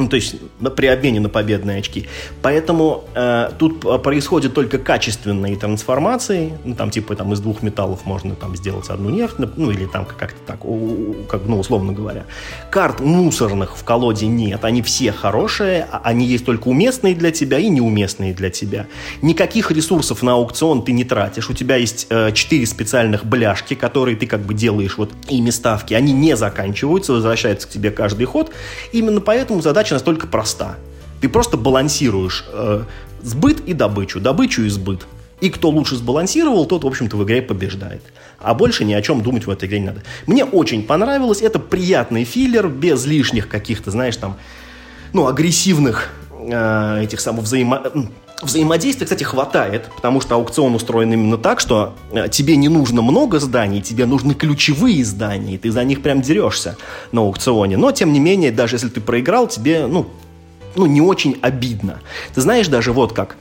Ну, 0.00 0.08
то 0.08 0.16
есть 0.16 0.36
при 0.76 0.86
обмене 0.86 1.20
на 1.20 1.28
победные 1.28 1.80
очки. 1.80 2.08
Поэтому 2.40 3.04
э, 3.14 3.50
тут 3.58 4.02
происходят 4.02 4.54
только 4.54 4.78
качественные 4.78 5.56
трансформации. 5.56 6.58
Ну, 6.64 6.74
там, 6.74 6.90
типа, 6.90 7.14
там, 7.16 7.34
из 7.34 7.40
двух 7.40 7.62
металлов 7.62 8.06
можно 8.06 8.34
там 8.34 8.56
сделать 8.56 8.88
одну 8.88 9.10
нефть, 9.10 9.34
ну, 9.56 9.70
или 9.70 9.84
там 9.84 10.06
как-то 10.06 10.38
так, 10.46 10.60
как, 11.28 11.42
ну, 11.46 11.60
условно 11.60 11.92
говоря. 11.92 12.24
Карт 12.70 13.00
мусорных 13.00 13.76
в 13.76 13.84
колоде 13.84 14.26
нет. 14.26 14.64
Они 14.64 14.80
все 14.80 15.12
хорошие, 15.12 15.86
а 15.92 16.00
они 16.02 16.24
есть 16.26 16.46
только 16.46 16.68
уместные 16.68 17.14
для 17.14 17.30
тебя 17.30 17.58
и 17.58 17.68
неуместные 17.68 18.32
для 18.32 18.48
тебя. 18.48 18.86
Никаких 19.20 19.70
ресурсов 19.70 20.22
на 20.22 20.32
аукцион 20.32 20.82
ты 20.82 20.92
не 20.92 21.04
тратишь. 21.04 21.50
У 21.50 21.54
тебя 21.54 21.76
есть 21.76 22.06
э, 22.08 22.32
четыре 22.32 22.64
специальных 22.64 23.26
бляшки, 23.26 23.74
которые 23.74 24.16
ты 24.16 24.26
как 24.26 24.40
бы 24.40 24.54
делаешь 24.54 24.96
вот 24.96 25.10
ими 25.28 25.50
ставки. 25.50 25.92
Они 25.92 26.14
не 26.14 26.36
заканчиваются, 26.36 27.12
возвращаются 27.12 27.68
к 27.68 27.70
тебе 27.70 27.90
каждый 27.90 28.24
ход. 28.24 28.50
Именно 28.92 29.20
поэтому 29.20 29.60
задача 29.60 29.89
задача 29.90 29.94
настолько 29.94 30.26
проста. 30.26 30.76
Ты 31.20 31.28
просто 31.28 31.56
балансируешь 31.56 32.44
э, 32.52 32.84
сбыт 33.22 33.60
и 33.68 33.74
добычу, 33.74 34.20
добычу 34.20 34.62
и 34.62 34.68
сбыт. 34.68 35.06
И 35.40 35.50
кто 35.50 35.70
лучше 35.70 35.96
сбалансировал, 35.96 36.66
тот, 36.66 36.84
в 36.84 36.86
общем-то, 36.86 37.16
в 37.16 37.24
игре 37.24 37.42
побеждает. 37.42 38.02
А 38.38 38.54
больше 38.54 38.84
ни 38.84 38.92
о 38.92 39.02
чем 39.02 39.22
думать 39.22 39.46
в 39.46 39.50
этой 39.50 39.68
игре 39.68 39.80
не 39.80 39.86
надо. 39.86 40.02
Мне 40.26 40.44
очень 40.44 40.82
понравилось. 40.82 41.42
Это 41.42 41.58
приятный 41.58 42.24
филлер, 42.24 42.68
без 42.68 43.06
лишних 43.06 43.48
каких-то, 43.48 43.90
знаешь, 43.90 44.16
там, 44.16 44.36
ну, 45.12 45.26
агрессивных 45.26 46.10
э, 46.30 47.02
этих 47.02 47.20
самых 47.20 47.44
взаимо 47.44 47.82
Взаимодействия, 48.42 49.04
кстати, 49.04 49.22
хватает, 49.22 49.90
потому 49.94 50.22
что 50.22 50.36
аукцион 50.36 50.74
устроен 50.74 51.12
именно 51.12 51.36
так, 51.36 51.60
что 51.60 51.94
э, 52.10 52.28
тебе 52.30 52.56
не 52.56 52.68
нужно 52.68 53.02
много 53.02 53.38
зданий, 53.38 53.82
тебе 53.82 54.06
нужны 54.06 54.34
ключевые 54.34 55.04
здания, 55.04 55.54
и 55.54 55.58
ты 55.58 55.70
за 55.70 55.84
них 55.84 56.02
прям 56.02 56.22
дерешься 56.22 56.76
на 57.12 57.20
аукционе. 57.20 57.76
Но, 57.76 57.92
тем 57.92 58.14
не 58.14 58.20
менее, 58.20 58.50
даже 58.50 58.76
если 58.76 58.88
ты 58.88 59.02
проиграл, 59.02 59.46
тебе, 59.46 59.86
ну, 59.86 60.06
ну 60.74 60.86
не 60.86 61.02
очень 61.02 61.38
обидно. 61.42 62.00
Ты 62.34 62.40
знаешь 62.40 62.68
даже 62.68 62.92
вот 62.92 63.12
как, 63.12 63.36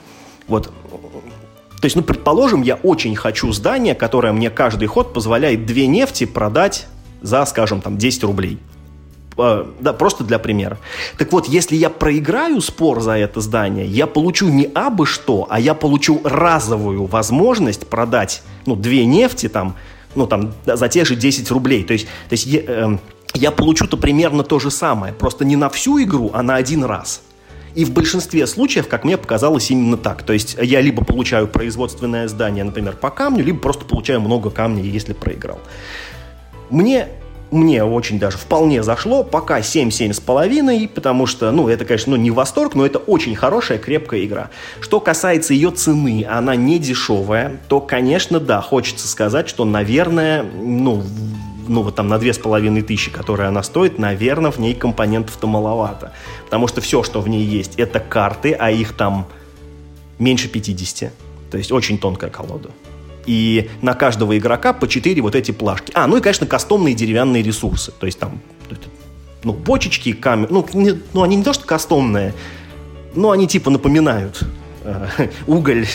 вот, 0.50 0.66
то 0.68 1.86
есть, 1.86 1.96
ну, 1.96 2.04
предположим, 2.04 2.62
я 2.62 2.76
очень 2.76 3.16
хочу 3.16 3.52
здание, 3.54 3.96
которое 3.96 4.34
мне 4.34 4.50
каждый 4.50 4.88
ход 4.88 5.14
позволяет 5.14 5.66
две 5.66 5.88
нефти 5.88 6.26
продать 6.26 6.88
за, 7.22 7.46
скажем, 7.46 7.82
там, 7.82 7.98
10 7.98 8.24
рублей 8.26 8.60
да, 9.80 9.94
просто 9.94 10.24
для 10.24 10.40
примера. 10.40 10.78
Так 11.18 11.32
вот, 11.32 11.48
если 11.48 11.76
я 11.76 11.90
проиграю 11.90 12.62
спор 12.62 13.02
за 13.02 13.18
это 13.18 13.42
здание, 13.42 13.86
я 13.86 14.08
получу 14.08 14.50
не 14.50 14.66
абы 14.66 15.06
что, 15.06 15.48
а 15.50 15.60
я 15.60 15.74
получу 15.74 16.22
разовую 16.24 17.06
возможность 17.06 17.88
продать, 17.88 18.44
ну, 18.66 18.76
две 18.76 19.06
нефти 19.06 19.50
там, 19.50 19.76
ну, 20.16 20.28
там, 20.28 20.54
за 20.66 20.88
те 20.88 21.06
же 21.06 21.16
10 21.16 21.52
рублей. 21.52 21.84
То 21.84 21.94
есть, 21.94 22.06
то 22.06 22.34
есть 22.34 22.46
я, 22.46 22.62
э, 22.66 22.98
я 23.36 23.52
получу-то 23.52 23.98
примерно 23.98 24.44
то 24.44 24.60
же 24.60 24.72
самое, 24.72 25.14
просто 25.14 25.46
не 25.46 25.56
на 25.56 25.70
всю 25.70 26.02
игру, 26.02 26.32
а 26.34 26.44
на 26.44 26.56
один 26.56 26.84
раз. 26.84 27.22
И 27.76 27.86
в 27.86 27.92
большинстве 27.92 28.48
случаев, 28.48 28.88
как 28.88 29.04
мне 29.04 29.18
показалось, 29.18 29.70
именно 29.72 29.96
так. 29.96 30.24
То 30.24 30.34
есть 30.34 30.58
я 30.60 30.82
либо 30.82 31.04
получаю 31.04 31.48
производственное 31.48 32.28
здание, 32.28 32.64
например, 32.64 32.96
по 32.96 33.10
камню, 33.10 33.44
либо 33.44 33.60
просто 33.60 33.86
получаю 33.86 34.22
много 34.22 34.50
камня, 34.50 34.84
если 34.84 35.14
проиграл. 35.14 35.60
Мне 36.70 37.08
мне 37.52 37.84
очень 37.84 38.20
даже 38.20 38.38
вполне 38.38 38.84
зашло, 38.84 39.24
пока 39.24 39.60
7-7,5, 39.60 40.90
потому 40.90 41.26
что, 41.26 41.52
ну, 41.52 41.68
это, 41.68 41.86
конечно, 41.86 42.16
ну, 42.16 42.22
не 42.22 42.32
восторг, 42.32 42.76
но 42.76 42.86
это 42.86 43.00
очень 43.00 43.36
хорошая, 43.36 43.78
крепкая 43.78 44.24
игра. 44.26 44.50
Что 44.82 45.00
касается 45.00 45.54
ее 45.54 45.72
цены, 45.72 46.26
она 46.30 46.56
не 46.56 46.80
дешевая, 46.80 47.60
то, 47.68 47.82
конечно, 47.82 48.40
да, 48.40 48.62
хочется 48.62 49.08
сказать, 49.08 49.50
что, 49.50 49.66
наверное, 49.66 50.44
ну, 50.44 51.04
ну, 51.68 51.84
вот 51.84 51.96
там 51.96 52.08
на 52.08 52.18
две 52.18 52.34
с 52.34 52.38
половиной 52.40 52.82
тысячи, 52.82 53.12
которые 53.12 53.48
она 53.48 53.62
стоит, 53.62 54.00
наверное, 54.00 54.50
в 54.52 54.58
ней 54.58 54.74
компонентов-то 54.74 55.46
маловато. 55.46 56.14
Потому 56.46 56.68
что 56.68 56.82
все, 56.82 57.04
что 57.04 57.22
в 57.22 57.30
ней 57.30 57.44
есть, 57.44 57.76
это 57.76 58.00
карты, 58.00 58.54
а 58.54 58.72
их 58.72 58.94
там 58.94 59.28
меньше 60.18 60.50
50. 60.50 61.14
То 61.52 61.58
есть 61.58 61.72
очень 61.72 62.00
тонкая 62.00 62.32
колода. 62.32 62.70
И 63.30 63.70
на 63.84 63.94
каждого 63.94 64.36
игрока 64.36 64.74
по 64.74 64.88
4 64.88 65.22
вот 65.22 65.36
эти 65.36 65.52
плашки. 65.52 65.92
А, 65.94 66.08
ну 66.08 66.18
и, 66.18 66.20
конечно, 66.20 66.48
кастомные 66.48 66.96
деревянные 66.96 67.44
ресурсы. 67.44 67.92
То 67.92 68.08
есть 68.08 68.18
там, 68.18 68.42
ну, 69.44 69.54
бочечки, 69.54 70.14
камеры. 70.14 70.52
Ну, 70.52 70.66
не, 70.74 71.00
ну 71.14 71.22
они 71.22 71.36
не 71.36 71.44
то, 71.44 71.54
что 71.54 71.64
кастомные, 71.68 72.34
но 73.14 73.30
они 73.30 73.48
типа 73.48 73.70
напоминают 73.70 74.42
э, 74.84 75.30
уголь, 75.48 75.86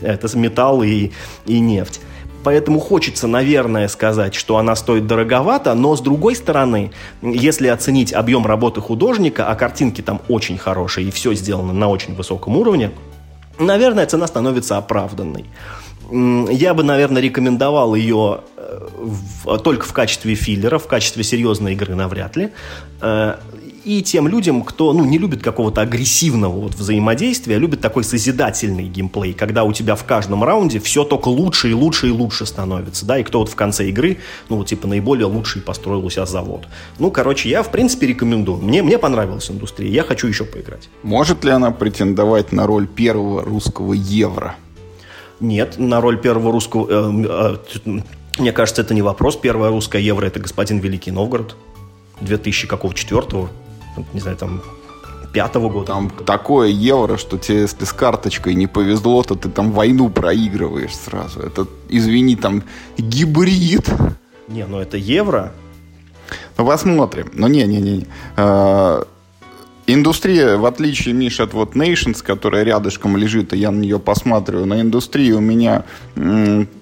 это 0.00 0.38
металл 0.38 0.84
и, 0.84 1.10
и 1.44 1.58
нефть. 1.58 2.00
Поэтому 2.44 2.78
хочется, 2.78 3.26
наверное, 3.26 3.88
сказать, 3.88 4.36
что 4.36 4.56
она 4.56 4.76
стоит 4.76 5.08
дороговато, 5.08 5.74
но 5.74 5.96
с 5.96 6.00
другой 6.00 6.36
стороны, 6.36 6.92
если 7.20 7.66
оценить 7.66 8.12
объем 8.12 8.46
работы 8.46 8.80
художника, 8.80 9.48
а 9.48 9.56
картинки 9.56 10.02
там 10.02 10.22
очень 10.28 10.56
хорошие 10.56 11.08
и 11.08 11.10
все 11.10 11.34
сделано 11.34 11.72
на 11.72 11.88
очень 11.88 12.14
высоком 12.14 12.56
уровне, 12.56 12.92
наверное, 13.58 14.06
цена 14.06 14.28
становится 14.28 14.76
оправданной. 14.76 15.46
Я 16.10 16.74
бы, 16.74 16.82
наверное, 16.82 17.20
рекомендовал 17.20 17.94
ее 17.94 18.40
э, 18.56 18.88
в, 18.96 19.58
только 19.58 19.86
в 19.86 19.92
качестве 19.92 20.34
филлера, 20.34 20.78
в 20.78 20.86
качестве 20.86 21.24
серьезной 21.24 21.72
игры 21.72 21.94
навряд 21.94 22.36
ли. 22.36 22.50
Э, 23.00 23.36
и 23.86 24.02
тем 24.02 24.26
людям, 24.26 24.62
кто 24.64 24.92
ну, 24.92 25.04
не 25.04 25.16
любит 25.16 25.44
какого-то 25.44 25.80
агрессивного 25.80 26.60
вот 26.60 26.74
взаимодействия, 26.74 27.54
а 27.54 27.58
любит 27.60 27.80
такой 27.80 28.02
созидательный 28.02 28.88
геймплей, 28.88 29.32
когда 29.32 29.62
у 29.62 29.72
тебя 29.72 29.94
в 29.94 30.02
каждом 30.02 30.42
раунде 30.42 30.80
все 30.80 31.04
только 31.04 31.28
лучше 31.28 31.70
и 31.70 31.72
лучше 31.72 32.08
и 32.08 32.10
лучше 32.10 32.46
становится, 32.46 33.06
да, 33.06 33.18
и 33.18 33.22
кто 33.22 33.38
вот 33.38 33.48
в 33.48 33.54
конце 33.54 33.88
игры, 33.88 34.18
ну, 34.48 34.56
вот, 34.56 34.66
типа, 34.66 34.88
наиболее 34.88 35.26
лучший 35.26 35.62
построил 35.62 36.04
у 36.04 36.10
себя 36.10 36.26
завод. 36.26 36.66
Ну, 36.98 37.12
короче, 37.12 37.48
я, 37.48 37.62
в 37.62 37.70
принципе, 37.70 38.08
рекомендую. 38.08 38.60
Мне, 38.60 38.82
мне 38.82 38.98
понравилась 38.98 39.48
индустрия, 39.52 39.88
я 39.88 40.02
хочу 40.02 40.26
еще 40.26 40.44
поиграть. 40.44 40.88
Может 41.04 41.44
ли 41.44 41.52
она 41.52 41.70
претендовать 41.70 42.50
на 42.50 42.66
роль 42.66 42.88
первого 42.88 43.44
русского 43.44 43.92
евро? 43.92 44.56
Нет, 45.40 45.78
на 45.78 46.00
роль 46.00 46.20
первого 46.20 46.52
русского... 46.52 46.86
Э, 46.88 47.58
э, 47.84 48.00
мне 48.38 48.52
кажется, 48.52 48.82
это 48.82 48.94
не 48.94 49.02
вопрос. 49.02 49.36
Первая 49.36 49.70
русская 49.70 50.00
евро– 50.00 50.26
это 50.26 50.40
господин 50.40 50.78
Великий 50.78 51.10
Новгород. 51.10 51.56
2000 52.20 52.66
какого 52.66 52.94
четвертого 52.94 53.48
не 54.12 54.20
знаю, 54.20 54.36
там, 54.36 54.62
пятого 55.32 55.68
года. 55.68 55.86
Там 55.86 56.10
такое 56.10 56.68
евро, 56.68 57.16
что 57.16 57.38
тебе, 57.38 57.62
если 57.62 57.84
с 57.84 57.92
карточкой 57.92 58.54
не 58.54 58.66
повезло, 58.66 59.22
то 59.22 59.34
ты 59.34 59.48
там 59.48 59.72
войну 59.72 60.08
проигрываешь 60.08 60.94
сразу. 60.94 61.40
Это, 61.40 61.66
извини, 61.88 62.36
там 62.36 62.62
гибрид. 62.96 63.88
Не, 64.48 64.66
ну 64.66 64.78
это 64.78 64.96
евро. 64.96 65.52
Ну, 66.56 66.66
посмотрим. 66.66 67.30
Ну, 67.34 67.46
не-не-не. 67.46 68.06
Индустрия, 69.88 70.56
в 70.56 70.66
отличие, 70.66 71.14
Миш, 71.14 71.38
от 71.38 71.54
вот 71.54 71.76
Nations, 71.76 72.20
которая 72.20 72.64
рядышком 72.64 73.16
лежит, 73.16 73.52
и 73.52 73.58
я 73.58 73.70
на 73.70 73.78
нее 73.78 74.00
посматриваю, 74.00 74.66
на 74.66 74.80
индустрию 74.80 75.38
у 75.38 75.40
меня 75.40 75.84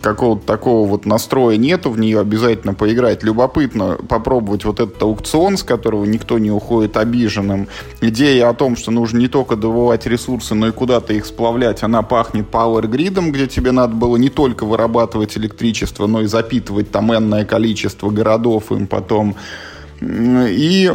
какого-то 0.01 0.47
такого 0.47 0.89
вот 0.89 1.05
настроя 1.05 1.59
нету, 1.59 1.91
в 1.91 1.99
нее 1.99 2.21
обязательно 2.21 2.73
поиграть. 2.73 3.23
Любопытно 3.23 3.99
попробовать 4.09 4.65
вот 4.65 4.81
этот 4.81 5.03
аукцион, 5.03 5.59
с 5.59 5.63
которого 5.63 6.07
никто 6.07 6.39
не 6.39 6.51
уходит 6.51 6.97
обиженным. 6.97 7.69
Идея 8.01 8.49
о 8.49 8.55
том, 8.55 8.75
что 8.75 8.91
нужно 8.91 9.19
не 9.19 9.29
только 9.29 9.57
добывать 9.57 10.07
ресурсы, 10.07 10.55
но 10.55 10.69
и 10.69 10.73
куда-то 10.73 11.13
их 11.13 11.27
сплавлять, 11.27 11.83
она 11.83 12.01
пахнет 12.01 12.47
Power 12.51 12.85
Grid, 12.85 13.21
где 13.31 13.47
тебе 13.47 13.73
надо 13.73 13.95
было 13.95 14.17
не 14.17 14.31
только 14.31 14.65
вырабатывать 14.65 15.37
электричество, 15.37 16.07
но 16.07 16.23
и 16.23 16.27
запитывать 16.27 16.91
там 16.91 17.15
энное 17.15 17.45
количество 17.45 18.09
городов 18.09 18.73
им 18.73 18.87
потом. 18.87 19.37
И 20.01 20.91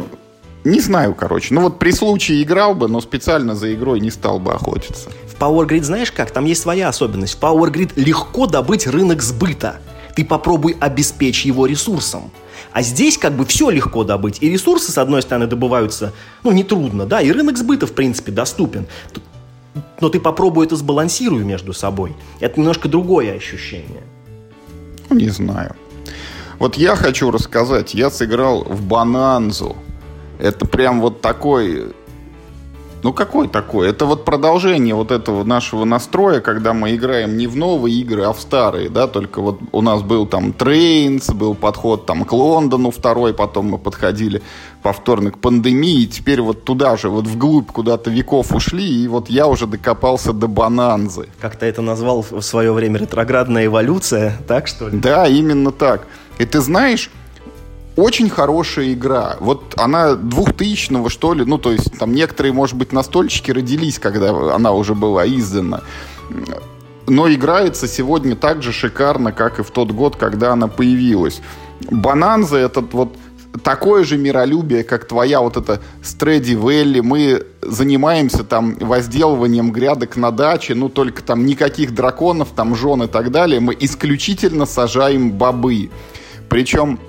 не 0.63 0.79
знаю, 0.79 1.15
короче. 1.15 1.53
Ну 1.53 1.61
вот 1.61 1.79
при 1.79 1.91
случае 1.91 2.43
играл 2.43 2.75
бы, 2.75 2.87
но 2.87 2.99
специально 3.01 3.55
за 3.55 3.73
игрой 3.73 3.99
не 3.99 4.11
стал 4.11 4.39
бы 4.39 4.53
охотиться. 4.53 5.09
В 5.27 5.41
Power 5.41 5.67
Grid 5.67 5.83
знаешь 5.83 6.11
как? 6.11 6.31
Там 6.31 6.45
есть 6.45 6.61
своя 6.61 6.89
особенность. 6.89 7.35
В 7.35 7.39
Power 7.39 7.71
Grid 7.71 7.91
легко 7.95 8.45
добыть 8.45 8.85
рынок 8.87 9.21
сбыта. 9.21 9.77
Ты 10.15 10.25
попробуй 10.25 10.75
обеспечь 10.79 11.45
его 11.45 11.65
ресурсом. 11.65 12.31
А 12.73 12.81
здесь 12.81 13.17
как 13.17 13.33
бы 13.33 13.45
все 13.45 13.69
легко 13.69 14.03
добыть. 14.03 14.39
И 14.41 14.49
ресурсы, 14.49 14.91
с 14.91 14.97
одной 14.97 15.21
стороны, 15.21 15.47
добываются, 15.47 16.13
ну, 16.43 16.51
нетрудно, 16.51 17.05
да, 17.05 17.21
и 17.21 17.31
рынок 17.31 17.57
сбыта, 17.57 17.87
в 17.87 17.93
принципе, 17.93 18.31
доступен. 18.31 18.85
Но 20.01 20.09
ты 20.09 20.19
попробуй 20.19 20.65
это 20.65 20.75
сбалансируй 20.75 21.43
между 21.43 21.73
собой. 21.73 22.15
Это 22.39 22.59
немножко 22.59 22.89
другое 22.89 23.35
ощущение. 23.35 24.03
Ну, 25.09 25.15
не 25.15 25.29
знаю. 25.29 25.75
Вот 26.59 26.75
я 26.75 26.95
хочу 26.95 27.31
рассказать, 27.31 27.93
я 27.93 28.09
сыграл 28.09 28.65
в 28.65 28.81
Bohnanza. 28.81 29.77
Это 30.39 30.65
прям 30.65 31.01
вот 31.01 31.21
такой... 31.21 31.93
Ну, 33.01 33.13
какой 33.13 33.47
такой? 33.47 33.89
Это 33.89 34.05
вот 34.05 34.25
продолжение 34.25 34.93
вот 34.93 35.11
этого 35.11 35.45
нашего 35.45 35.85
настроя, 35.85 36.41
когда 36.41 36.73
мы 36.73 36.95
играем 36.95 37.37
не 37.37 37.47
в 37.47 37.55
новые 37.55 37.95
игры, 37.95 38.23
а 38.23 38.33
в 38.33 38.41
старые, 38.41 38.89
да, 38.89 39.07
только 39.07 39.41
вот 39.41 39.59
у 39.71 39.81
нас 39.81 40.01
был 40.01 40.25
там 40.25 40.51
Trains, 40.51 41.29
был 41.29 41.55
подход 41.55 42.05
там 42.05 42.25
к 42.25 42.33
Лондону 42.33 42.91
второй, 42.91 43.33
потом 43.33 43.67
мы 43.67 43.77
подходили 43.77 44.41
повторно 44.81 45.31
к 45.31 45.37
пандемии, 45.37 46.01
и 46.01 46.07
теперь 46.07 46.41
вот 46.41 46.65
туда 46.65 46.97
же, 46.97 47.07
вот 47.07 47.25
вглубь 47.25 47.71
куда-то 47.71 48.09
веков 48.09 48.53
ушли, 48.53 49.03
и 49.03 49.07
вот 49.07 49.29
я 49.29 49.47
уже 49.47 49.65
докопался 49.65 50.33
до 50.33 50.47
Bohnanza. 50.47 51.29
Как 51.39 51.55
то 51.55 51.65
это 51.65 51.81
назвал 51.81 52.25
в 52.29 52.41
свое 52.41 52.73
время 52.73 52.99
ретроградная 52.99 53.67
эволюция, 53.67 54.37
так 54.45 54.67
что 54.67 54.89
ли? 54.89 54.99
Да, 54.99 55.25
именно 55.25 55.71
так. 55.71 56.05
И 56.37 56.45
ты 56.45 56.59
знаешь, 56.59 57.09
очень 57.95 58.29
хорошая 58.29 58.93
игра. 58.93 59.37
Вот 59.39 59.73
она 59.77 60.15
двухтысячного, 60.15 61.09
что 61.09 61.33
ли, 61.33 61.43
ну, 61.45 61.57
то 61.57 61.71
есть 61.71 61.97
там 61.97 62.13
некоторые, 62.13 62.53
может 62.53 62.75
быть, 62.75 62.91
настольщики 62.91 63.51
родились, 63.51 63.99
когда 63.99 64.53
она 64.53 64.71
уже 64.71 64.95
была 64.95 65.27
издана. 65.27 65.81
Но 67.07 67.31
играется 67.31 67.87
сегодня 67.87 68.35
так 68.35 68.61
же 68.61 68.71
шикарно, 68.71 69.31
как 69.31 69.59
и 69.59 69.63
в 69.63 69.71
тот 69.71 69.91
год, 69.91 70.15
когда 70.15 70.53
она 70.53 70.67
появилась. 70.67 71.41
Бананза 71.89 72.57
этот 72.57 72.93
вот 72.93 73.15
такое 73.63 74.03
же 74.03 74.17
миролюбие, 74.17 74.83
как 74.83 75.07
твоя 75.07 75.41
вот 75.41 75.57
эта 75.57 75.81
Стреди 76.03 76.55
Велли. 76.55 76.99
Мы 76.99 77.45
занимаемся 77.61 78.43
там 78.43 78.75
возделыванием 78.79 79.71
грядок 79.71 80.17
на 80.17 80.31
даче, 80.31 80.75
ну 80.75 80.89
только 80.89 81.23
там 81.23 81.45
никаких 81.45 81.93
драконов, 81.93 82.49
там 82.55 82.75
жен 82.75 83.03
и 83.03 83.07
так 83.07 83.31
далее. 83.31 83.59
Мы 83.59 83.75
исключительно 83.79 84.65
сажаем 84.65 85.31
бобы. 85.31 85.89
Причем 86.47 86.99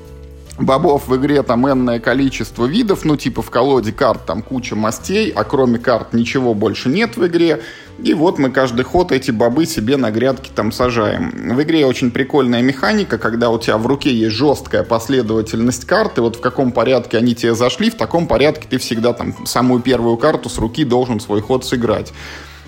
бобов 0.60 1.08
в 1.08 1.16
игре 1.16 1.42
там 1.42 1.68
энное 1.68 2.00
количество 2.00 2.66
видов, 2.66 3.04
ну 3.04 3.16
типа 3.16 3.42
в 3.42 3.50
колоде 3.50 3.92
карт 3.92 4.26
там 4.26 4.42
куча 4.42 4.76
мастей, 4.76 5.30
а 5.34 5.44
кроме 5.44 5.78
карт 5.78 6.12
ничего 6.12 6.54
больше 6.54 6.88
нет 6.88 7.16
в 7.16 7.26
игре. 7.26 7.62
И 8.02 8.14
вот 8.14 8.38
мы 8.38 8.50
каждый 8.50 8.84
ход 8.84 9.12
эти 9.12 9.30
бобы 9.30 9.66
себе 9.66 9.98
на 9.98 10.10
грядке 10.10 10.50
там 10.54 10.72
сажаем. 10.72 11.54
В 11.54 11.62
игре 11.62 11.84
очень 11.84 12.10
прикольная 12.10 12.62
механика, 12.62 13.18
когда 13.18 13.50
у 13.50 13.58
тебя 13.58 13.76
в 13.76 13.86
руке 13.86 14.14
есть 14.14 14.34
жесткая 14.34 14.84
последовательность 14.84 15.84
карт, 15.84 16.16
и 16.16 16.22
вот 16.22 16.36
в 16.36 16.40
каком 16.40 16.72
порядке 16.72 17.18
они 17.18 17.34
тебе 17.34 17.54
зашли, 17.54 17.90
в 17.90 17.96
таком 17.96 18.26
порядке 18.26 18.66
ты 18.68 18.78
всегда 18.78 19.12
там 19.12 19.34
самую 19.46 19.82
первую 19.82 20.16
карту 20.16 20.48
с 20.48 20.58
руки 20.58 20.84
должен 20.84 21.20
свой 21.20 21.42
ход 21.42 21.64
сыграть. 21.64 22.12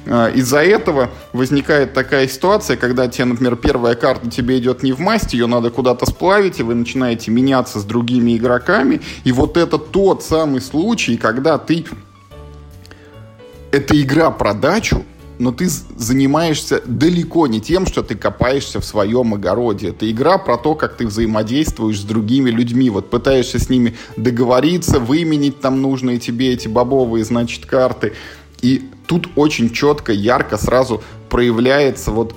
А, 0.06 0.28
из-за 0.28 0.62
этого 0.62 1.10
возникает 1.32 1.94
такая 1.94 2.26
ситуация, 2.28 2.76
когда 2.76 3.08
тебе, 3.08 3.26
например, 3.26 3.56
первая 3.56 3.94
карта 3.94 4.30
тебе 4.30 4.58
идет 4.58 4.82
не 4.82 4.92
в 4.92 4.98
масть, 4.98 5.32
ее 5.32 5.46
надо 5.46 5.70
куда-то 5.70 6.06
сплавить, 6.06 6.60
и 6.60 6.62
вы 6.62 6.74
начинаете 6.74 7.30
меняться 7.30 7.78
с 7.78 7.84
другими 7.84 8.36
игроками. 8.36 9.00
И 9.24 9.32
вот 9.32 9.56
это 9.56 9.78
тот 9.78 10.22
самый 10.22 10.60
случай, 10.60 11.16
когда 11.16 11.58
ты... 11.58 11.84
Это 13.70 13.98
игра 13.98 14.30
про 14.30 14.52
дачу, 14.52 15.04
но 15.38 15.50
ты 15.50 15.66
занимаешься 15.68 16.82
далеко 16.84 17.46
не 17.46 17.60
тем, 17.60 17.86
что 17.86 18.02
ты 18.02 18.14
копаешься 18.14 18.80
в 18.80 18.84
своем 18.84 19.34
огороде. 19.34 19.88
Это 19.88 20.10
игра 20.10 20.36
про 20.36 20.58
то, 20.58 20.74
как 20.74 20.96
ты 20.96 21.06
взаимодействуешь 21.06 22.00
с 22.00 22.04
другими 22.04 22.50
людьми. 22.50 22.90
Вот 22.90 23.08
пытаешься 23.08 23.58
с 23.58 23.70
ними 23.70 23.96
договориться, 24.16 25.00
выменить 25.00 25.60
там 25.60 25.80
нужные 25.80 26.18
тебе 26.18 26.52
эти 26.52 26.68
бобовые, 26.68 27.24
значит, 27.24 27.64
карты. 27.64 28.12
И 28.60 28.90
тут 29.06 29.28
очень 29.36 29.70
четко, 29.70 30.12
ярко 30.12 30.56
сразу 30.56 31.02
проявляется 31.32 32.10
вот 32.10 32.34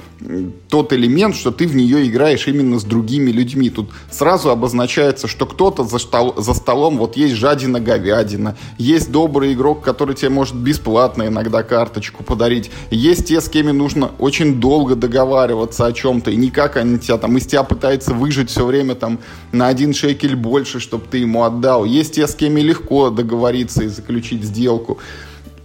тот 0.70 0.94
элемент, 0.94 1.36
что 1.36 1.52
ты 1.52 1.68
в 1.68 1.76
нее 1.76 2.08
играешь 2.08 2.48
именно 2.48 2.80
с 2.80 2.86
другими 2.86 3.30
людьми. 3.30 3.70
Тут 3.70 3.90
сразу 4.10 4.50
обозначается, 4.50 5.28
что 5.28 5.46
кто-то 5.46 5.84
за, 5.84 5.98
стол, 5.98 6.34
за 6.38 6.54
столом, 6.54 6.98
вот 6.98 7.18
есть 7.18 7.36
жадина-говядина, 7.36 8.56
есть 8.78 9.12
добрый 9.12 9.52
игрок, 9.52 9.84
который 9.84 10.16
тебе 10.16 10.30
может 10.30 10.56
бесплатно 10.56 11.28
иногда 11.28 11.62
карточку 11.62 12.24
подарить, 12.24 12.72
есть 12.90 13.28
те, 13.28 13.42
с 13.42 13.50
кем 13.50 13.66
нужно 13.78 14.12
очень 14.18 14.62
долго 14.62 14.96
договариваться 14.96 15.86
о 15.86 15.92
чем-то, 15.92 16.32
и 16.32 16.38
никак 16.38 16.78
они 16.78 16.98
тебя 16.98 17.18
там 17.18 17.36
из 17.36 17.46
тебя 17.46 17.64
пытаются 17.64 18.14
выжить 18.14 18.50
все 18.50 18.66
время 18.66 18.96
там 18.96 19.20
на 19.52 19.68
один 19.68 19.94
шекель 19.94 20.38
больше, 20.38 20.80
чтобы 20.80 21.04
ты 21.12 21.18
ему 21.18 21.44
отдал. 21.44 21.84
Есть 21.84 22.16
те, 22.16 22.28
с 22.28 22.34
кем 22.34 22.56
легко 22.56 23.10
договориться 23.10 23.84
и 23.84 23.88
заключить 23.88 24.44
сделку. 24.44 25.00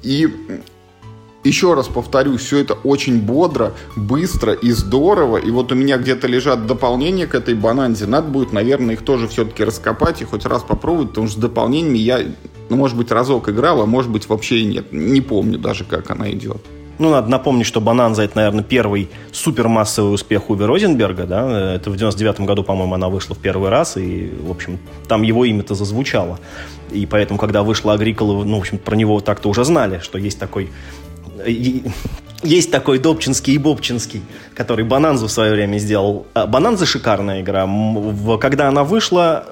И 0.03 0.29
еще 1.45 1.75
раз 1.75 1.89
повторю, 1.89 2.37
все 2.37 2.59
это 2.59 2.75
очень 2.75 3.21
бодро, 3.21 3.73
быстро 3.97 4.53
и 4.53 4.71
здорово. 4.73 5.39
И 5.39 5.51
вот 5.51 5.73
у 5.73 5.75
меня 5.75 5.97
где-то 5.97 6.27
лежат 6.27 6.67
дополнения 6.67 7.27
к 7.27 7.35
этой 7.35 7.55
бананзе. 7.55 8.07
Надо 8.07 8.29
будет, 8.29 8.53
наверное, 8.53 8.95
их 8.95 9.03
тоже 9.03 9.27
все-таки 9.29 9.65
раскопать 9.65 10.21
и 10.21 10.25
хоть 10.25 10.45
раз 10.45 10.63
попробовать, 10.63 11.11
потому 11.11 11.29
что 11.29 11.39
с 11.39 11.41
дополнениями 11.41 11.99
я, 11.99 12.21
ну, 12.69 12.77
может 12.77 12.97
быть, 12.97 13.11
разок 13.11 13.49
играл, 13.49 13.81
а 13.81 13.87
может 13.87 14.11
быть, 14.11 14.29
вообще 14.29 14.59
и 14.59 14.65
нет. 14.65 14.93
Не 14.93 15.21
помню 15.21 15.59
даже, 15.59 15.85
как 15.85 16.11
она 16.11 16.31
идет. 16.31 16.61
Ну, 17.01 17.09
надо 17.09 17.29
напомнить, 17.29 17.65
что 17.65 17.81
«Бананза»— 17.81 18.23
это, 18.25 18.37
наверное, 18.37 18.63
первый 18.63 19.09
супермассовый 19.33 20.13
успех 20.13 20.51
Уви 20.51 20.67
Розенберга, 20.67 21.25
да, 21.25 21.75
это 21.77 21.89
в 21.89 21.97
99 21.97 22.41
году, 22.41 22.63
по-моему, 22.63 22.93
она 22.93 23.09
вышла 23.09 23.35
в 23.35 23.39
первый 23.39 23.71
раз, 23.71 23.97
и, 23.97 24.31
в 24.47 24.51
общем, 24.51 24.79
там 25.09 25.23
его 25.23 25.47
имя-то 25.47 25.75
зазвучало. 25.75 26.39
И 26.93 27.07
поэтому, 27.07 27.39
когда 27.39 27.63
вышла 27.63 27.95
Агрикола, 27.95 28.45
ну, 28.45 28.59
в 28.59 28.61
общем, 28.61 28.77
про 28.77 28.97
него 28.97 29.19
так-то 29.21 29.49
уже 29.49 29.65
знали, 29.65 30.01
что 30.03 30.19
есть 30.19 30.39
такой 30.39 30.69
есть 32.43 32.71
такой 32.71 32.99
Добчинский 32.99 33.55
и 33.55 33.59
Бобчинский, 33.59 34.23
который 34.55 34.85
Бананзу 34.85 35.27
в 35.27 35.33
свое 35.33 35.53
время 35.53 35.79
сделал. 35.79 36.27
А, 36.35 36.47
Бананза 36.47 36.87
шикарная 36.87 37.43
игра. 37.43 37.69
Когда 38.39 38.69
она 38.69 38.85
вышла, 38.85 39.47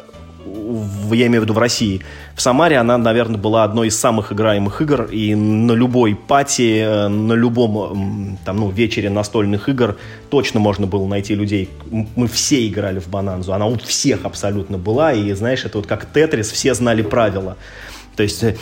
я 1.13 1.27
имею 1.27 1.43
в 1.43 1.45
виду 1.45 1.55
в 1.55 1.59
России, 1.59 2.03
в 2.35 2.41
Самаре 2.41 2.79
она, 2.79 2.99
наверное, 2.99 3.39
была 3.39 3.65
одной 3.65 3.89
из 3.89 3.99
самых 3.99 4.33
играемых 4.33 4.81
игр, 4.81 5.05
и 5.05 5.35
на 5.35 5.73
любой 5.73 6.15
пати, 6.15 6.81
э, 6.81 7.09
на 7.09 7.33
любом 7.35 8.39
там, 8.45 8.57
ну, 8.57 8.71
вечере 8.71 9.11
настольных 9.11 9.69
игр 9.69 9.97
точно 10.31 10.61
можно 10.61 10.87
было 10.87 11.07
найти 11.07 11.35
людей. 11.35 11.69
Мы 11.91 12.29
все 12.29 12.67
играли 12.67 13.01
в 13.01 13.09
Бананзу, 13.09 13.53
она 13.53 13.67
у 13.67 13.77
всех 13.79 14.25
абсолютно 14.25 14.79
была, 14.79 15.13
и, 15.13 15.33
знаешь, 15.33 15.65
это 15.65 15.79
вот 15.79 15.87
как 15.87 16.07
Тетрис, 16.07 16.51
все 16.51 16.75
знали 16.75 17.03
правила. 17.03 17.57
То 18.17 18.23
есть 18.23 18.43
э, 18.43 18.57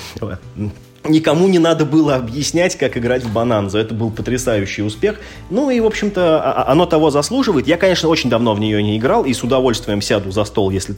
Никому 1.08 1.48
не 1.48 1.58
надо 1.58 1.84
было 1.84 2.16
объяснять, 2.16 2.76
как 2.76 2.96
играть 2.96 3.24
в 3.24 3.32
Бананзу. 3.32 3.78
Это 3.78 3.94
был 3.94 4.10
потрясающий 4.10 4.82
успех. 4.82 5.20
Ну 5.50 5.70
и, 5.70 5.80
в 5.80 5.86
общем-то, 5.86 6.40
а, 6.42 6.52
а, 6.62 6.72
оно 6.72 6.86
того 6.86 7.10
заслуживает. 7.10 7.66
Я, 7.66 7.76
конечно, 7.76 8.08
очень 8.08 8.30
давно 8.30 8.54
в 8.54 8.60
нее 8.60 8.82
не 8.82 8.96
играл 8.98 9.24
и 9.24 9.32
с 9.32 9.42
удовольствием 9.42 10.00
сяду 10.02 10.30
за 10.30 10.44
стол, 10.44 10.70
если 10.70 10.94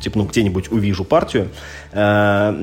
типа, 0.00 0.18
ну, 0.18 0.24
где-нибудь 0.24 0.70
увижу 0.70 1.04
партию. 1.04 1.48
Э, 1.92 2.54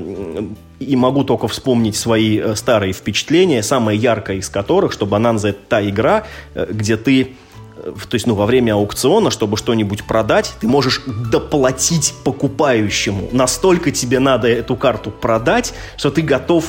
и 0.80 0.96
могу 0.96 1.24
только 1.24 1.48
вспомнить 1.48 1.96
свои 1.96 2.40
э, 2.40 2.56
старые 2.56 2.94
впечатления, 2.94 3.62
самое 3.64 3.98
яркое 4.00 4.38
из 4.38 4.50
которых, 4.50 4.92
что 4.92 5.06
Бананза— 5.06 5.50
это 5.50 5.60
та 5.68 5.88
игра, 5.88 6.24
э, 6.56 6.68
где 6.72 6.98
ты 6.98 7.36
то 7.82 8.14
есть, 8.16 8.28
ну, 8.28 8.36
во 8.36 8.46
время 8.46 8.74
аукциона, 8.74 9.32
чтобы 9.32 9.58
что-нибудь 9.58 10.04
продать, 10.04 10.54
ты 10.60 10.68
можешь 10.68 11.02
доплатить 11.06 12.14
покупающему. 12.24 13.30
Настолько 13.32 13.92
тебе 13.92 14.20
надо 14.20 14.48
эту 14.48 14.76
карту 14.76 15.12
продать, 15.12 15.74
что 15.98 16.12
ты 16.12 16.22
готов 16.22 16.66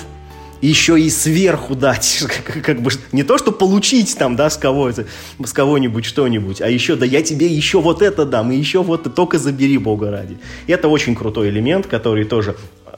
еще 0.63 0.99
и 0.99 1.11
сверху 1.11 1.75
дать, 1.75 2.25
как, 2.47 2.63
как 2.63 2.83
бы 2.83 2.91
не 3.11 3.25
то, 3.25 3.37
что 3.37 3.53
получить 3.53 4.17
там, 4.17 4.37
да, 4.37 4.49
с 4.49 4.57
кого-то, 4.57 5.07
с 5.45 5.53
кого-нибудь 5.53 6.05
что-нибудь, 6.05 6.63
а 6.63 6.69
еще, 6.69 6.97
да 6.97 7.05
я 7.05 7.23
тебе 7.23 7.49
еще 7.49 7.81
вот 7.81 8.01
это 8.01 8.25
дам, 8.25 8.53
и 8.53 8.57
еще 8.57 8.83
вот 8.83 9.03
это, 9.03 9.11
только 9.11 9.39
забери, 9.39 9.77
бога 9.77 10.11
ради. 10.11 10.39
Это 10.69 10.89
очень 10.89 11.15
крутой 11.15 11.51
элемент, 11.51 11.89
который 11.89 12.25
тоже 12.25 12.57
э, 12.87 12.91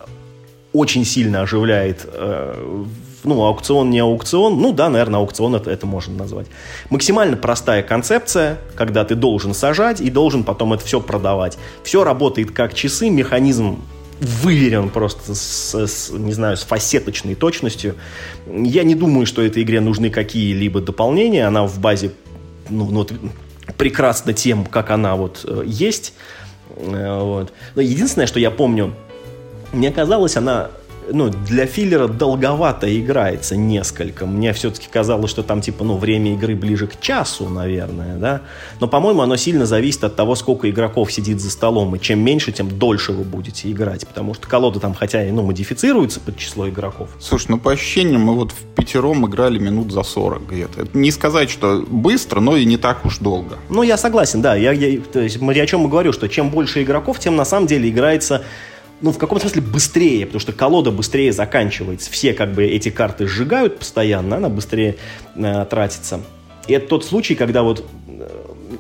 очень 0.73 1.07
сильно 1.07 1.41
оживляет 1.41 2.01
э, 2.05 2.85
ну, 3.25 3.43
аукцион 3.45 3.91
не 3.91 3.99
аукцион, 3.99 4.59
ну 4.61 4.73
да, 4.73 4.89
наверное, 4.89 5.21
аукцион 5.21 5.55
это, 5.55 5.71
это 5.71 5.87
можно 5.87 6.15
назвать. 6.15 6.47
Максимально 6.91 7.37
простая 7.37 7.83
концепция, 7.83 8.59
когда 8.77 9.05
ты 9.05 9.15
должен 9.15 9.55
сажать 9.55 10.01
и 10.01 10.11
должен 10.11 10.45
потом 10.45 10.73
это 10.73 10.85
все 10.85 11.01
продавать. 11.01 11.59
Все 11.83 12.05
работает 12.05 12.51
как 12.51 12.75
часы, 12.75 13.11
механизм 13.11 13.83
выверен 14.21 14.91
просто 14.91 15.35
с, 15.35 15.75
с, 15.75 16.11
не 16.11 16.33
знаю, 16.33 16.57
с 16.57 16.63
фасеточной 16.63 17.35
точностью. 17.35 17.97
Я 18.47 18.85
не 18.85 18.95
думаю, 18.95 19.27
что 19.27 19.43
этой 19.43 19.63
игре 19.63 19.81
нужны 19.81 20.11
какие-либо 20.11 20.81
дополнения. 20.81 21.47
Она 21.47 21.67
в 21.67 21.79
базе 21.81 22.13
ну, 22.69 22.91
ну, 22.91 23.07
прекрасна 23.77 24.33
тем, 24.33 24.65
как 24.67 24.91
она 24.91 25.17
вот 25.17 25.45
э, 25.45 25.63
есть. 25.67 26.15
Э, 26.77 27.21
вот. 27.21 27.53
Но 27.75 27.83
единственное, 27.83 28.27
что 28.27 28.39
я 28.39 28.51
помню, 28.51 28.95
мне 29.73 29.91
казалось, 29.91 30.37
она 30.37 30.71
ну, 31.11 31.31
для 31.31 31.67
филлера 31.67 32.09
долговато 32.09 32.99
играется 32.99 33.57
несколько. 33.57 34.27
Мне 34.27 34.53
все-таки 34.53 34.89
казалось, 34.91 35.31
что 35.31 35.43
там, 35.43 35.61
типа, 35.61 35.85
ну, 35.85 35.97
время 35.97 36.35
игры 36.35 36.55
ближе 36.55 36.87
к 36.87 37.01
часу, 37.01 37.49
наверное, 37.49 38.17
да. 38.17 38.43
Но, 38.81 38.89
по-моему, 38.89 39.23
оно 39.23 39.37
сильно 39.37 39.67
зависит 39.67 40.05
от 40.05 40.17
того, 40.17 40.35
сколько 40.35 40.69
игроков 40.71 41.13
сидит 41.13 41.41
за 41.41 41.51
столом. 41.51 41.95
И 41.97 42.01
чем 42.01 42.21
меньше, 42.21 42.53
тем 42.53 42.79
дольше 42.79 43.13
вы 43.13 43.25
будете 43.25 43.71
играть. 43.71 44.07
Потому 44.07 44.35
что 44.35 44.49
колода 44.49 44.81
там, 44.81 44.95
хотя 44.95 45.27
и, 45.27 45.31
ну, 45.31 45.43
модифицируется 45.43 46.21
под 46.21 46.37
число 46.37 46.69
игроков. 46.69 47.11
Слушай, 47.21 47.47
ну, 47.51 47.59
по 47.59 47.73
ощущениям, 47.73 48.23
мы 48.23 48.35
вот 48.35 48.53
в 48.53 48.75
пятером 48.75 49.27
играли 49.27 49.59
минут 49.59 49.93
за 49.93 50.03
40 50.03 50.49
где-то. 50.51 50.89
Не 50.95 51.11
сказать, 51.11 51.51
что 51.51 51.85
быстро, 51.89 52.41
но 52.41 52.57
и 52.57 52.65
не 52.65 52.77
так 52.77 53.05
уж 53.05 53.19
долго. 53.19 53.59
Ну, 53.69 53.83
я 53.83 53.97
согласен, 53.97 54.43
да. 54.43 54.55
Я, 54.55 54.73
я, 54.73 55.01
то 55.01 55.21
есть, 55.21 55.41
о 55.41 55.67
чем 55.67 55.81
мы 55.81 55.89
говорю, 55.89 56.13
что 56.13 56.29
чем 56.29 56.51
больше 56.51 56.83
игроков, 56.83 57.19
тем 57.19 57.37
на 57.37 57.45
самом 57.45 57.67
деле 57.67 57.89
играется 57.89 58.43
ну, 59.05 59.13
в 59.13 59.19
каком 59.19 59.39
смысле 59.39 59.61
быстрее, 59.61 60.25
потому 60.25 60.41
что 60.41 60.55
колода 60.55 60.91
быстрее 60.91 61.31
заканчивается. 61.31 62.11
Все 62.11 62.33
как 62.33 62.55
бы 62.55 62.65
эти 62.65 62.89
карты 62.89 63.27
сжигают 63.27 63.79
постоянно, 63.79 64.37
она 64.37 64.49
быстрее 64.49 64.97
э, 65.37 65.67
тратится. 65.69 66.23
И 66.67 66.73
это 66.73 66.89
тот 66.89 67.05
случай, 67.05 67.35
когда 67.35 67.63
вот 67.63 67.85
э, 68.09 68.29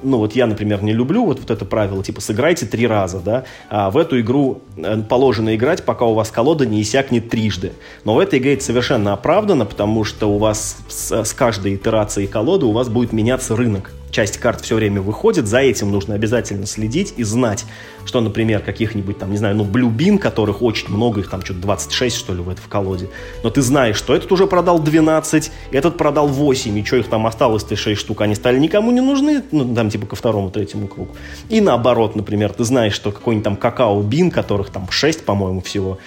ну 0.03 0.16
вот 0.16 0.35
я, 0.35 0.47
например, 0.47 0.83
не 0.83 0.95
люблю 0.95 1.27
вот, 1.27 1.41
вот 1.41 1.51
это 1.51 1.66
правило, 1.66 2.03
типа 2.03 2.22
сыграйте 2.22 2.64
три 2.64 2.87
раза, 2.87 3.20
да, 3.20 3.45
а 3.68 3.91
в 3.91 3.99
эту 3.99 4.18
игру 4.18 4.62
э, 4.79 5.03
положено 5.03 5.55
играть, 5.55 5.85
пока 5.85 6.07
у 6.07 6.14
вас 6.14 6.31
колода 6.31 6.64
не 6.64 6.81
иссякнет 6.81 7.29
трижды. 7.29 7.72
Но 8.05 8.14
в 8.14 8.18
этой 8.18 8.39
игре 8.39 8.55
это 8.55 8.64
совершенно 8.64 9.12
оправдано, 9.12 9.66
потому 9.66 10.05
что 10.05 10.31
у 10.31 10.39
вас 10.39 10.79
с, 10.89 11.22
с 11.22 11.35
каждой 11.35 11.75
итерацией 11.75 12.29
колоды 12.29 12.64
у 12.64 12.72
вас 12.72 12.89
будет 12.89 13.12
меняться 13.12 13.55
рынок 13.57 13.93
часть 14.14 14.38
карт 14.38 14.60
все 14.60 14.76
время 14.76 15.02
выходит, 15.02 15.48
за 15.48 15.58
этим 15.58 15.90
нужно 15.90 16.14
обязательно 16.14 16.66
следить 16.66 17.14
и 17.16 17.24
знать, 17.24 17.64
что, 18.06 18.20
например, 18.20 18.60
каких-нибудь 18.60 19.18
там, 19.18 19.32
не 19.32 19.36
знаю, 19.36 19.56
ну, 19.56 19.64
блюбин, 19.64 20.18
которых 20.18 20.62
очень 20.62 20.88
много, 20.88 21.20
их 21.20 21.28
там 21.28 21.44
что-то 21.44 21.60
26, 21.60 22.16
что 22.16 22.32
ли, 22.32 22.40
в, 22.40 22.48
это, 22.48 22.62
в 22.62 22.68
колоде, 22.68 23.10
но 23.42 23.50
ты 23.50 23.60
знаешь, 23.60 23.96
что 23.96 24.14
этот 24.14 24.30
уже 24.30 24.46
продал 24.46 24.78
12, 24.78 25.50
этот 25.72 25.98
продал 25.98 26.28
8, 26.28 26.78
и 26.78 26.84
что 26.84 26.96
их 26.96 27.08
там 27.08 27.26
осталось-то 27.26 27.74
6 27.74 28.00
штук, 28.00 28.20
они 28.20 28.36
стали 28.36 28.58
никому 28.58 28.92
не 28.92 29.00
нужны, 29.00 29.42
ну, 29.50 29.74
там, 29.74 29.90
типа, 29.90 30.06
ко 30.06 30.14
второму, 30.14 30.50
третьему 30.50 30.86
кругу. 30.86 31.10
И 31.48 31.60
наоборот, 31.60 32.14
например, 32.14 32.52
ты 32.52 32.62
знаешь, 32.62 32.94
что 32.94 33.10
какой-нибудь 33.10 33.44
там 33.44 33.56
какао-бин, 33.56 34.30
которых 34.30 34.70
там 34.70 34.88
6, 34.88 35.24
по-моему, 35.24 35.60
всего, 35.60 35.98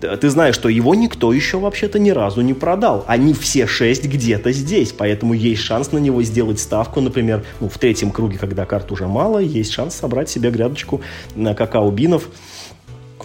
ты 0.00 0.30
знаешь, 0.30 0.54
что 0.54 0.68
его 0.68 0.94
никто 0.94 1.32
еще 1.32 1.58
вообще-то 1.58 1.98
ни 1.98 2.10
разу 2.10 2.40
не 2.40 2.54
продал. 2.54 3.04
Они 3.06 3.34
все 3.34 3.66
шесть 3.66 4.04
где-то 4.04 4.52
здесь, 4.52 4.92
поэтому 4.92 5.34
есть 5.34 5.62
шанс 5.62 5.92
на 5.92 5.98
него 5.98 6.22
сделать 6.22 6.60
ставку, 6.60 7.00
например, 7.00 7.44
ну, 7.60 7.68
в 7.68 7.78
третьем 7.78 8.10
круге, 8.10 8.38
когда 8.38 8.64
карт 8.64 8.92
уже 8.92 9.06
мало, 9.06 9.38
есть 9.38 9.72
шанс 9.72 9.94
собрать 9.94 10.30
себе 10.30 10.50
грядочку 10.50 11.00
на 11.34 11.54
какао-бинов 11.54 12.28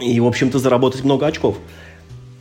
и, 0.01 0.19
в 0.19 0.25
общем-то, 0.25 0.59
заработать 0.59 1.03
много 1.03 1.27
очков. 1.27 1.57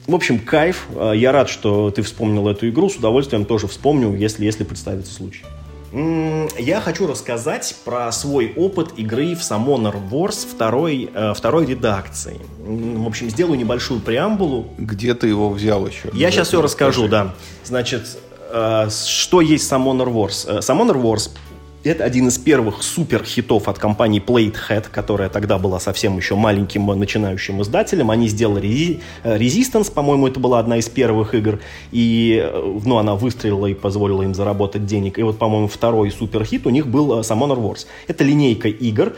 В 0.06 0.14
общем, 0.14 0.40
кайф. 0.40 0.88
Я 1.14 1.30
рад, 1.30 1.48
что 1.48 1.90
ты 1.90 2.02
вспомнил 2.02 2.48
эту 2.48 2.68
игру. 2.68 2.88
С 2.88 2.96
удовольствием 2.96 3.44
тоже 3.44 3.68
вспомню, 3.68 4.16
если, 4.16 4.44
если 4.44 4.64
представится 4.64 5.14
случай. 5.14 5.44
Я 5.92 6.80
хочу 6.80 7.06
рассказать 7.06 7.76
про 7.84 8.10
свой 8.12 8.54
опыт 8.56 8.98
игры 8.98 9.34
в 9.34 9.40
Summoner 9.40 9.94
Wars 10.10 10.46
второй, 10.50 11.10
э, 11.12 11.34
второй 11.34 11.66
редакции. 11.66 12.40
В 12.58 13.06
общем, 13.06 13.28
сделаю 13.28 13.58
небольшую 13.58 14.00
преамбулу. 14.00 14.68
Где 14.78 15.12
ты 15.12 15.28
его 15.28 15.50
взял 15.50 15.86
еще? 15.86 16.08
Я 16.14 16.30
сейчас 16.30 16.48
все 16.48 16.62
расскажу, 16.62 17.08
да. 17.08 17.34
Значит, 17.64 18.18
э, 18.50 18.88
что 18.90 19.42
есть 19.42 19.70
Summoner 19.70 20.10
Wars? 20.10 20.46
Э, 20.48 20.60
Summoner 20.60 21.00
Wars 21.00 21.30
Это 21.84 22.04
один 22.04 22.28
из 22.28 22.38
первых 22.38 22.84
супер 22.84 23.24
хитов 23.24 23.66
от 23.66 23.76
компании 23.76 24.22
Platehead, 24.24 24.86
которая 24.88 25.28
тогда 25.28 25.58
была 25.58 25.80
совсем 25.80 26.16
еще 26.16 26.36
маленьким 26.36 26.86
начинающим 26.86 27.60
издателем. 27.60 28.12
Они 28.12 28.28
сделали 28.28 29.00
Resistance, 29.24 29.92
по-моему, 29.92 30.28
это 30.28 30.38
была 30.38 30.60
одна 30.60 30.76
из 30.76 30.88
первых 30.88 31.34
игр. 31.34 31.58
И 31.90 32.48
ну, 32.84 32.98
она 32.98 33.16
выстрелила 33.16 33.66
и 33.66 33.74
позволила 33.74 34.22
им 34.22 34.32
заработать 34.32 34.86
денег. 34.86 35.18
И 35.18 35.24
вот, 35.24 35.38
по-моему, 35.38 35.66
второй 35.66 36.12
супер 36.12 36.44
хит 36.44 36.66
у 36.66 36.70
них 36.70 36.86
был 36.86 37.18
Summoner 37.20 37.58
Wars. 37.58 37.86
Это 38.06 38.22
линейка 38.22 38.68
игр, 38.68 39.14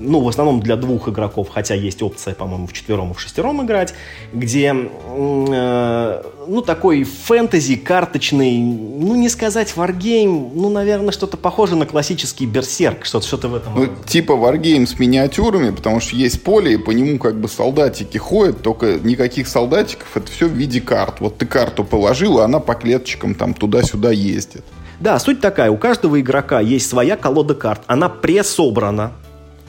ну, 0.00 0.20
в 0.20 0.28
основном 0.28 0.60
для 0.60 0.76
двух 0.76 1.08
игроков, 1.08 1.48
хотя 1.52 1.74
есть 1.74 2.02
опция, 2.02 2.34
по-моему, 2.34 2.66
в 2.66 2.72
четвером 2.72 3.12
и 3.12 3.14
в 3.14 3.20
шестером 3.20 3.64
играть, 3.64 3.94
где, 4.32 4.74
э, 4.74 6.22
ну, 6.46 6.62
такой 6.62 7.04
фэнтези, 7.04 7.76
карточный, 7.76 8.58
ну, 8.58 9.14
не 9.14 9.28
сказать 9.28 9.76
варгейм, 9.76 10.50
ну, 10.54 10.70
наверное, 10.70 11.12
что-то 11.12 11.36
похоже 11.36 11.76
на 11.76 11.86
классический 11.86 12.46
берсерк, 12.46 13.04
что-то 13.04 13.26
что 13.26 13.48
в 13.48 13.54
этом. 13.54 13.74
Ну, 13.74 13.88
типа 14.06 14.36
варгейм 14.36 14.86
с 14.86 14.98
миниатюрами, 14.98 15.70
потому 15.70 16.00
что 16.00 16.16
есть 16.16 16.42
поле, 16.42 16.74
и 16.74 16.76
по 16.76 16.90
нему 16.90 17.18
как 17.18 17.40
бы 17.40 17.48
солдатики 17.48 18.18
ходят, 18.18 18.62
только 18.62 18.98
никаких 18.98 19.48
солдатиков, 19.48 20.08
это 20.14 20.30
все 20.30 20.48
в 20.48 20.52
виде 20.52 20.80
карт. 20.80 21.20
Вот 21.20 21.38
ты 21.38 21.46
карту 21.46 21.84
положил, 21.84 22.40
а 22.40 22.44
она 22.44 22.60
по 22.60 22.74
клеточкам 22.74 23.34
там 23.34 23.54
туда-сюда 23.54 24.10
ездит. 24.10 24.64
Да, 25.00 25.18
суть 25.18 25.40
такая, 25.40 25.70
у 25.70 25.76
каждого 25.76 26.20
игрока 26.20 26.60
есть 26.60 26.88
своя 26.88 27.16
колода 27.16 27.54
карт, 27.54 27.82
она 27.86 28.08
пресобрана, 28.08 29.12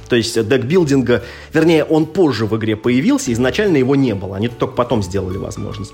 то 0.07 0.15
есть 0.15 0.35
декбилдинга, 0.47 1.23
вернее, 1.53 1.83
он 1.83 2.05
позже 2.05 2.45
в 2.45 2.55
игре 2.57 2.75
появился, 2.75 3.33
изначально 3.33 3.77
его 3.77 3.95
не 3.95 4.13
было, 4.13 4.37
они 4.37 4.47
только 4.47 4.75
потом 4.75 5.01
сделали 5.01 5.37
возможность. 5.37 5.93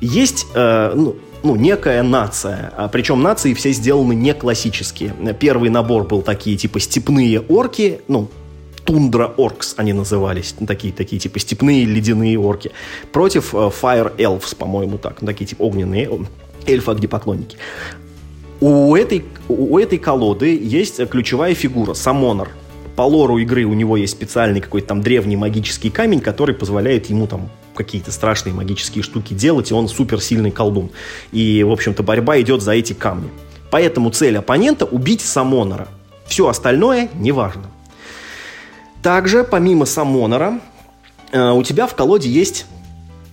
Есть, 0.00 0.46
э, 0.54 0.92
ну, 0.94 1.16
ну, 1.42 1.56
некая 1.56 2.02
нация, 2.02 2.72
а, 2.76 2.88
причем 2.88 3.22
нации 3.22 3.54
все 3.54 3.72
сделаны 3.72 4.14
не 4.14 4.34
классические. 4.34 5.14
Первый 5.38 5.70
набор 5.70 6.04
был 6.04 6.22
такие, 6.22 6.56
типа, 6.56 6.80
степные 6.80 7.40
орки, 7.40 8.00
ну, 8.08 8.28
тундра 8.84 9.32
оркс 9.36 9.74
они 9.76 9.92
назывались, 9.92 10.54
такие, 10.66 10.92
такие 10.92 11.20
типа 11.20 11.38
степные 11.38 11.84
ледяные 11.84 12.38
орки, 12.38 12.72
против 13.12 13.54
э, 13.54 13.58
Fire 13.58 14.16
Elves, 14.16 14.56
по-моему, 14.56 14.98
так, 14.98 15.20
ну, 15.20 15.26
такие 15.26 15.46
типа 15.46 15.62
огненные 15.62 16.10
эльфы-огнепоклонники. 16.66 17.56
У 18.60 18.94
этой, 18.94 19.24
у 19.48 19.78
этой 19.78 19.98
колоды 19.98 20.58
есть 20.62 21.06
ключевая 21.08 21.54
фигура, 21.54 21.94
Самонер– 21.94 22.50
по 22.96 23.02
лору 23.02 23.38
игры 23.38 23.64
у 23.64 23.74
него 23.74 23.96
есть 23.96 24.12
специальный 24.12 24.60
какой-то 24.60 24.88
там 24.88 25.00
древний 25.00 25.36
магический 25.36 25.90
камень, 25.90 26.20
который 26.20 26.54
позволяет 26.54 27.10
ему 27.10 27.26
там 27.26 27.50
какие-то 27.74 28.12
страшные 28.12 28.52
магические 28.52 29.02
штуки 29.02 29.32
делать, 29.32 29.70
и 29.70 29.74
он 29.74 29.88
суперсильный 29.88 30.50
колдун. 30.50 30.90
И, 31.32 31.62
в 31.62 31.70
общем-то, 31.70 32.02
борьба 32.02 32.40
идет 32.40 32.62
за 32.62 32.72
эти 32.72 32.92
камни. 32.92 33.30
Поэтому 33.70 34.10
цель 34.10 34.36
оппонента— 34.36 34.84
убить 34.86 35.20
Самонора. 35.20 35.88
Все 36.26 36.48
остальное 36.48 37.08
неважно. 37.14 37.70
Также, 39.02 39.44
помимо 39.44 39.86
Самонора, 39.86 40.60
э, 41.32 41.50
у 41.50 41.62
тебя 41.62 41.86
в 41.86 41.94
колоде 41.94 42.28
есть 42.28 42.66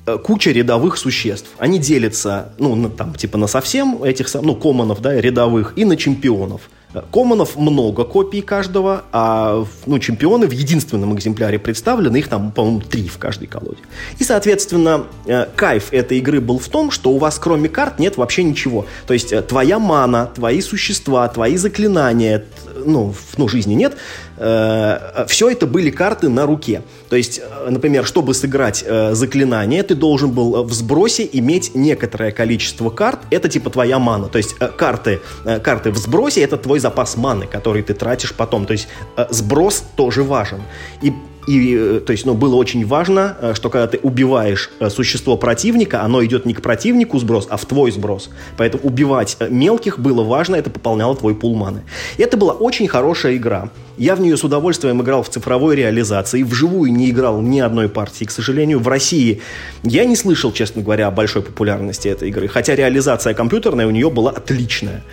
э, 0.06 0.18
куча 0.18 0.52
рядовых 0.52 0.98
существ. 0.98 1.50
Они 1.58 1.78
делятся, 1.80 2.54
ну, 2.58 2.76
на, 2.76 2.90
там, 2.90 3.16
типа 3.16 3.38
на 3.38 3.48
совсем 3.48 4.02
этих, 4.04 4.34
ну, 4.36 4.56
комонов, 4.56 5.02
да, 5.02 5.20
рядовых, 5.20 5.74
и 5.76 5.84
на 5.84 5.98
чемпионов. 5.98 6.70
Коммонов 7.12 7.58
много 7.58 8.06
копий 8.06 8.42
каждого, 8.42 9.04
а 9.12 9.66
ну, 9.86 10.00
чемпионы 10.00 10.48
в 10.48 10.52
единственном 10.52 11.14
экземпляре 11.16 11.60
представлены, 11.60 12.18
их 12.18 12.30
там, 12.30 12.52
по-моему, 12.52 12.82
три 12.82 13.08
в 13.08 13.18
каждой 13.18 13.48
колоде. 13.48 13.80
И, 14.20 14.24
соответственно, 14.24 15.06
э, 15.26 15.48
кайф 15.56 15.92
этой 15.92 16.20
игры 16.20 16.40
был 16.40 16.60
в 16.60 16.70
том, 16.70 16.92
что 16.92 17.12
у 17.12 17.18
вас 17.18 17.40
кроме 17.40 17.68
карт 17.68 18.00
нет 18.00 18.18
вообще 18.18 18.44
ничего. 18.44 18.86
То 19.06 19.14
есть 19.14 19.34
э, 19.34 19.42
твоя 19.42 19.80
мана, 19.80 20.30
твои 20.34 20.62
существа, 20.62 21.28
твои 21.28 21.58
заклинания, 21.58 22.46
ну, 22.86 23.14
ну 23.38 23.48
жизни 23.48 23.74
нет, 23.74 23.98
э, 24.38 25.26
все 25.28 25.50
это 25.50 25.68
были 25.68 25.90
карты 25.90 26.30
на 26.30 26.46
руке. 26.46 26.84
То 27.10 27.16
есть, 27.16 27.40
э, 27.40 27.70
например, 27.70 28.06
чтобы 28.06 28.34
сыграть 28.34 28.84
э, 28.86 29.14
заклинание, 29.14 29.84
ты 29.84 29.96
должен 29.96 30.32
был 30.32 30.64
в 30.64 30.74
сбросе 30.74 31.28
иметь 31.32 31.76
некоторое 31.76 32.32
количество 32.32 32.90
карт. 32.90 33.20
Это 33.30 33.50
типа 33.50 33.70
твоя 33.70 34.00
мана. 34.00 34.28
То 34.28 34.38
есть 34.38 34.56
э, 34.60 34.68
карты, 34.68 35.20
э, 35.46 35.60
карты 35.60 35.92
в 35.92 35.98
сбросе 35.98 36.42
это 36.42 36.58
твой 36.58 36.77
запас 36.80 37.18
маны, 37.18 37.48
который 37.48 37.84
ты 37.84 37.94
тратишь 37.94 38.34
потом. 38.34 38.66
То 38.66 38.74
есть 38.74 38.88
э, 39.18 39.26
сброс 39.30 39.84
тоже 39.96 40.24
важен. 40.24 40.62
И 41.02 41.14
и, 41.48 41.76
э, 41.76 42.02
то 42.06 42.12
есть, 42.12 42.26
ну, 42.26 42.34
было 42.34 42.56
очень 42.56 42.86
важно, 42.86 43.38
э, 43.40 43.54
что 43.56 43.70
когда 43.70 43.88
ты 43.88 43.98
убиваешь 44.04 44.70
э, 44.80 44.90
существо 44.90 45.38
противника, 45.38 46.04
оно 46.04 46.24
идет 46.26 46.46
не 46.46 46.54
к 46.54 46.62
противнику 46.62 47.18
сброс, 47.20 47.48
а 47.50 47.56
в 47.56 47.66
твой 47.66 47.92
сброс. 47.92 48.30
Поэтому 48.58 48.84
убивать 48.84 49.38
мелких 49.50 49.98
было 49.98 50.24
важно, 50.24 50.58
это 50.58 50.70
пополняло 50.70 51.16
твой 51.16 51.36
пул 51.36 51.56
маны. 51.56 51.84
И 52.18 52.22
это 52.22 52.36
была 52.36 52.52
очень 52.52 52.90
хорошая 52.90 53.38
игра. 53.38 53.70
Я 53.98 54.16
в 54.16 54.20
нее 54.20 54.36
с 54.36 54.44
удовольствием 54.44 55.02
играл 55.02 55.24
в 55.24 55.30
цифровой 55.30 55.78
реализации, 55.78 56.44
вживую 56.44 56.92
не 56.92 57.10
играл 57.10 57.42
ни 57.42 57.62
одной 57.62 57.88
партии, 57.88 58.26
к 58.26 58.32
сожалению. 58.32 58.80
В 58.80 58.88
России 58.90 59.42
я 59.84 60.04
не 60.04 60.18
слышал, 60.18 60.52
честно 60.52 60.82
говоря, 60.82 61.08
о 61.08 61.12
большой 61.12 61.44
популярности 61.44 62.10
этой 62.10 62.28
игры, 62.28 62.50
хотя 62.50 62.76
реализация 62.76 63.34
компьютерная 63.34 63.88
у 63.88 63.92
нее 63.92 64.10
была 64.10 64.32
отличная. 64.32 65.04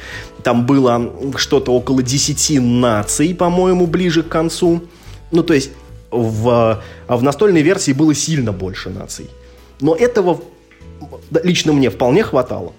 Там 0.43 0.66
было 0.66 1.12
что-то 1.37 1.72
около 1.72 2.03
10 2.03 2.61
наций, 2.61 3.35
по-моему, 3.35 3.87
ближе 3.87 4.24
к 4.24 4.28
концу. 4.28 4.82
Ну, 5.30 5.43
то 5.43 5.55
есть 5.55 5.70
в, 6.15 6.83
а 7.07 7.17
в 7.17 7.23
настольной 7.23 7.62
версии 7.62 7.93
было 7.93 8.15
сильно 8.15 8.53
больше 8.53 8.91
наций. 8.91 9.29
Но 9.81 9.95
этого 9.95 10.41
лично 11.43 11.73
мне 11.73 11.91
вполне 11.91 12.23
хватало. 12.23 12.73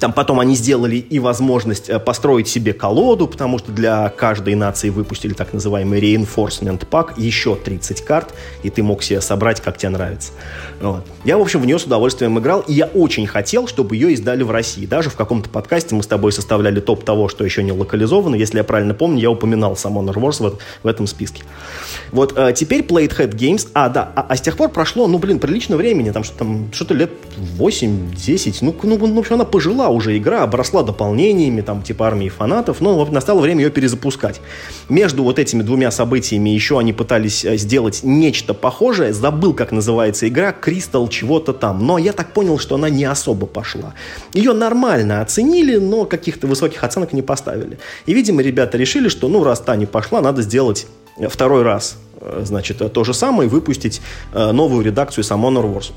Там 0.00 0.12
потом 0.12 0.40
они 0.40 0.54
сделали 0.54 0.96
и 0.96 1.18
возможность 1.18 1.88
э, 1.88 1.98
построить 1.98 2.48
себе 2.48 2.72
колоду, 2.72 3.26
потому 3.26 3.58
что 3.58 3.72
для 3.72 4.08
каждой 4.08 4.54
нации 4.54 4.90
выпустили 4.90 5.32
так 5.34 5.52
называемый 5.52 6.00
reinforcement 6.00 6.86
pack, 6.88 7.14
еще 7.16 7.54
30 7.56 8.00
карт, 8.02 8.34
и 8.62 8.70
ты 8.70 8.82
мог 8.82 9.02
себе 9.02 9.20
собрать, 9.20 9.60
как 9.60 9.78
тебе 9.78 9.90
нравится. 9.90 10.32
Вот. 10.80 11.04
Я, 11.24 11.38
в 11.38 11.42
общем, 11.42 11.60
в 11.60 11.66
нее 11.66 11.78
с 11.78 11.84
удовольствием 11.84 12.38
играл, 12.38 12.60
и 12.60 12.72
я 12.72 12.86
очень 12.86 13.26
хотел, 13.26 13.66
чтобы 13.68 13.96
ее 13.96 14.12
издали 14.12 14.42
в 14.42 14.50
России. 14.50 14.86
Даже 14.86 15.10
в 15.10 15.16
каком-то 15.16 15.50
подкасте 15.50 15.94
мы 15.94 16.02
с 16.02 16.06
тобой 16.06 16.32
составляли 16.32 16.80
топ 16.80 17.04
того, 17.04 17.28
что 17.28 17.44
еще 17.44 17.62
не 17.62 17.72
локализовано. 17.72 18.34
Если 18.34 18.58
я 18.58 18.64
правильно 18.64 18.94
помню, 18.94 19.20
я 19.20 19.30
упоминал 19.30 19.74
Summoner 19.74 20.14
Wars 20.14 20.42
в, 20.42 20.58
в 20.82 20.86
этом 20.86 21.06
списке. 21.06 21.42
Вот 22.12 22.34
а, 22.36 22.52
теперь 22.52 22.82
Playhead 22.82 23.32
Games, 23.34 23.68
а, 23.74 23.88
да, 23.88 24.10
а, 24.14 24.26
а 24.28 24.36
с 24.36 24.40
тех 24.40 24.56
пор 24.56 24.70
прошло, 24.70 25.06
ну, 25.06 25.18
блин, 25.18 25.38
прилично 25.38 25.76
времени, 25.76 26.10
там 26.10 26.24
что-то 26.24 26.46
там, 26.46 26.72
что-то 26.72 26.94
лет 26.94 27.10
8-10, 27.58 28.58
ну, 28.60 28.74
ну, 28.82 28.98
ну, 28.98 29.14
в 29.14 29.18
общем, 29.18 29.34
она 29.34 29.44
пожила 29.44 29.85
была 29.86 29.96
уже 29.96 30.16
игра, 30.16 30.42
обросла 30.42 30.82
дополнениями, 30.82 31.60
там, 31.60 31.82
типа 31.82 32.06
армии 32.06 32.28
фанатов, 32.28 32.80
но 32.80 33.04
настало 33.06 33.40
время 33.40 33.64
ее 33.64 33.70
перезапускать. 33.70 34.40
Между 34.88 35.22
вот 35.22 35.38
этими 35.38 35.62
двумя 35.62 35.90
событиями 35.90 36.50
еще 36.50 36.78
они 36.78 36.92
пытались 36.92 37.44
э, 37.44 37.56
сделать 37.56 38.00
нечто 38.02 38.54
похожее. 38.54 39.12
Забыл, 39.12 39.54
как 39.54 39.72
называется 39.72 40.26
игра, 40.26 40.52
Кристалл 40.52 41.08
чего-то 41.08 41.52
там. 41.52 41.86
Но 41.86 41.98
я 41.98 42.12
так 42.12 42.32
понял, 42.32 42.58
что 42.58 42.74
она 42.74 42.90
не 42.90 43.04
особо 43.04 43.46
пошла. 43.46 43.94
Ее 44.34 44.52
нормально 44.52 45.20
оценили, 45.20 45.76
но 45.76 46.04
каких-то 46.04 46.46
высоких 46.46 46.82
оценок 46.84 47.12
не 47.12 47.22
поставили. 47.22 47.78
И, 48.06 48.14
видимо, 48.14 48.42
ребята 48.42 48.78
решили, 48.78 49.08
что, 49.08 49.28
ну, 49.28 49.44
раз 49.44 49.60
та 49.60 49.76
не 49.76 49.86
пошла, 49.86 50.20
надо 50.20 50.42
сделать 50.42 50.86
второй 51.28 51.62
раз, 51.62 51.96
э, 52.20 52.42
значит, 52.44 52.92
то 52.92 53.04
же 53.04 53.14
самое, 53.14 53.48
выпустить 53.48 54.00
э, 54.34 54.52
новую 54.52 54.84
редакцию 54.84 55.24
Summoner 55.24 55.64
Wars. 55.64 55.92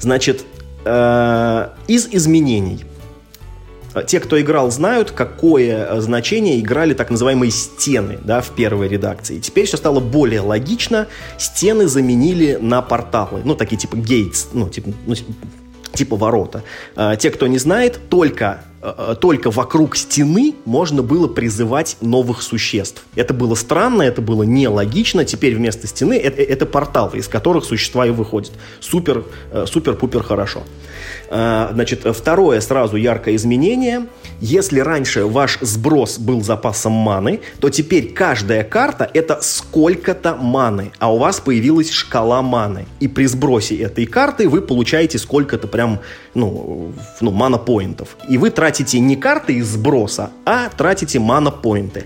Значит, 0.00 0.44
Э, 0.44 0.63
из 0.84 2.08
изменений. 2.12 2.84
Те, 4.06 4.18
кто 4.18 4.40
играл, 4.40 4.70
знают, 4.70 5.12
какое 5.12 6.00
значение 6.00 6.58
играли 6.60 6.94
так 6.94 7.10
называемые 7.10 7.52
стены 7.52 8.18
да, 8.22 8.40
в 8.40 8.50
первой 8.50 8.88
редакции. 8.88 9.38
Теперь 9.38 9.66
все 9.66 9.76
стало 9.76 10.00
более 10.00 10.40
логично. 10.40 11.06
Стены 11.38 11.86
заменили 11.86 12.58
на 12.60 12.82
порталы. 12.82 13.42
Ну, 13.44 13.54
такие 13.54 13.76
типа 13.76 13.96
гейтс, 13.96 14.48
ну, 14.52 14.68
типа, 14.68 14.90
ну, 15.06 15.14
типа 15.92 16.16
ворота. 16.16 16.64
Э, 16.96 17.14
те, 17.18 17.30
кто 17.30 17.46
не 17.46 17.58
знает, 17.58 18.00
только 18.10 18.64
Э, 18.64 18.73
только 19.20 19.50
вокруг 19.50 19.96
стены 19.96 20.54
можно 20.64 21.02
было 21.02 21.26
призывать 21.26 21.96
новых 22.00 22.42
существ. 22.42 23.04
Это 23.14 23.32
было 23.32 23.54
странно, 23.54 24.02
это 24.02 24.20
было 24.20 24.42
нелогично. 24.42 25.24
Теперь 25.24 25.56
вместо 25.56 25.86
стены 25.86 26.18
это, 26.18 26.42
это 26.42 26.66
порталы, 26.66 27.18
из 27.18 27.28
которых 27.28 27.64
существа 27.64 28.06
и 28.06 28.10
выходят. 28.10 28.52
Супер, 28.80 29.24
э, 29.52 29.64
супер-пупер 29.66 30.22
хорошо. 30.22 30.64
Э, 31.30 31.70
значит, 31.72 32.04
второе 32.04 32.60
сразу 32.60 32.96
яркое 32.96 33.36
изменение. 33.36 34.06
Если 34.40 34.80
раньше 34.80 35.24
ваш 35.24 35.58
сброс 35.60 36.18
был 36.18 36.42
запасом 36.42 36.92
маны, 36.92 37.40
то 37.60 37.70
теперь 37.70 38.12
каждая 38.12 38.64
карта 38.64 39.10
это 39.14 39.38
сколько-то 39.40 40.34
маны, 40.34 40.92
а 40.98 41.12
у 41.12 41.18
вас 41.18 41.40
появилась 41.40 41.90
шкала 41.90 42.42
маны. 42.42 42.86
И 43.00 43.08
при 43.08 43.26
сбросе 43.26 43.76
этой 43.76 44.06
карты 44.06 44.48
вы 44.48 44.60
получаете 44.60 45.18
сколько-то 45.18 45.68
прям, 45.68 46.00
ну, 46.34 46.92
ну 47.20 47.30
мана-поинтов. 47.30 48.16
И 48.28 48.36
вы 48.36 48.50
тратите 48.50 48.73
не 48.80 49.16
карты 49.16 49.54
из 49.54 49.68
сброса, 49.68 50.30
а 50.44 50.68
тратите 50.68 51.18
мана-поинты. 51.18 52.04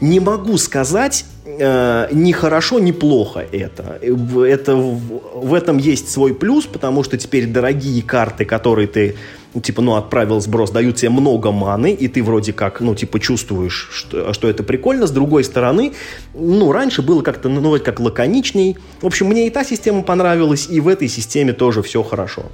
Не 0.00 0.20
могу 0.20 0.58
сказать, 0.58 1.24
э, 1.44 2.08
ни 2.12 2.32
хорошо, 2.32 2.78
ни 2.78 2.92
плохо 2.92 3.44
это. 3.50 3.98
это 4.00 4.76
в, 4.76 5.54
этом 5.54 5.78
есть 5.78 6.10
свой 6.10 6.34
плюс, 6.34 6.66
потому 6.66 7.02
что 7.02 7.18
теперь 7.18 7.46
дорогие 7.46 8.02
карты, 8.02 8.44
которые 8.44 8.86
ты 8.86 9.16
ну, 9.54 9.62
типа, 9.62 9.82
ну, 9.82 9.94
отправил 9.94 10.40
сброс, 10.40 10.70
дают 10.70 10.96
тебе 10.96 11.10
много 11.10 11.50
маны, 11.50 11.92
и 11.92 12.06
ты 12.06 12.22
вроде 12.22 12.52
как, 12.52 12.80
ну, 12.80 12.94
типа, 12.94 13.18
чувствуешь, 13.18 13.88
что, 13.92 14.32
что 14.32 14.48
это 14.48 14.62
прикольно. 14.62 15.06
С 15.06 15.10
другой 15.10 15.42
стороны, 15.42 15.94
ну, 16.34 16.70
раньше 16.70 17.02
было 17.02 17.22
как-то, 17.22 17.48
ну, 17.48 17.60
вроде 17.60 17.82
как 17.82 17.98
лаконичней. 17.98 18.76
В 19.00 19.06
общем, 19.06 19.26
мне 19.26 19.46
и 19.46 19.50
та 19.50 19.64
система 19.64 20.02
понравилась, 20.02 20.68
и 20.70 20.80
в 20.80 20.88
этой 20.88 21.08
системе 21.08 21.54
тоже 21.54 21.82
все 21.82 22.02
хорошо. 22.02 22.44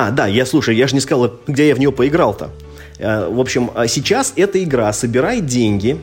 А, 0.00 0.10
да, 0.10 0.26
я, 0.26 0.46
слушай, 0.46 0.74
я 0.74 0.86
же 0.86 0.94
не 0.94 1.00
сказал, 1.00 1.30
где 1.46 1.68
я 1.68 1.74
в 1.74 1.78
нее 1.78 1.92
поиграл-то. 1.92 2.48
Э, 2.98 3.28
в 3.28 3.38
общем, 3.38 3.70
а 3.74 3.86
сейчас 3.86 4.32
эта 4.34 4.62
игра 4.62 4.90
собирает 4.94 5.44
деньги 5.44 5.98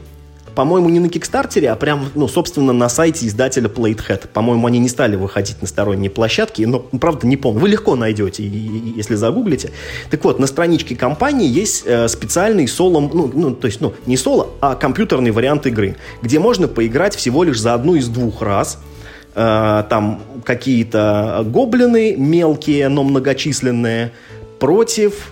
по-моему, 0.53 0.89
не 0.89 0.99
на 0.99 1.07
Кикстартере, 1.07 1.69
а 1.69 1.75
прям, 1.75 2.09
ну, 2.15 2.27
собственно, 2.27 2.73
на 2.73 2.89
сайте 2.89 3.27
издателя 3.27 3.67
Playhead. 3.67 4.27
По-моему, 4.33 4.65
они 4.65 4.79
не 4.79 4.89
стали 4.89 5.15
выходить 5.15 5.61
на 5.61 5.67
сторонние 5.67 6.09
площадки, 6.09 6.63
но, 6.63 6.79
правда, 6.79 7.27
не 7.27 7.37
помню. 7.37 7.59
Вы 7.59 7.69
легко 7.69 7.95
найдете, 7.95 8.43
если 8.43 9.13
загуглите. 9.13 9.69
Так 10.09 10.23
вот, 10.23 10.39
на 10.39 10.47
страничке 10.47 10.95
компании 10.95 11.47
есть 11.47 11.83
э, 11.85 12.07
специальный 12.07 12.67
соло, 12.67 13.01
ну, 13.01 13.31
ну, 13.31 13.53
то 13.53 13.67
есть, 13.67 13.81
ну, 13.81 13.93
не 14.07 14.17
соло, 14.17 14.49
а 14.59 14.73
компьютерный 14.73 15.29
вариант 15.29 15.67
игры, 15.67 15.95
где 16.23 16.39
можно 16.39 16.67
поиграть 16.67 17.15
всего 17.15 17.43
лишь 17.43 17.59
за 17.59 17.75
одну 17.75 17.93
из 17.93 18.07
двух 18.07 18.41
раз. 18.41 18.79
Э, 19.37 19.83
там 19.89 20.21
какие-то 20.43 21.43
гоблины 21.45 22.15
мелкие, 22.17 22.89
но 22.89 23.03
многочисленные 23.03 24.11
против 24.59 25.31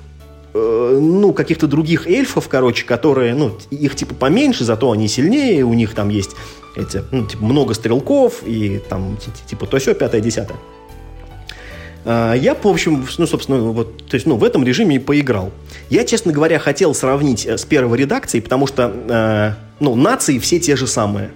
Э, 0.57 0.97
ну, 1.01 1.33
каких-то 1.33 1.67
других 1.67 2.07
эльфов, 2.07 2.47
короче, 2.47 2.85
которые, 2.85 3.35
ну, 3.35 3.57
их 3.71 3.93
типа 3.93 4.15
поменьше, 4.15 4.63
зато 4.63 4.89
они 4.89 5.09
сильнее, 5.09 5.65
у 5.65 5.73
них 5.73 5.93
там 5.93 6.07
есть 6.07 6.31
эти, 6.77 7.03
ну, 7.11 7.25
типа, 7.25 7.43
много 7.43 7.73
стрелков 7.73 8.41
и 8.45 8.79
там, 8.87 9.17
типа, 9.47 9.65
то 9.65 9.77
все 9.79 9.93
пятое, 9.93 10.21
десятое. 10.21 10.55
А, 12.05 12.35
я, 12.35 12.55
в 12.55 12.65
общем, 12.65 13.05
ну, 13.17 13.27
собственно, 13.27 13.59
вот, 13.59 14.05
то 14.05 14.15
есть, 14.15 14.25
ну, 14.25 14.37
в 14.37 14.45
этом 14.45 14.63
режиме 14.63 14.95
и 14.95 14.99
поиграл. 14.99 15.51
Я, 15.89 16.05
честно 16.05 16.31
говоря, 16.31 16.57
хотел 16.57 16.93
сравнить 16.93 17.45
э, 17.45 17.57
с 17.57 17.65
первой 17.65 17.97
редакцией, 17.97 18.41
потому 18.41 18.65
что, 18.65 18.93
э, 19.09 19.51
ну, 19.81 19.95
нации 19.95 20.39
все 20.39 20.61
те 20.61 20.77
же 20.77 20.87
самые, 20.87 21.31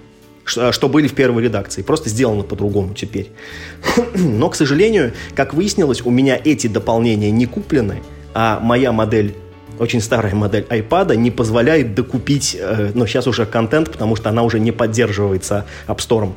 что 0.49 0.89
были 0.89 1.07
в 1.07 1.13
первой 1.13 1.43
редакции, 1.43 1.81
просто 1.81 2.09
сделано 2.09 2.43
по-другому 2.43 2.93
теперь. 2.93 3.31
Но, 4.15 4.49
к 4.49 4.55
сожалению, 4.55 5.13
как 5.35 5.53
выяснилось, 5.53 6.01
у 6.05 6.09
меня 6.09 6.39
эти 6.43 6.67
дополнения 6.67 7.31
не 7.31 7.45
куплены, 7.45 8.01
а 8.33 8.59
моя 8.59 8.91
модель 8.91 9.35
очень 9.79 10.01
старая 10.01 10.35
модель 10.35 10.65
iPad 10.69 11.15
не 11.15 11.31
позволяет 11.31 11.95
докупить, 11.95 12.55
э, 12.59 12.91
ну, 12.93 13.07
сейчас 13.07 13.27
уже 13.27 13.45
контент, 13.45 13.91
потому 13.91 14.15
что 14.15 14.29
она 14.29 14.43
уже 14.43 14.59
не 14.59 14.71
поддерживается 14.71 15.65
App 15.87 15.97
Store. 15.97 16.33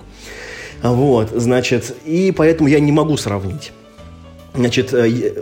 Вот, 0.82 1.30
значит, 1.34 1.94
и 2.04 2.32
поэтому 2.36 2.68
я 2.68 2.80
не 2.80 2.92
могу 2.92 3.16
сравнить. 3.16 3.72
Значит, 4.54 4.92
э, 4.92 5.34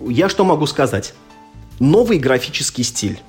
я 0.00 0.28
что 0.28 0.44
могу 0.44 0.66
сказать? 0.66 1.14
Новый 1.78 2.18
графический 2.18 2.84
стиль 2.84 3.20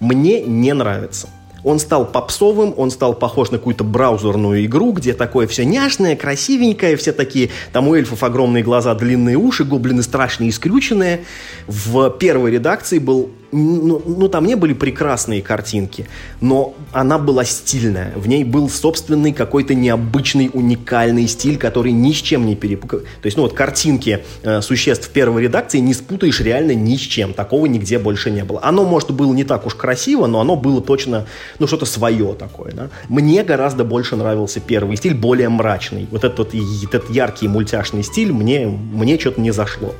мне 0.00 0.42
не 0.42 0.72
нравится. 0.72 1.28
Он 1.64 1.78
стал 1.78 2.06
попсовым, 2.06 2.74
он 2.76 2.90
стал 2.90 3.14
похож 3.14 3.50
на 3.50 3.58
какую-то 3.58 3.84
браузерную 3.84 4.64
игру, 4.64 4.92
где 4.92 5.12
такое 5.12 5.46
все 5.46 5.64
няшное, 5.64 6.16
красивенькое, 6.16 6.96
все 6.96 7.12
такие, 7.12 7.50
там 7.72 7.88
у 7.88 7.94
эльфов 7.94 8.22
огромные 8.22 8.62
глаза, 8.62 8.94
длинные 8.94 9.36
уши, 9.36 9.64
гоблины 9.64 10.02
страшные 10.02 10.48
и 10.48 10.52
скрюченные. 10.52 11.24
В 11.66 12.10
первой 12.10 12.52
редакции 12.52 12.98
был 12.98 13.30
ну, 13.52 14.02
ну, 14.04 14.28
там 14.28 14.46
не 14.46 14.54
были 14.54 14.74
прекрасные 14.74 15.42
картинки, 15.42 16.06
но 16.40 16.74
она 16.92 17.18
была 17.18 17.44
стильная. 17.44 18.12
В 18.16 18.28
ней 18.28 18.44
был 18.44 18.68
собственный 18.68 19.32
какой-то 19.32 19.74
необычный, 19.74 20.50
уникальный 20.52 21.26
стиль, 21.26 21.56
который 21.56 21.92
ни 21.92 22.12
с 22.12 22.16
чем 22.16 22.46
не 22.46 22.56
перепутал. 22.56 23.00
То 23.00 23.26
есть, 23.26 23.36
ну 23.36 23.44
вот 23.44 23.54
картинки 23.54 24.24
э, 24.42 24.60
существ 24.60 25.10
первой 25.10 25.42
редакции 25.42 25.78
не 25.78 25.94
спутаешь 25.94 26.40
реально 26.40 26.72
ни 26.74 26.96
с 26.96 27.00
чем. 27.00 27.32
Такого 27.32 27.66
нигде 27.66 27.98
больше 27.98 28.30
не 28.30 28.44
было. 28.44 28.60
Оно, 28.62 28.84
может, 28.84 29.10
было 29.10 29.32
не 29.32 29.44
так 29.44 29.66
уж 29.66 29.74
красиво, 29.74 30.26
но 30.26 30.40
оно 30.40 30.56
было 30.56 30.82
точно, 30.82 31.26
ну, 31.58 31.66
что-то 31.66 31.86
свое 31.86 32.34
такое, 32.34 32.72
да. 32.72 32.90
Мне 33.08 33.42
гораздо 33.44 33.84
больше 33.84 34.16
нравился 34.16 34.60
первый 34.60 34.96
стиль, 34.96 35.14
более 35.14 35.48
мрачный. 35.48 36.06
Вот 36.10 36.24
этот, 36.24 36.38
вот, 36.38 36.54
этот 36.54 37.10
яркий 37.10 37.48
мультяшный 37.48 38.02
стиль 38.02 38.32
мне, 38.32 38.66
мне 38.66 39.18
что-то 39.18 39.40
не 39.40 39.52
зашло. 39.52 39.94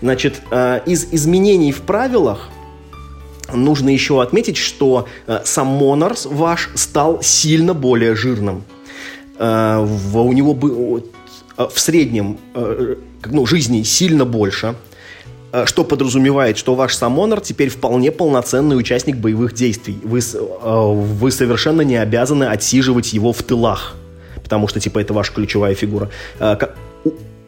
Значит, 0.00 0.42
э, 0.50 0.80
из 0.86 1.06
изменений 1.12 1.70
в 1.70 1.82
правилах 1.82 2.48
нужно 3.52 3.90
еще 3.90 4.22
отметить, 4.22 4.56
что 4.56 5.06
э, 5.26 5.40
сам 5.44 5.68
Монарс 5.68 6.26
ваш 6.26 6.70
стал 6.74 7.22
сильно 7.22 7.74
более 7.74 8.14
жирным. 8.14 8.64
Э, 9.38 9.78
у 10.14 10.32
него 10.32 11.02
э, 11.58 11.66
в 11.72 11.78
среднем 11.78 12.38
ну, 13.24 13.46
жизни 13.46 13.82
сильно 13.82 14.24
больше, 14.24 14.74
что 15.66 15.84
подразумевает, 15.84 16.56
что 16.56 16.74
ваш 16.74 16.94
самонер 16.94 17.40
теперь 17.40 17.68
вполне 17.68 18.10
полноценный 18.10 18.76
участник 18.76 19.16
боевых 19.16 19.52
действий. 19.52 19.98
Вы, 20.02 20.20
вы 20.62 21.30
совершенно 21.30 21.82
не 21.82 21.96
обязаны 21.96 22.44
отсиживать 22.44 23.12
его 23.12 23.34
в 23.34 23.42
тылах, 23.42 23.96
потому 24.42 24.66
что, 24.66 24.80
типа, 24.80 25.00
это 25.00 25.12
ваша 25.12 25.32
ключевая 25.34 25.74
фигура 25.74 26.08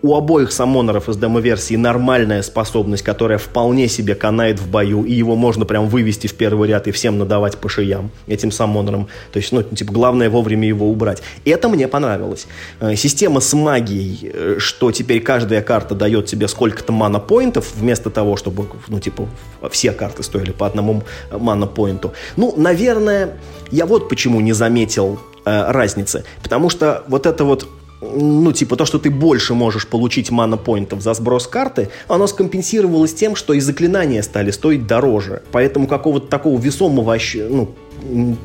у 0.04 0.14
обоих 0.16 0.52
самонеров 0.52 1.08
из 1.08 1.16
демо-версии 1.16 1.76
нормальная 1.76 2.42
способность, 2.42 3.02
которая 3.02 3.38
вполне 3.38 3.88
себе 3.88 4.14
канает 4.14 4.60
в 4.60 4.68
бою, 4.70 5.02
и 5.02 5.14
его 5.14 5.34
можно 5.34 5.64
прям 5.64 5.88
вывести 5.88 6.26
в 6.26 6.34
первый 6.34 6.68
ряд 6.68 6.86
и 6.86 6.90
всем 6.90 7.16
надавать 7.16 7.56
по 7.56 7.70
шиям 7.70 8.10
этим 8.26 8.52
самонерам. 8.52 9.08
То 9.32 9.38
есть, 9.38 9.50
ну, 9.50 9.62
типа, 9.62 9.94
главное 9.94 10.28
вовремя 10.28 10.68
его 10.68 10.90
убрать. 10.90 11.22
Это 11.46 11.70
мне 11.70 11.88
понравилось. 11.88 12.46
Э, 12.80 12.94
система 12.96 13.40
с 13.40 13.54
магией, 13.54 14.30
э, 14.30 14.56
что 14.58 14.92
теперь 14.92 15.22
каждая 15.22 15.62
карта 15.62 15.94
дает 15.94 16.26
тебе 16.26 16.48
сколько-то 16.48 16.92
мана-поинтов, 16.92 17.72
вместо 17.74 18.10
того, 18.10 18.36
чтобы, 18.36 18.66
ну, 18.88 19.00
типа, 19.00 19.26
все 19.70 19.92
карты 19.92 20.22
стоили 20.22 20.50
по 20.50 20.66
одному 20.66 21.02
мана-поинту. 21.30 22.12
Ну, 22.36 22.52
наверное, 22.58 23.38
я 23.70 23.86
вот 23.86 24.10
почему 24.10 24.40
не 24.40 24.52
заметил 24.52 25.18
э, 25.46 25.72
разницы. 25.72 26.26
Потому 26.42 26.68
что 26.68 27.04
вот 27.08 27.24
это 27.24 27.44
вот 27.44 27.66
ну, 28.12 28.52
типа, 28.52 28.76
то, 28.76 28.84
что 28.84 28.98
ты 28.98 29.10
больше 29.10 29.54
можешь 29.54 29.86
получить 29.86 30.30
мана-поинтов 30.30 31.00
за 31.00 31.14
сброс 31.14 31.46
карты, 31.46 31.88
оно 32.08 32.26
скомпенсировалось 32.26 33.14
тем, 33.14 33.36
что 33.36 33.54
и 33.54 33.60
заклинания 33.60 34.22
стали 34.22 34.50
стоить 34.50 34.86
дороже. 34.86 35.42
Поэтому 35.52 35.86
какого-то 35.86 36.26
такого 36.26 36.60
весомого, 36.60 37.16
ну, 37.34 37.74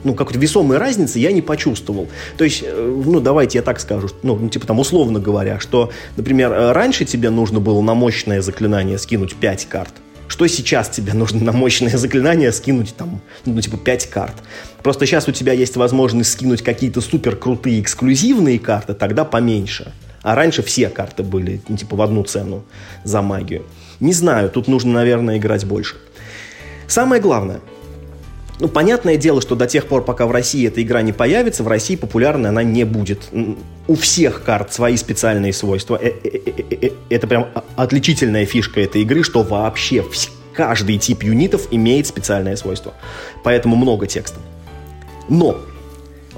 ну, 0.04 0.14
какой-то 0.14 0.40
весомой 0.40 0.78
разницы 0.78 1.20
я 1.20 1.32
не 1.32 1.42
почувствовал. 1.42 2.08
То 2.38 2.44
есть, 2.44 2.64
э, 2.66 3.02
ну, 3.06 3.20
давайте 3.20 3.58
я 3.58 3.62
так 3.62 3.80
скажу, 3.80 4.08
ну, 4.24 4.36
ну, 4.36 4.50
типа 4.50 4.68
там 4.68 4.80
условно 4.80 5.20
говоря, 5.20 5.60
что, 5.60 5.92
например, 6.18 6.52
э, 6.52 6.72
раньше 6.72 7.06
тебе 7.06 7.30
нужно 7.30 7.60
было 7.60 7.82
на 7.82 7.94
мощное 7.94 8.42
заклинание 8.42 8.98
скинуть 8.98 9.36
5 9.36 9.66
карт, 9.66 9.94
что 10.30 10.48
сейчас 10.48 10.90
тебе 10.90 11.14
нужно 11.14 11.44
на 11.44 11.52
мощное 11.52 11.98
заклинание 11.98 12.54
скинуть 12.54 12.96
там, 12.96 13.20
ну, 13.46 13.60
типа 13.60 13.78
5 13.78 14.06
карт. 14.06 14.36
Просто 14.84 15.06
сейчас 15.06 15.28
у 15.28 15.32
тебя 15.32 15.52
есть 15.52 15.76
возможность 15.76 16.32
скинуть 16.32 16.62
какие-то 16.62 17.02
супер 17.02 17.36
крутые 17.36 17.82
эксклюзивные 17.82 18.60
карты, 18.60 18.94
тогда 18.94 19.26
поменьше. 19.26 19.92
А 20.22 20.36
раньше 20.36 20.62
все 20.62 20.90
карты 20.90 21.24
были, 21.24 21.62
ну, 21.68 21.76
типа, 21.76 21.96
в 21.96 22.02
одну 22.02 22.24
цену 22.24 22.64
за 23.04 23.22
магию. 23.22 23.66
Не 24.00 24.14
знаю, 24.14 24.50
тут 24.50 24.68
нужно, 24.68 24.94
наверное, 24.94 25.38
играть 25.38 25.66
больше. 25.66 25.96
Самое 26.88 27.22
главное. 27.22 27.60
Ну, 28.60 28.68
понятное 28.68 29.16
дело, 29.16 29.42
что 29.42 29.56
до 29.56 29.68
тех 29.68 29.88
пор, 29.88 30.04
пока 30.04 30.28
в 30.28 30.32
России 30.32 30.68
эта 30.68 30.82
игра 30.82 31.02
не 31.02 31.14
появится, 31.14 31.64
в 31.64 31.68
России 31.70 31.96
популярной 31.96 32.50
она 32.50 32.62
не 32.62 32.84
будет. 32.84 33.30
У 33.88 33.96
всех 33.96 34.44
карт 34.44 34.74
свои 34.74 34.98
специальные 34.98 35.54
свойства. 35.54 35.98
Э, 36.02 36.12
э, 36.24 36.30
э, 36.70 36.90
это 37.10 37.28
прям 37.28 37.48
отличительная 37.78 38.46
фишка 38.46 38.82
этой 38.82 39.04
игры, 39.04 39.24
что 39.24 39.44
вообще 39.44 40.04
каждый 40.54 40.98
тип 40.98 41.24
юнитов 41.24 41.68
имеет 41.72 42.08
специальное 42.08 42.58
свойство. 42.58 42.94
Поэтому 43.46 43.78
много 43.78 44.08
текста. 44.08 44.40
Но 45.30 45.58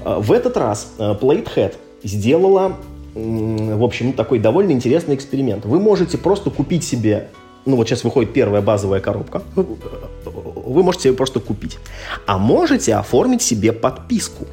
в 0.04 0.30
этот 0.30 0.56
раз 0.56 0.92
Platehead 0.98 1.74
сделала, 2.04 2.76
в 3.14 3.82
общем, 3.82 4.12
такой 4.12 4.38
довольно 4.38 4.70
интересный 4.70 5.16
эксперимент. 5.16 5.64
Вы 5.64 5.80
можете 5.80 6.18
просто 6.18 6.50
купить 6.50 6.84
себе 6.84 7.30
ну 7.64 7.76
вот 7.76 7.88
сейчас 7.88 8.04
выходит 8.04 8.32
первая 8.32 8.62
базовая 8.62 9.00
коробка, 9.00 9.42
вы 9.54 10.82
можете 10.82 11.10
ее 11.10 11.14
просто 11.14 11.40
купить. 11.40 11.78
А 12.26 12.38
можете 12.38 12.94
оформить 12.94 13.42
себе 13.42 13.72
подписку. 13.72 14.46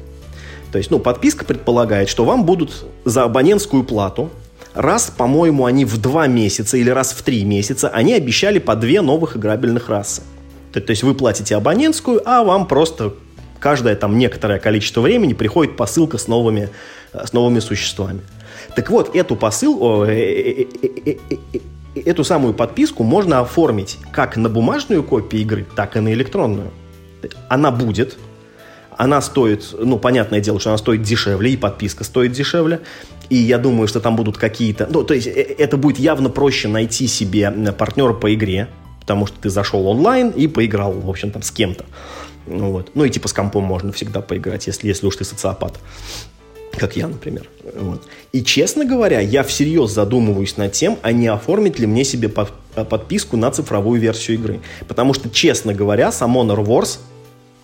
То 0.72 0.78
есть, 0.78 0.90
ну, 0.90 0.98
подписка 0.98 1.44
предполагает, 1.44 2.08
что 2.08 2.24
вам 2.24 2.44
будут 2.44 2.84
за 3.04 3.24
абонентскую 3.24 3.82
плату 3.84 4.30
раз, 4.74 5.12
по-моему, 5.16 5.66
они 5.66 5.84
в 5.84 5.98
два 5.98 6.26
месяца 6.26 6.76
или 6.76 6.90
раз 6.90 7.12
в 7.12 7.22
три 7.22 7.44
месяца, 7.44 7.88
они 7.88 8.14
обещали 8.14 8.58
по 8.58 8.76
две 8.76 9.00
новых 9.00 9.36
играбельных 9.36 9.88
расы. 9.88 10.22
То, 10.72 10.80
то 10.80 10.90
есть 10.90 11.02
вы 11.02 11.14
платите 11.14 11.56
абонентскую, 11.56 12.22
а 12.24 12.44
вам 12.44 12.68
просто 12.68 13.14
каждое 13.58 13.96
там 13.96 14.16
некоторое 14.18 14.60
количество 14.60 15.00
времени 15.00 15.32
приходит 15.32 15.76
посылка 15.76 16.18
с 16.18 16.28
новыми, 16.28 16.68
э, 17.12 17.26
с 17.26 17.32
новыми 17.32 17.58
существами. 17.58 18.20
Так 18.76 18.90
вот, 18.90 19.16
эту 19.16 19.34
посылку, 19.34 20.06
эту 21.94 22.24
самую 22.24 22.54
подписку 22.54 23.02
можно 23.02 23.40
оформить 23.40 23.98
как 24.12 24.36
на 24.36 24.48
бумажную 24.48 25.02
копию 25.02 25.42
игры, 25.42 25.66
так 25.76 25.96
и 25.96 26.00
на 26.00 26.12
электронную. 26.12 26.70
Она 27.48 27.70
будет, 27.70 28.16
она 28.96 29.20
стоит, 29.20 29.74
ну, 29.78 29.98
понятное 29.98 30.40
дело, 30.40 30.60
что 30.60 30.70
она 30.70 30.78
стоит 30.78 31.02
дешевле, 31.02 31.52
и 31.52 31.56
подписка 31.56 32.04
стоит 32.04 32.32
дешевле. 32.32 32.80
И 33.28 33.36
я 33.36 33.58
думаю, 33.58 33.88
что 33.88 34.00
там 34.00 34.16
будут 34.16 34.38
какие-то... 34.38 34.88
Ну, 34.90 35.04
то 35.04 35.14
есть 35.14 35.26
э, 35.26 35.30
это 35.30 35.76
будет 35.76 35.98
явно 35.98 36.30
проще 36.30 36.68
найти 36.68 37.06
себе 37.06 37.50
партнера 37.78 38.12
по 38.12 38.32
игре, 38.34 38.68
потому 39.00 39.26
что 39.26 39.38
ты 39.40 39.50
зашел 39.50 39.86
онлайн 39.86 40.30
и 40.30 40.46
поиграл, 40.48 40.92
в 40.92 41.08
общем, 41.08 41.30
там 41.30 41.42
с 41.42 41.50
кем-то. 41.50 41.84
Вот. 42.46 42.90
Ну 42.94 43.04
и 43.04 43.10
типа 43.10 43.28
с 43.28 43.32
компом 43.32 43.64
можно 43.64 43.92
всегда 43.92 44.20
поиграть, 44.20 44.66
если, 44.66 44.88
если 44.88 45.06
уж 45.06 45.16
ты 45.16 45.24
социопат. 45.24 45.78
Как 46.80 46.96
я, 46.96 47.08
например. 47.08 47.46
Вот. 47.74 48.04
И, 48.32 48.42
честно 48.42 48.86
говоря, 48.86 49.20
я 49.20 49.42
всерьез 49.42 49.90
задумываюсь 49.90 50.56
над 50.56 50.72
тем, 50.72 50.96
а 51.02 51.12
не 51.12 51.26
оформить 51.26 51.78
ли 51.78 51.86
мне 51.86 52.04
себе 52.04 52.30
под, 52.30 52.52
подписку 52.88 53.36
на 53.36 53.50
цифровую 53.50 54.00
версию 54.00 54.38
игры. 54.38 54.60
Потому 54.88 55.12
что, 55.12 55.28
честно 55.28 55.74
говоря, 55.74 56.08
Honor 56.08 56.64
Wars, 56.64 57.00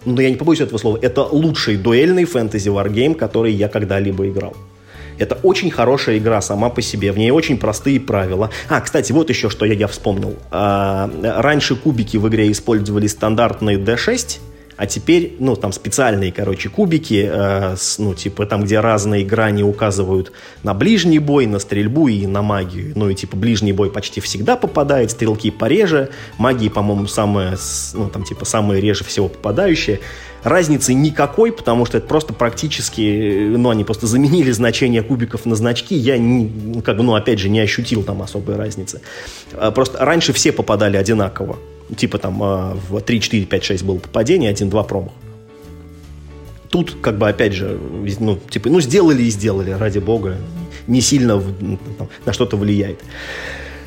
ну 0.05 0.21
я 0.21 0.29
не 0.29 0.37
побоюсь 0.37 0.61
этого 0.61 0.77
слова, 0.77 0.99
это 1.01 1.23
лучший 1.23 1.79
дуэльный 1.79 2.27
фэнтези 2.27 2.69
варгейм, 2.69 3.14
который 3.14 3.55
я 3.55 3.69
когда-либо 3.69 4.29
играл. 4.29 4.55
Это 5.17 5.39
очень 5.43 5.71
хорошая 5.71 6.19
игра 6.19 6.43
сама 6.43 6.69
по 6.69 6.83
себе. 6.83 7.11
В 7.11 7.17
ней 7.17 7.31
очень 7.31 7.57
простые 7.57 7.99
правила. 7.99 8.51
А, 8.69 8.83
кстати, 8.83 9.12
вот 9.12 9.31
еще 9.31 9.49
что 9.49 9.64
я, 9.64 9.73
я 9.73 9.87
вспомнил. 9.87 10.37
А, 10.51 11.11
раньше 11.23 11.75
кубики 11.75 12.19
в 12.19 12.29
игре 12.29 12.53
использовали 12.53 13.07
стандартные 13.07 13.79
D6, 13.79 14.41
а 14.77 14.87
теперь, 14.87 15.37
ну, 15.39 15.57
там 15.57 15.72
специальные, 15.72 16.33
короче, 16.33 16.68
кубики, 16.68 17.29
э, 17.31 17.77
с, 17.77 17.99
ну, 17.99 18.14
типа 18.14 18.45
там, 18.45 18.64
где 18.64 18.81
разные 18.81 19.24
грани 19.24 19.62
указывают 19.62 20.33
на 20.62 20.74
ближний 20.74 21.18
бой, 21.18 21.47
на 21.47 21.59
стрельбу 21.59 22.09
и 22.09 22.27
на 22.27 22.43
магию. 22.43 22.93
Ну, 22.95 23.09
и 23.09 23.14
типа 23.14 23.37
ближний 23.37 23.72
бой 23.72 23.91
почти 23.91 24.20
всегда 24.20 24.57
попадает, 24.57 25.11
стрелки 25.12 25.51
пореже, 25.51 26.11
магии, 26.37 26.68
по-моему, 26.68 27.07
самые, 27.07 27.57
ну, 27.95 28.11
там, 28.11 28.24
типа, 28.24 28.45
самые 28.45 28.83
реже 28.83 29.05
всего 29.05 29.29
попадающие. 29.29 30.01
Разницы 30.43 30.93
никакой, 30.93 31.53
потому 31.53 31.87
что 31.87 31.99
это 31.99 32.07
просто 32.07 32.35
практически, 32.35 33.49
ну, 33.57 33.70
они 33.70 33.83
просто 33.83 34.07
заменили 34.07 34.51
значение 34.51 35.03
кубиков 35.03 35.47
на 35.47 35.57
значки. 35.57 35.97
Я, 35.97 36.18
не, 36.18 36.83
как 36.83 36.99
бы, 36.99 37.03
ну, 37.03 37.14
опять 37.14 37.39
же, 37.39 37.49
не 37.49 37.61
ощутил 37.61 38.03
там 38.03 38.20
особой 38.20 38.57
разницы. 38.57 39.01
А 39.55 39.70
просто 39.70 40.05
раньше 40.05 40.35
все 40.35 40.53
попадали 40.53 40.99
одинаково. 40.99 41.57
Типа 41.95 42.18
там 42.18 42.43
а, 42.43 42.76
в 42.89 43.01
3, 43.01 43.20
4, 43.20 43.47
5, 43.47 43.64
6 43.64 43.84
было 43.84 43.99
попадение, 43.99 44.53
1-2 44.53 44.87
промах. 44.87 45.12
Тут, 46.68 46.97
как 47.01 47.16
бы, 47.18 47.28
опять 47.28 47.53
же, 47.53 47.78
ну, 48.18 48.39
типа, 48.51 48.68
ну, 48.68 48.80
сделали 48.80 49.22
и 49.22 49.30
сделали, 49.30 49.70
ради 49.70 49.99
бога. 49.99 50.37
Не 50.87 51.01
сильно 51.01 51.43
на 52.24 52.32
что-то 52.32 52.57
влияет. 52.57 53.01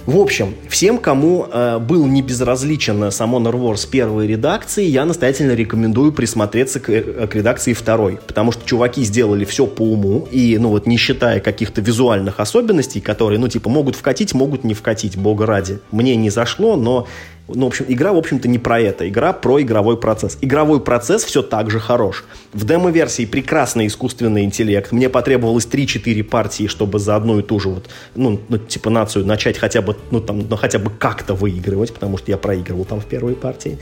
В 0.05 0.17
общем, 0.17 0.55
всем, 0.69 0.97
кому 0.97 1.45
э, 1.51 1.77
был 1.77 2.07
не 2.07 2.23
безразличен 2.23 3.11
сам 3.11 3.35
Honor 3.35 3.53
Wars 3.53 3.87
первой 3.87 4.25
редакции, 4.25 4.83
я 4.83 5.05
настоятельно 5.05 5.51
рекомендую 5.51 6.13
присмотреться 6.13 6.79
к, 6.79 6.89
э, 6.89 7.27
к 7.27 7.35
редакции 7.35 7.73
второй, 7.73 8.17
потому 8.25 8.51
что 8.51 8.65
чуваки 8.65 9.03
сделали 9.03 9.45
все 9.45 9.67
по 9.67 9.83
уму, 9.83 10.27
и, 10.31 10.57
ну 10.57 10.69
вот, 10.69 10.87
не 10.87 10.97
считая 10.97 11.39
каких-то 11.39 11.81
визуальных 11.81 12.39
особенностей, 12.39 13.01
которые, 13.01 13.37
ну, 13.37 13.49
типа, 13.49 13.69
могут 13.69 13.95
вкатить, 13.95 14.33
могут 14.33 14.63
не 14.63 14.73
вкатить, 14.73 15.15
бога 15.15 15.45
ради. 15.45 15.79
Мне 15.91 16.15
не 16.15 16.31
зашло, 16.31 16.75
но 16.75 17.07
ну, 17.55 17.65
в 17.65 17.67
общем, 17.67 17.85
игра, 17.87 18.13
в 18.13 18.17
общем-то, 18.17 18.47
не 18.47 18.59
про 18.59 18.79
это. 18.79 19.07
Игра 19.07 19.33
про 19.33 19.61
игровой 19.61 19.97
процесс. 19.97 20.37
Игровой 20.41 20.79
процесс 20.81 21.23
все 21.23 21.41
так 21.41 21.69
же 21.69 21.79
хорош. 21.79 22.25
В 22.53 22.65
демо-версии 22.65 23.25
прекрасный 23.25 23.87
искусственный 23.87 24.43
интеллект. 24.43 24.91
Мне 24.91 25.09
потребовалось 25.09 25.65
3-4 25.65 26.23
партии, 26.23 26.67
чтобы 26.67 26.99
за 26.99 27.15
одну 27.15 27.39
и 27.39 27.43
ту 27.43 27.59
же 27.59 27.69
вот, 27.69 27.89
ну, 28.15 28.39
ну 28.49 28.57
типа, 28.57 28.89
нацию 28.89 29.25
начать 29.25 29.57
хотя 29.57 29.81
бы, 29.81 29.95
ну, 30.11 30.19
там, 30.19 30.47
ну, 30.47 30.55
хотя 30.55 30.79
бы 30.79 30.91
как-то 30.91 31.33
выигрывать, 31.33 31.93
потому 31.93 32.17
что 32.17 32.31
я 32.31 32.37
проигрывал 32.37 32.85
там 32.85 32.99
в 32.99 33.05
первой 33.05 33.35
партии. 33.35 33.77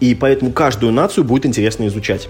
И 0.00 0.14
поэтому 0.14 0.50
каждую 0.52 0.92
нацию 0.92 1.24
будет 1.24 1.46
интересно 1.46 1.86
изучать. 1.86 2.28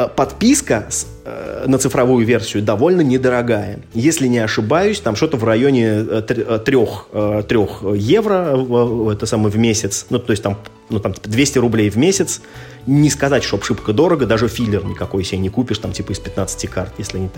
Э, 0.00 0.08
подписка 0.08 0.88
э, 1.24 1.64
на 1.66 1.76
цифровую 1.78 2.24
версию 2.24 2.62
довольно 2.62 3.02
недорогая. 3.02 3.80
Если 3.92 4.28
не 4.28 4.38
ошибаюсь, 4.38 4.98
там 5.00 5.14
что-то 5.14 5.36
в 5.36 5.44
районе 5.44 6.22
трех, 6.22 7.08
э, 7.12 7.42
трех 7.46 7.82
евро 7.94 9.12
это 9.12 9.26
самое, 9.26 9.50
в 9.50 9.58
месяц. 9.58 10.06
Ну, 10.08 10.18
то 10.18 10.30
есть 10.30 10.42
там, 10.42 10.56
ну, 10.88 11.00
там 11.00 11.12
200 11.22 11.52
типа 11.52 11.62
рублей 11.62 11.90
в 11.90 11.96
месяц. 11.96 12.40
Не 12.86 13.10
сказать, 13.10 13.44
что 13.44 13.60
шибко 13.60 13.92
дорого, 13.92 14.24
даже 14.24 14.48
филлер 14.48 14.86
никакой 14.86 15.22
себе 15.22 15.38
не 15.38 15.50
купишь, 15.50 15.78
там 15.78 15.92
типа 15.92 16.12
из 16.12 16.18
15 16.18 16.70
карт, 16.70 16.94
если 16.96 17.18
они, 17.18 17.28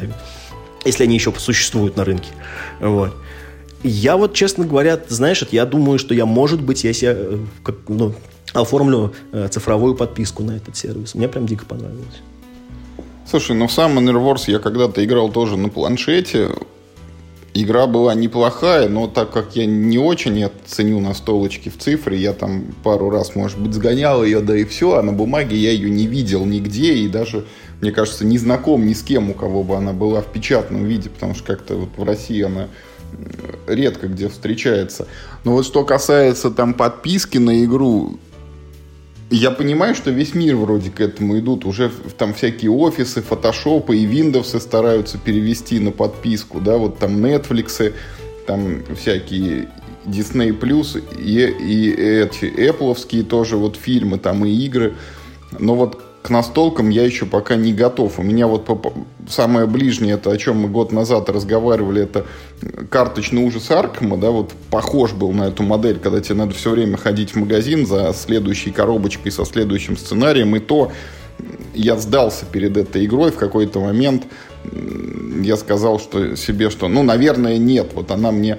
если 0.84 1.02
они 1.02 1.14
еще 1.14 1.32
существуют 1.36 1.96
на 1.96 2.04
рынке. 2.04 2.30
Вот. 2.80 3.12
Я 3.82 4.16
вот, 4.16 4.34
честно 4.34 4.64
говоря, 4.64 5.00
знаешь, 5.08 5.44
я 5.50 5.66
думаю, 5.66 5.98
что 5.98 6.14
я, 6.14 6.26
может 6.26 6.62
быть, 6.62 6.84
я 6.84 7.16
ну, 7.88 8.14
оформлю 8.52 9.12
цифровую 9.50 9.96
подписку 9.96 10.44
на 10.44 10.52
этот 10.52 10.76
сервис. 10.76 11.16
Мне 11.16 11.26
прям 11.26 11.46
дико 11.46 11.66
понравилось. 11.66 12.22
Слушай, 13.32 13.56
ну 13.56 13.66
в 13.66 13.72
сам 13.72 13.98
Honor 13.98 14.22
Wars 14.22 14.42
я 14.46 14.58
когда-то 14.58 15.02
играл 15.02 15.30
тоже 15.30 15.56
на 15.56 15.70
планшете. 15.70 16.50
Игра 17.54 17.86
была 17.86 18.14
неплохая, 18.14 18.90
но 18.90 19.06
так 19.06 19.30
как 19.30 19.56
я 19.56 19.64
не 19.64 19.96
очень 19.96 20.50
ценю 20.66 21.00
на 21.00 21.14
столочке 21.14 21.70
в 21.70 21.78
цифре, 21.78 22.18
я 22.18 22.34
там 22.34 22.74
пару 22.84 23.08
раз, 23.08 23.34
может 23.34 23.58
быть, 23.58 23.72
сгонял 23.72 24.22
ее, 24.22 24.40
да 24.40 24.54
и 24.54 24.64
все, 24.66 24.96
а 24.96 25.02
на 25.02 25.14
бумаге 25.14 25.56
я 25.56 25.70
ее 25.70 25.88
не 25.88 26.06
видел 26.06 26.44
нигде, 26.44 26.92
и 26.92 27.08
даже, 27.08 27.46
мне 27.80 27.90
кажется, 27.90 28.26
не 28.26 28.36
знаком 28.36 28.84
ни 28.84 28.92
с 28.92 29.02
кем, 29.02 29.30
у 29.30 29.32
кого 29.32 29.62
бы 29.62 29.76
она 29.76 29.94
была 29.94 30.20
в 30.20 30.26
печатном 30.26 30.84
виде, 30.84 31.08
потому 31.08 31.34
что 31.34 31.56
как-то 31.56 31.76
вот 31.76 31.88
в 31.96 32.04
России 32.04 32.42
она 32.42 32.68
редко 33.66 34.08
где 34.08 34.28
встречается. 34.28 35.08
Но 35.44 35.52
вот 35.52 35.64
что 35.64 35.84
касается 35.84 36.50
там 36.50 36.74
подписки 36.74 37.38
на 37.38 37.64
игру, 37.64 38.18
я 39.36 39.50
понимаю, 39.50 39.94
что 39.94 40.10
весь 40.10 40.34
мир 40.34 40.56
вроде 40.56 40.90
к 40.90 41.00
этому 41.00 41.38
идут. 41.38 41.64
Уже 41.64 41.90
там 42.18 42.34
всякие 42.34 42.70
офисы, 42.70 43.22
фотошопы 43.22 43.96
и 43.96 44.06
Windows 44.06 44.58
стараются 44.60 45.18
перевести 45.18 45.78
на 45.78 45.90
подписку. 45.90 46.60
Да, 46.60 46.76
вот 46.76 46.98
там 46.98 47.24
Netflix, 47.24 47.94
там 48.46 48.82
всякие 48.94 49.68
Disney 50.04 50.58
Plus 50.58 51.02
и, 51.18 51.46
и 51.46 51.92
эти 51.92 52.44
Apple 52.44 53.22
тоже 53.24 53.56
вот 53.56 53.76
фильмы 53.76 54.18
там 54.18 54.44
и 54.44 54.50
игры. 54.50 54.94
Но 55.58 55.74
вот 55.76 56.02
к 56.22 56.30
настолкам 56.30 56.88
я 56.88 57.04
еще 57.04 57.26
пока 57.26 57.56
не 57.56 57.72
готов. 57.72 58.18
У 58.18 58.22
меня 58.22 58.46
вот 58.46 58.68
самое 59.28 59.66
ближнее, 59.66 60.14
это 60.14 60.30
о 60.30 60.36
чем 60.36 60.60
мы 60.60 60.68
год 60.68 60.92
назад 60.92 61.28
разговаривали, 61.28 62.02
это 62.02 62.26
карточный 62.90 63.44
ужас 63.44 63.70
Аркома, 63.70 64.16
да, 64.16 64.30
вот 64.30 64.52
похож 64.70 65.12
был 65.12 65.32
на 65.32 65.48
эту 65.48 65.64
модель, 65.64 65.98
когда 65.98 66.20
тебе 66.20 66.36
надо 66.36 66.54
все 66.54 66.70
время 66.70 66.96
ходить 66.96 67.30
в 67.30 67.36
магазин 67.36 67.86
за 67.86 68.14
следующей 68.14 68.70
коробочкой 68.70 69.32
со 69.32 69.44
следующим 69.44 69.96
сценарием, 69.96 70.54
и 70.54 70.60
то 70.60 70.92
я 71.74 71.96
сдался 71.96 72.44
перед 72.46 72.76
этой 72.76 73.04
игрой 73.04 73.32
в 73.32 73.36
какой-то 73.36 73.80
момент, 73.80 74.24
я 75.42 75.56
сказал 75.56 75.98
что 75.98 76.36
себе, 76.36 76.70
что, 76.70 76.86
ну, 76.86 77.02
наверное, 77.02 77.58
нет, 77.58 77.92
вот 77.94 78.12
она 78.12 78.30
мне 78.30 78.58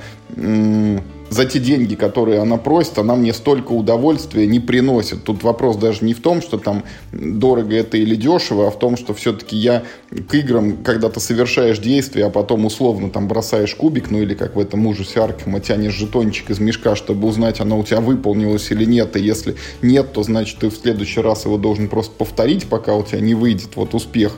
за 1.33 1.45
те 1.45 1.59
деньги, 1.59 1.95
которые 1.95 2.39
она 2.39 2.57
просит, 2.57 2.99
она 2.99 3.15
мне 3.15 3.33
столько 3.33 3.71
удовольствия 3.71 4.45
не 4.45 4.59
приносит. 4.59 5.23
Тут 5.23 5.43
вопрос 5.43 5.77
даже 5.77 6.05
не 6.05 6.13
в 6.13 6.21
том, 6.21 6.41
что 6.41 6.57
там 6.57 6.83
дорого 7.11 7.75
это 7.75 7.97
или 7.97 8.15
дешево, 8.15 8.67
а 8.67 8.71
в 8.71 8.77
том, 8.77 8.95
что 8.97 9.13
все-таки 9.13 9.55
я 9.55 9.83
к 10.29 10.35
играм, 10.35 10.77
когда 10.83 11.09
ты 11.09 11.19
совершаешь 11.19 11.79
действие, 11.79 12.27
а 12.27 12.29
потом 12.29 12.65
условно 12.65 13.09
там 13.09 13.27
бросаешь 13.27 13.73
кубик, 13.73 14.11
ну 14.11 14.21
или 14.21 14.35
как 14.35 14.55
в 14.55 14.59
этом 14.59 14.85
ужасе 14.85 15.21
Аркхема 15.21 15.59
тянешь 15.59 15.93
жетончик 15.93 16.51
из 16.51 16.59
мешка, 16.59 16.95
чтобы 16.95 17.27
узнать, 17.27 17.59
оно 17.59 17.79
у 17.79 17.83
тебя 17.83 17.99
выполнилось 17.99 18.69
или 18.71 18.85
нет, 18.85 19.15
и 19.15 19.19
если 19.19 19.55
нет, 19.81 20.13
то 20.13 20.21
значит 20.21 20.59
ты 20.59 20.69
в 20.69 20.75
следующий 20.75 21.21
раз 21.21 21.45
его 21.45 21.57
должен 21.57 21.89
просто 21.89 22.13
повторить, 22.15 22.67
пока 22.67 22.93
у 22.93 23.03
тебя 23.03 23.19
не 23.21 23.33
выйдет 23.33 23.75
вот 23.75 23.95
успех. 23.95 24.37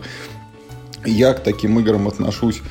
Я 1.05 1.33
к 1.33 1.43
таким 1.43 1.77
играм 1.79 2.07
отношусь 2.07 2.61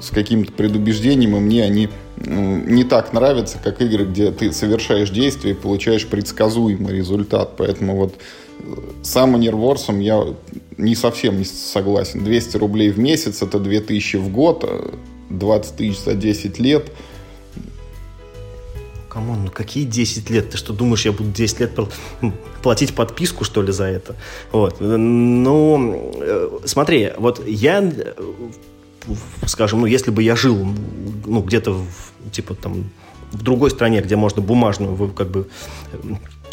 с 0.00 0.10
каким-то 0.10 0.52
предубеждением, 0.52 1.36
и 1.36 1.40
мне 1.40 1.64
они 1.64 1.88
ну, 2.16 2.58
не 2.58 2.84
так 2.84 3.12
нравятся, 3.12 3.58
как 3.62 3.80
игры, 3.80 4.04
где 4.04 4.30
ты 4.30 4.52
совершаешь 4.52 5.10
действие 5.10 5.54
и 5.54 5.56
получаешь 5.56 6.06
предсказуемый 6.06 6.96
результат. 6.96 7.56
Поэтому 7.56 7.96
вот 7.96 8.14
э, 8.60 8.64
с 9.02 9.16
Summoner 9.16 9.52
Wars 9.52 10.00
я 10.00 10.24
не 10.76 10.94
совсем 10.94 11.38
не 11.38 11.44
согласен. 11.44 12.24
200 12.24 12.56
рублей 12.56 12.90
в 12.90 12.98
месяц, 12.98 13.42
это 13.42 13.58
2000 13.58 14.16
в 14.16 14.30
год, 14.30 14.64
20 15.30 15.72
э, 15.72 15.76
тысяч 15.76 16.00
за 16.00 16.14
10 16.14 16.58
лет. 16.58 16.90
Come 19.08 19.29
on, 19.29 19.44
ну 19.44 19.50
какие 19.50 19.84
10 19.84 20.30
лет? 20.30 20.50
Ты 20.50 20.56
что, 20.56 20.72
думаешь, 20.72 21.04
я 21.04 21.12
буду 21.12 21.30
10 21.30 21.60
лет 21.60 21.78
платить 22.62 22.94
подписку, 22.94 23.44
что 23.44 23.62
ли, 23.62 23.70
за 23.70 23.84
это? 23.84 24.16
Вот. 24.50 24.80
Ну, 24.80 26.12
э, 26.20 26.58
смотри, 26.64 27.12
вот 27.16 27.46
я 27.46 27.92
скажем, 29.46 29.80
ну, 29.80 29.86
если 29.86 30.10
бы 30.10 30.22
я 30.22 30.36
жил, 30.36 30.66
ну, 31.26 31.42
где-то, 31.42 31.80
типа, 32.32 32.54
там, 32.54 32.90
в 33.32 33.42
другой 33.42 33.70
стране, 33.70 34.00
где 34.00 34.16
можно 34.16 34.42
бумажную, 34.42 34.96
как 35.10 35.30
бы, 35.30 35.48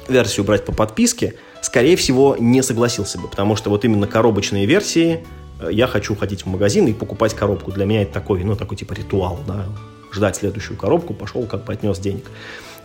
версию 0.07 0.45
брать 0.45 0.65
по 0.65 0.71
подписке, 0.71 1.35
скорее 1.61 1.95
всего, 1.95 2.35
не 2.39 2.61
согласился 2.63 3.19
бы, 3.19 3.27
потому 3.27 3.55
что 3.55 3.69
вот 3.69 3.85
именно 3.85 4.07
коробочные 4.07 4.65
версии 4.65 5.23
э, 5.59 5.69
я 5.71 5.87
хочу 5.87 6.15
ходить 6.15 6.43
в 6.43 6.47
магазин 6.47 6.87
и 6.87 6.93
покупать 6.93 7.33
коробку. 7.33 7.71
Для 7.71 7.85
меня 7.85 8.01
это 8.01 8.13
такой, 8.13 8.43
ну, 8.43 8.55
такой, 8.55 8.77
типа, 8.77 8.93
ритуал, 8.93 9.39
да, 9.47 9.65
ждать 10.11 10.37
следующую 10.37 10.77
коробку, 10.77 11.13
пошел, 11.13 11.45
как 11.45 11.65
бы 11.65 11.73
отнес 11.73 11.99
денег. 11.99 12.25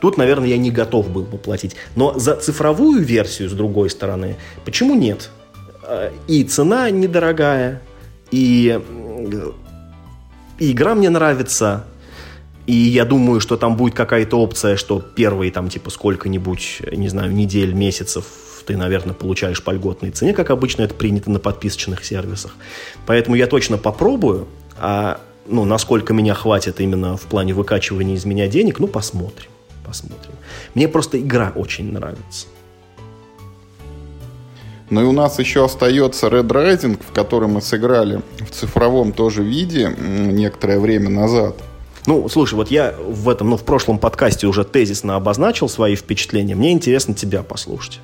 Тут, 0.00 0.18
наверное, 0.18 0.48
я 0.48 0.58
не 0.58 0.70
готов 0.70 1.08
был 1.08 1.22
бы 1.22 1.38
платить. 1.38 1.74
Но 1.96 2.18
за 2.18 2.36
цифровую 2.36 3.02
версию, 3.02 3.48
с 3.48 3.52
другой 3.52 3.88
стороны, 3.88 4.36
почему 4.64 4.94
нет? 4.94 5.30
э, 5.86 6.10
и 6.26 6.44
цена 6.44 6.90
недорогая, 6.90 7.82
и, 8.30 8.80
и 10.58 10.72
игра 10.72 10.94
мне 10.94 11.10
нравится, 11.10 11.84
и 12.66 12.74
я 12.74 13.04
думаю, 13.04 13.40
что 13.40 13.56
там 13.56 13.76
будет 13.76 13.94
какая-то 13.94 14.40
опция, 14.40 14.76
что 14.76 15.00
первые 15.00 15.52
там 15.52 15.68
типа 15.68 15.90
сколько-нибудь, 15.90 16.82
не 16.92 17.08
знаю, 17.08 17.32
недель, 17.32 17.72
месяцев 17.72 18.24
ты, 18.66 18.76
наверное, 18.76 19.14
получаешь 19.14 19.62
по 19.62 19.70
льготной 19.70 20.10
цене, 20.10 20.34
как 20.34 20.50
обычно 20.50 20.82
это 20.82 20.94
принято 20.94 21.30
на 21.30 21.38
подписочных 21.38 22.04
сервисах. 22.04 22.54
Поэтому 23.06 23.36
я 23.36 23.46
точно 23.46 23.78
попробую, 23.78 24.48
а 24.76 25.20
ну, 25.46 25.64
насколько 25.64 26.12
меня 26.12 26.34
хватит 26.34 26.80
именно 26.80 27.16
в 27.16 27.22
плане 27.22 27.54
выкачивания 27.54 28.16
из 28.16 28.24
меня 28.24 28.48
денег, 28.48 28.80
ну, 28.80 28.88
посмотрим. 28.88 29.50
Посмотрим. 29.84 30.32
Мне 30.74 30.88
просто 30.88 31.20
игра 31.20 31.52
очень 31.54 31.92
нравится. 31.92 32.48
Ну 34.88 35.00
и 35.00 35.04
у 35.04 35.12
нас 35.12 35.38
еще 35.38 35.64
остается 35.64 36.28
Red 36.28 36.46
Rising, 36.46 36.98
в 37.08 37.12
котором 37.12 37.54
мы 37.54 37.60
сыграли 37.60 38.22
в 38.38 38.50
цифровом 38.50 39.12
тоже 39.12 39.42
виде 39.42 39.92
некоторое 39.98 40.78
время 40.78 41.10
назад. 41.10 41.56
Ну, 42.06 42.28
слушай, 42.28 42.54
вот 42.54 42.70
я 42.70 42.94
в 43.04 43.28
этом, 43.28 43.50
ну, 43.50 43.56
в 43.56 43.64
прошлом 43.64 43.98
подкасте 43.98 44.46
уже 44.46 44.64
тезисно 44.64 45.16
обозначил 45.16 45.68
свои 45.68 45.96
впечатления. 45.96 46.54
Мне 46.54 46.70
интересно 46.70 47.14
тебя 47.14 47.42
послушать. 47.42 47.98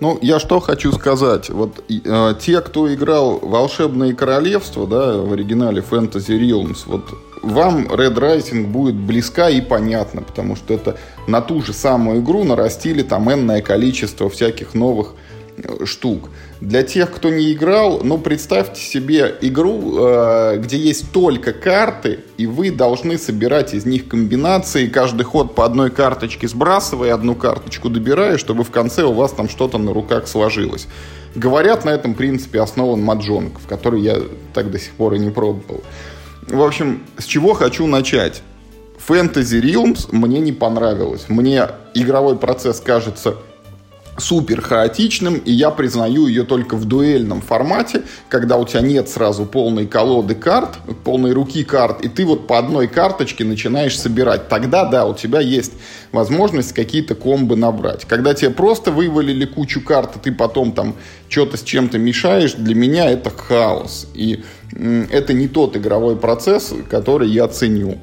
Ну, 0.00 0.18
я 0.20 0.40
что 0.40 0.58
хочу 0.58 0.90
сказать. 0.92 1.48
Вот 1.48 1.84
э, 1.88 2.34
те, 2.40 2.60
кто 2.60 2.92
играл 2.92 3.38
«Волшебные 3.38 4.14
королевства», 4.14 4.88
да, 4.88 5.18
в 5.18 5.32
оригинале 5.32 5.82
Fantasy 5.88 6.38
Realms, 6.40 6.78
вот 6.86 7.04
вам 7.42 7.86
Red 7.86 8.14
Rising 8.14 8.66
будет 8.66 8.96
близка 8.96 9.48
и 9.48 9.60
понятна, 9.60 10.22
потому 10.22 10.56
что 10.56 10.74
это 10.74 10.96
на 11.28 11.40
ту 11.40 11.62
же 11.62 11.72
самую 11.72 12.20
игру 12.20 12.42
нарастили 12.42 13.02
там 13.02 13.32
энное 13.32 13.62
количество 13.62 14.28
всяких 14.28 14.74
новых 14.74 15.14
штук. 15.84 16.30
Для 16.60 16.82
тех, 16.82 17.12
кто 17.12 17.30
не 17.30 17.52
играл, 17.52 18.00
ну, 18.02 18.18
представьте 18.18 18.80
себе 18.80 19.34
игру, 19.40 19.98
э, 19.98 20.58
где 20.58 20.76
есть 20.76 21.12
только 21.12 21.52
карты, 21.52 22.20
и 22.36 22.46
вы 22.46 22.70
должны 22.70 23.18
собирать 23.18 23.74
из 23.74 23.86
них 23.86 24.08
комбинации, 24.08 24.86
каждый 24.86 25.24
ход 25.24 25.54
по 25.54 25.64
одной 25.64 25.90
карточке 25.90 26.48
сбрасывая, 26.48 27.14
одну 27.14 27.34
карточку 27.34 27.88
добирая, 27.88 28.38
чтобы 28.38 28.64
в 28.64 28.70
конце 28.70 29.04
у 29.04 29.12
вас 29.12 29.32
там 29.32 29.48
что-то 29.48 29.78
на 29.78 29.92
руках 29.92 30.28
сложилось. 30.28 30.86
Говорят, 31.34 31.84
на 31.84 31.90
этом 31.90 32.14
принципе 32.14 32.60
основан 32.60 33.02
маджонг, 33.02 33.58
в 33.58 33.66
который 33.66 34.00
я 34.00 34.18
так 34.52 34.70
до 34.70 34.78
сих 34.78 34.92
пор 34.92 35.14
и 35.14 35.18
не 35.18 35.30
пробовал. 35.30 35.82
В 36.46 36.62
общем, 36.62 37.02
с 37.18 37.24
чего 37.24 37.54
хочу 37.54 37.86
начать. 37.86 38.42
Fantasy 39.06 39.60
Realms 39.60 40.08
мне 40.12 40.40
не 40.40 40.52
понравилось. 40.52 41.26
Мне 41.28 41.68
игровой 41.94 42.36
процесс 42.36 42.80
кажется 42.80 43.36
супер 44.16 44.60
хаотичным, 44.60 45.36
и 45.36 45.52
я 45.52 45.70
признаю 45.70 46.26
ее 46.26 46.44
только 46.44 46.76
в 46.76 46.84
дуэльном 46.84 47.40
формате, 47.40 48.02
когда 48.28 48.56
у 48.56 48.64
тебя 48.64 48.80
нет 48.80 49.08
сразу 49.08 49.44
полной 49.44 49.86
колоды 49.86 50.34
карт, 50.34 50.78
полной 51.04 51.32
руки 51.32 51.64
карт, 51.64 52.00
и 52.02 52.08
ты 52.08 52.24
вот 52.24 52.46
по 52.46 52.58
одной 52.58 52.86
карточке 52.86 53.44
начинаешь 53.44 53.98
собирать. 53.98 54.48
Тогда, 54.48 54.84
да, 54.84 55.06
у 55.06 55.14
тебя 55.14 55.40
есть 55.40 55.72
возможность 56.12 56.72
какие-то 56.72 57.14
комбы 57.14 57.56
набрать. 57.56 58.04
Когда 58.04 58.34
тебе 58.34 58.50
просто 58.50 58.90
вывалили 58.90 59.44
кучу 59.44 59.82
карт, 59.82 60.16
и 60.16 60.18
ты 60.20 60.32
потом 60.32 60.72
там 60.72 60.94
что-то 61.28 61.56
с 61.56 61.62
чем-то 61.62 61.98
мешаешь, 61.98 62.54
для 62.54 62.74
меня 62.74 63.10
это 63.10 63.30
хаос. 63.30 64.06
И 64.14 64.44
это 65.10 65.32
не 65.32 65.48
тот 65.48 65.76
игровой 65.76 66.16
процесс, 66.16 66.72
который 66.88 67.28
я 67.28 67.48
ценю. 67.48 67.98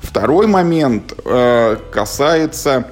Второй 0.00 0.46
момент 0.46 1.12
э, 1.24 1.76
касается 1.90 2.86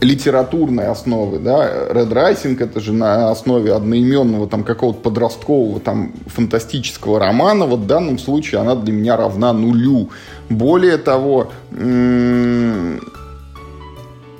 литературной 0.00 0.86
основы, 0.86 1.38
да, 1.38 1.90
Red 1.92 2.10
Rising 2.10 2.62
это 2.62 2.80
же 2.80 2.92
на 2.92 3.30
основе 3.30 3.74
одноименного 3.74 4.48
там 4.48 4.64
какого-то 4.64 5.00
подросткового 5.00 5.80
там 5.80 6.12
фантастического 6.26 7.18
романа, 7.20 7.66
вот 7.66 7.80
в 7.80 7.86
данном 7.86 8.18
случае 8.18 8.60
она 8.62 8.74
для 8.74 8.92
меня 8.92 9.16
равна 9.16 9.52
нулю. 9.52 10.08
Более 10.48 10.96
того, 10.96 11.50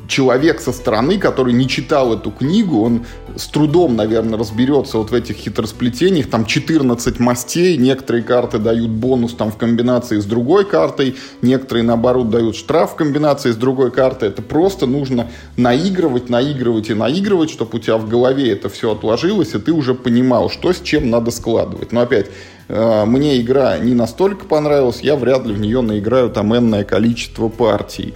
человек 0.09 0.61
со 0.61 0.73
стороны, 0.73 1.19
который 1.19 1.53
не 1.53 1.69
читал 1.69 2.15
эту 2.15 2.31
книгу, 2.31 2.83
он 2.83 3.05
с 3.37 3.47
трудом, 3.49 3.97
наверное, 3.97 4.39
разберется 4.39 4.99
вот 4.99 5.11
в 5.11 5.15
этих 5.15 5.37
хитросплетениях. 5.37 6.29
Там 6.29 6.45
14 6.45 7.19
мастей, 7.19 7.77
некоторые 7.77 8.23
карты 8.23 8.59
дают 8.59 8.91
бонус 8.91 9.35
там 9.35 9.51
в 9.51 9.57
комбинации 9.57 10.19
с 10.19 10.25
другой 10.25 10.65
картой, 10.65 11.17
некоторые, 11.43 11.85
наоборот, 11.85 12.31
дают 12.31 12.57
штраф 12.57 12.93
в 12.93 12.95
комбинации 12.97 13.51
с 13.51 13.57
другой 13.57 13.91
картой. 13.91 14.29
Это 14.29 14.43
просто 14.43 14.87
нужно 14.87 15.31
наигрывать, 15.57 16.29
наигрывать 16.29 16.91
и 16.91 16.95
наигрывать, 16.95 17.51
чтобы 17.51 17.79
у 17.79 17.81
тебя 17.81 17.97
в 17.97 18.09
голове 18.09 18.53
это 18.53 18.69
все 18.69 18.93
отложилось, 18.93 19.55
и 19.55 19.59
ты 19.59 19.73
уже 19.73 19.95
понимал, 19.95 20.51
что 20.51 20.73
с 20.73 20.81
чем 20.81 21.11
надо 21.11 21.31
складывать. 21.31 21.93
Но 21.93 22.01
опять, 22.01 22.27
э, 22.69 23.05
мне 23.05 23.41
игра 23.41 23.79
не 23.79 23.95
настолько 23.95 24.45
понравилась, 24.45 25.01
я 25.01 25.17
вряд 25.17 25.47
ли 25.47 25.53
в 25.53 25.61
нее 25.61 25.81
наиграю 25.81 26.31
там 26.31 26.57
энное 26.57 26.85
количество 26.85 27.49
партий. 27.49 28.15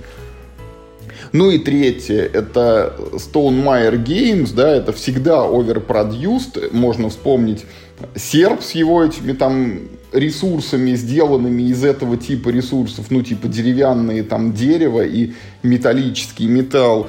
Ну 1.35 1.51
и 1.51 1.59
третье, 1.59 2.30
это 2.32 2.95
Stonemeyer 3.14 4.01
Games, 4.01 4.55
да, 4.55 4.70
это 4.70 4.93
всегда 4.93 5.39
overproduced, 5.39 6.68
можно 6.70 7.09
вспомнить 7.09 7.64
серп 8.14 8.62
с 8.62 8.70
его 8.70 9.03
этими 9.05 9.32
там 9.32 9.80
ресурсами, 10.12 10.95
сделанными 10.95 11.64
из 11.64 11.82
этого 11.82 12.16
типа 12.16 12.51
ресурсов, 12.51 13.07
ну, 13.11 13.22
типа 13.22 13.49
деревянные 13.49 14.22
там 14.22 14.53
дерево 14.53 15.05
и 15.05 15.32
металлический 15.64 16.47
металл. 16.47 17.09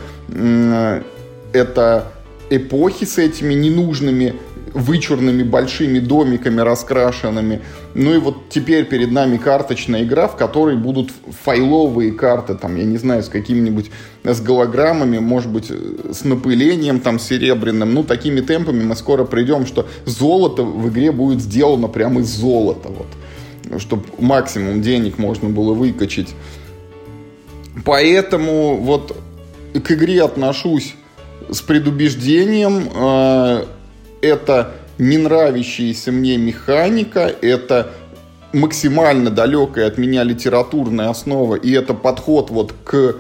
Это 1.54 2.12
эпохи 2.50 3.06
с 3.06 3.20
этими 3.20 3.54
ненужными 3.54 4.34
вычурными 4.76 5.42
большими 5.42 6.00
домиками 6.00 6.60
раскрашенными. 6.60 7.62
Ну 7.94 8.14
и 8.14 8.18
вот 8.18 8.50
теперь 8.50 8.86
перед 8.86 9.10
нами 9.10 9.38
карточная 9.38 10.04
игра, 10.04 10.28
в 10.28 10.36
которой 10.36 10.76
будут 10.76 11.12
файловые 11.44 12.12
карты, 12.12 12.56
там, 12.56 12.76
я 12.76 12.84
не 12.84 12.98
знаю, 12.98 13.24
с 13.24 13.30
какими-нибудь, 13.30 13.90
с 14.26 14.42
голограммами, 14.42 15.20
может 15.20 15.50
быть, 15.50 15.72
с 15.72 16.26
напылением 16.26 17.00
там 17.00 17.20
серебряным. 17.20 17.94
Ну, 17.94 18.04
такими 18.04 18.42
темпами 18.42 18.84
мы 18.84 18.98
скоро 18.98 19.24
придем, 19.24 19.66
что 19.66 19.88
золото 20.06 20.64
в 20.64 20.90
игре 20.90 21.14
будет 21.14 21.42
сделано 21.42 21.88
прямо 21.88 22.20
из 22.20 22.28
золота, 22.28 22.90
вот, 22.90 23.80
чтобы 23.82 24.04
максимум 24.20 24.82
денег 24.82 25.18
можно 25.18 25.48
было 25.48 25.74
выкачать. 25.74 26.36
Поэтому 27.86 28.76
вот 28.76 29.16
к 29.74 29.92
игре 29.92 30.22
отношусь 30.22 30.96
с 31.50 31.62
предубеждением. 31.62 32.90
Это 34.26 34.72
не 34.98 35.20
нравящаяся 35.20 36.12
мне 36.12 36.38
механика, 36.38 37.32
это 37.42 37.92
максимально 38.54 39.30
далекая 39.30 39.86
от 39.88 40.00
меня 40.00 40.24
литературная 40.24 41.10
основа, 41.10 41.56
и 41.56 41.72
это 41.72 41.94
подход 41.94 42.50
вот 42.50 42.74
к 42.84 43.18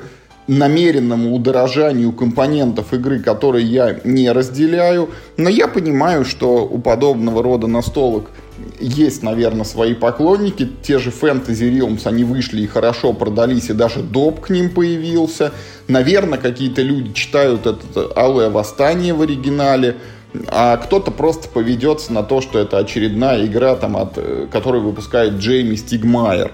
намеренному 0.47 1.35
удорожанию 1.35 2.11
компонентов 2.11 2.91
игры, 2.93 3.19
которые 3.19 3.65
я 3.65 3.99
не 4.03 4.31
разделяю. 4.31 5.09
Но 5.37 5.47
я 5.47 5.67
понимаю, 5.67 6.25
что 6.25 6.65
у 6.65 6.79
подобного 6.79 7.43
рода 7.43 7.67
настолок 7.67 8.31
есть, 8.79 9.21
наверное, 9.21 9.65
свои 9.65 9.93
поклонники. 9.93 10.69
Те 10.81 10.97
же 10.97 11.11
Fantasy 11.11 11.71
Realms, 11.71 12.01
они 12.05 12.23
вышли 12.23 12.61
и 12.61 12.67
хорошо 12.67 13.13
продались, 13.13 13.69
и 13.69 13.73
даже 13.73 14.01
доп 14.01 14.39
к 14.39 14.49
ним 14.49 14.69
появился. 14.69 15.51
Наверное, 15.87 16.39
какие-то 16.39 16.81
люди 16.81 17.13
читают 17.13 17.65
это 17.67 18.11
«Алое 18.15 18.49
восстание» 18.49 19.13
в 19.13 19.21
оригинале– 19.21 19.97
а 20.47 20.77
кто-то 20.77 21.11
просто 21.11 21.47
поведется 21.49 22.13
на 22.13 22.23
то, 22.23 22.41
что 22.41 22.59
это 22.59 22.77
очередная 22.77 23.45
игра, 23.45 23.75
там, 23.75 23.97
от, 23.97 24.17
э, 24.17 24.47
которую 24.51 24.83
выпускает 24.83 25.33
Джейми 25.33 25.75
Стигмайер. 25.75 26.51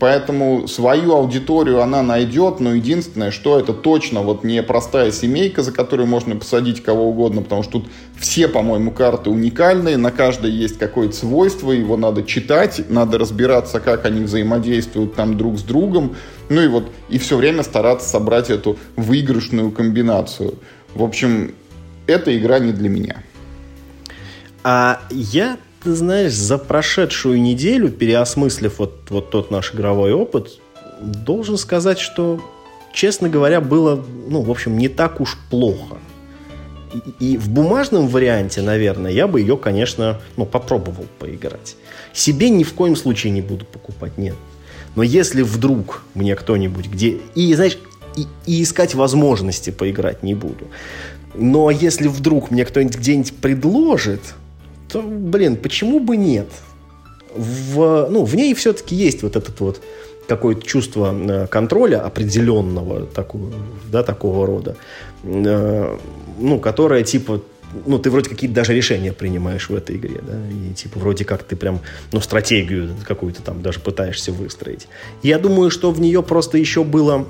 Поэтому 0.00 0.66
свою 0.66 1.14
аудиторию 1.14 1.80
она 1.80 2.02
найдет, 2.02 2.58
но 2.58 2.74
единственное, 2.74 3.30
что 3.30 3.58
это 3.58 3.72
точно 3.72 4.22
вот 4.22 4.42
не 4.42 4.60
простая 4.62 5.12
семейка, 5.12 5.62
за 5.62 5.70
которую 5.70 6.08
можно 6.08 6.34
посадить 6.34 6.82
кого 6.82 7.08
угодно, 7.08 7.42
потому 7.42 7.62
что 7.62 7.72
тут 7.72 7.86
все, 8.18 8.48
по-моему, 8.48 8.90
карты 8.90 9.30
уникальные, 9.30 9.96
на 9.96 10.10
каждой 10.10 10.50
есть 10.50 10.78
какое-то 10.78 11.14
свойство, 11.14 11.70
его 11.70 11.96
надо 11.96 12.24
читать, 12.24 12.82
надо 12.88 13.18
разбираться, 13.18 13.78
как 13.78 14.06
они 14.06 14.24
взаимодействуют 14.24 15.14
там 15.14 15.36
друг 15.36 15.56
с 15.56 15.62
другом, 15.62 16.16
ну 16.48 16.62
и 16.62 16.66
вот, 16.66 16.90
и 17.08 17.18
все 17.18 17.36
время 17.36 17.62
стараться 17.62 18.08
собрать 18.08 18.50
эту 18.50 18.76
выигрышную 18.96 19.70
комбинацию. 19.70 20.54
В 20.94 21.04
общем, 21.04 21.54
эта 22.06 22.36
игра 22.36 22.58
не 22.58 22.72
для 22.72 22.88
меня. 22.88 23.22
А 24.62 25.00
я, 25.10 25.58
ты 25.82 25.94
знаешь, 25.94 26.34
за 26.34 26.58
прошедшую 26.58 27.40
неделю, 27.40 27.90
переосмыслив 27.90 28.78
вот, 28.78 29.06
вот 29.10 29.30
тот 29.30 29.50
наш 29.50 29.74
игровой 29.74 30.12
опыт, 30.12 30.58
должен 31.00 31.56
сказать, 31.56 31.98
что, 31.98 32.40
честно 32.92 33.28
говоря, 33.28 33.60
было, 33.60 34.04
ну, 34.28 34.40
в 34.40 34.50
общем, 34.50 34.76
не 34.76 34.88
так 34.88 35.20
уж 35.20 35.38
плохо. 35.50 35.98
И, 37.18 37.32
и 37.32 37.36
в 37.36 37.48
бумажном 37.48 38.08
варианте, 38.08 38.62
наверное, 38.62 39.10
я 39.10 39.28
бы 39.28 39.40
ее, 39.40 39.56
конечно, 39.56 40.20
ну, 40.36 40.46
попробовал 40.46 41.06
поиграть. 41.18 41.76
Себе 42.12 42.50
ни 42.50 42.64
в 42.64 42.72
коем 42.72 42.96
случае 42.96 43.32
не 43.32 43.42
буду 43.42 43.64
покупать, 43.66 44.16
нет. 44.18 44.34
Но 44.94 45.02
если 45.02 45.42
вдруг 45.42 46.04
мне 46.14 46.34
кто-нибудь 46.34 46.86
где... 46.86 47.18
И, 47.34 47.54
знаешь, 47.54 47.78
и, 48.16 48.26
и 48.46 48.62
искать 48.62 48.94
возможности 48.94 49.70
поиграть 49.70 50.22
не 50.22 50.34
буду. 50.34 50.68
Но 51.36 51.70
если 51.70 52.08
вдруг 52.08 52.50
мне 52.50 52.64
кто-нибудь 52.64 52.96
где-нибудь 52.96 53.34
предложит, 53.36 54.20
то, 54.88 55.02
блин, 55.02 55.56
почему 55.56 56.00
бы 56.00 56.16
нет? 56.16 56.48
В, 57.34 58.08
ну, 58.10 58.24
в 58.24 58.34
ней 58.34 58.54
все-таки 58.54 58.94
есть 58.94 59.22
вот 59.22 59.36
этот 59.36 59.60
вот 59.60 59.82
какое-то 60.26 60.62
чувство 60.62 61.14
э, 61.14 61.46
контроля 61.46 62.04
определенного 62.04 63.06
такого, 63.06 63.52
да, 63.90 64.02
такого 64.02 64.46
рода, 64.46 64.76
э, 65.22 65.98
ну, 66.38 66.58
которое 66.58 67.04
типа 67.04 67.42
ну, 67.84 67.98
ты 67.98 68.10
вроде 68.10 68.30
какие-то 68.30 68.54
даже 68.54 68.74
решения 68.74 69.12
принимаешь 69.12 69.68
в 69.68 69.74
этой 69.74 69.96
игре, 69.96 70.20
да, 70.22 70.38
и 70.48 70.72
типа 70.72 70.98
вроде 70.98 71.24
как 71.24 71.42
ты 71.42 71.56
прям, 71.56 71.80
ну, 72.12 72.20
стратегию 72.20 72.94
какую-то 73.04 73.42
там 73.42 73.60
даже 73.60 73.80
пытаешься 73.80 74.32
выстроить. 74.32 74.88
Я 75.22 75.38
думаю, 75.38 75.70
что 75.70 75.90
в 75.90 76.00
нее 76.00 76.22
просто 76.22 76.58
еще 76.58 76.84
было 76.84 77.26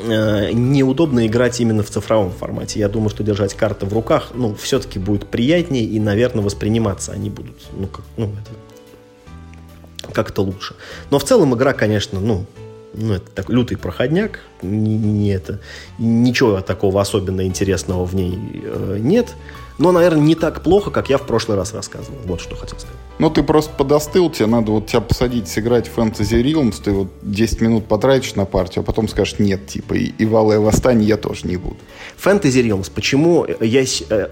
неудобно 0.00 1.26
играть 1.26 1.60
именно 1.60 1.82
в 1.82 1.90
цифровом 1.90 2.32
формате. 2.32 2.80
Я 2.80 2.88
думаю, 2.88 3.10
что 3.10 3.22
держать 3.22 3.54
карты 3.54 3.86
в 3.86 3.92
руках, 3.92 4.30
ну, 4.34 4.54
все-таки 4.54 4.98
будет 4.98 5.26
приятнее 5.26 5.84
и, 5.84 5.98
наверное, 5.98 6.44
восприниматься 6.44 7.12
они 7.12 7.30
будут, 7.30 7.56
ну, 7.72 7.86
как, 7.86 8.04
ну, 8.16 8.26
это 8.26 10.12
как-то 10.12 10.42
лучше. 10.42 10.74
Но 11.10 11.18
в 11.18 11.24
целом 11.24 11.54
игра, 11.54 11.72
конечно, 11.72 12.20
ну, 12.20 12.46
ну, 12.94 13.14
это 13.14 13.30
так, 13.30 13.50
лютый 13.50 13.76
проходняк, 13.76 14.40
не, 14.62 14.96
не 14.96 15.30
это, 15.30 15.60
ничего 15.98 16.60
такого 16.60 17.00
особенно 17.00 17.44
интересного 17.46 18.04
в 18.04 18.14
ней 18.14 18.38
э, 18.64 18.96
нет. 19.00 19.34
Но, 19.78 19.92
наверное, 19.92 20.22
не 20.22 20.34
так 20.34 20.62
плохо, 20.62 20.90
как 20.90 21.08
я 21.08 21.18
в 21.18 21.26
прошлый 21.26 21.56
раз 21.56 21.72
рассказывал. 21.72 22.18
Вот 22.24 22.40
что 22.40 22.56
хотел 22.56 22.78
сказать. 22.78 22.96
Ну, 23.20 23.30
ты 23.30 23.44
просто 23.44 23.72
подостыл, 23.72 24.28
тебе 24.28 24.46
надо 24.46 24.72
вот 24.72 24.86
тебя 24.86 25.00
посадить 25.00 25.48
сыграть 25.48 25.88
в 25.88 25.96
Fantasy 25.96 26.42
Realms, 26.42 26.82
ты 26.82 26.90
вот 26.90 27.08
10 27.22 27.60
минут 27.60 27.86
потратишь 27.86 28.34
на 28.34 28.44
партию, 28.44 28.82
а 28.82 28.84
потом 28.84 29.08
скажешь, 29.08 29.38
нет, 29.38 29.66
типа, 29.66 29.94
и, 29.94 30.06
и 30.18 30.24
Валое 30.24 30.58
Восстание 30.58 31.06
я 31.08 31.16
тоже 31.16 31.46
не 31.46 31.56
буду. 31.56 31.76
Fantasy 32.22 32.62
Realms, 32.64 32.90
почему 32.92 33.46
я 33.60 33.84
э, 34.10 34.28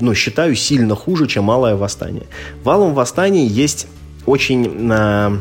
ну, 0.00 0.14
считаю 0.14 0.54
сильно 0.54 0.94
хуже, 0.94 1.26
чем 1.26 1.44
Малое 1.44 1.76
Восстание? 1.76 2.26
В 2.62 2.66
Малом 2.66 2.94
Восстании 2.94 3.46
есть 3.46 3.86
очень... 4.24 4.90
Э, 4.90 5.38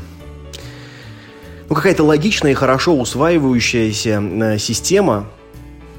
ну, 1.70 1.76
какая-то 1.76 2.04
логичная 2.04 2.52
и 2.52 2.54
хорошо 2.54 2.96
усваивающаяся 2.96 4.22
э, 4.22 4.58
система 4.58 5.28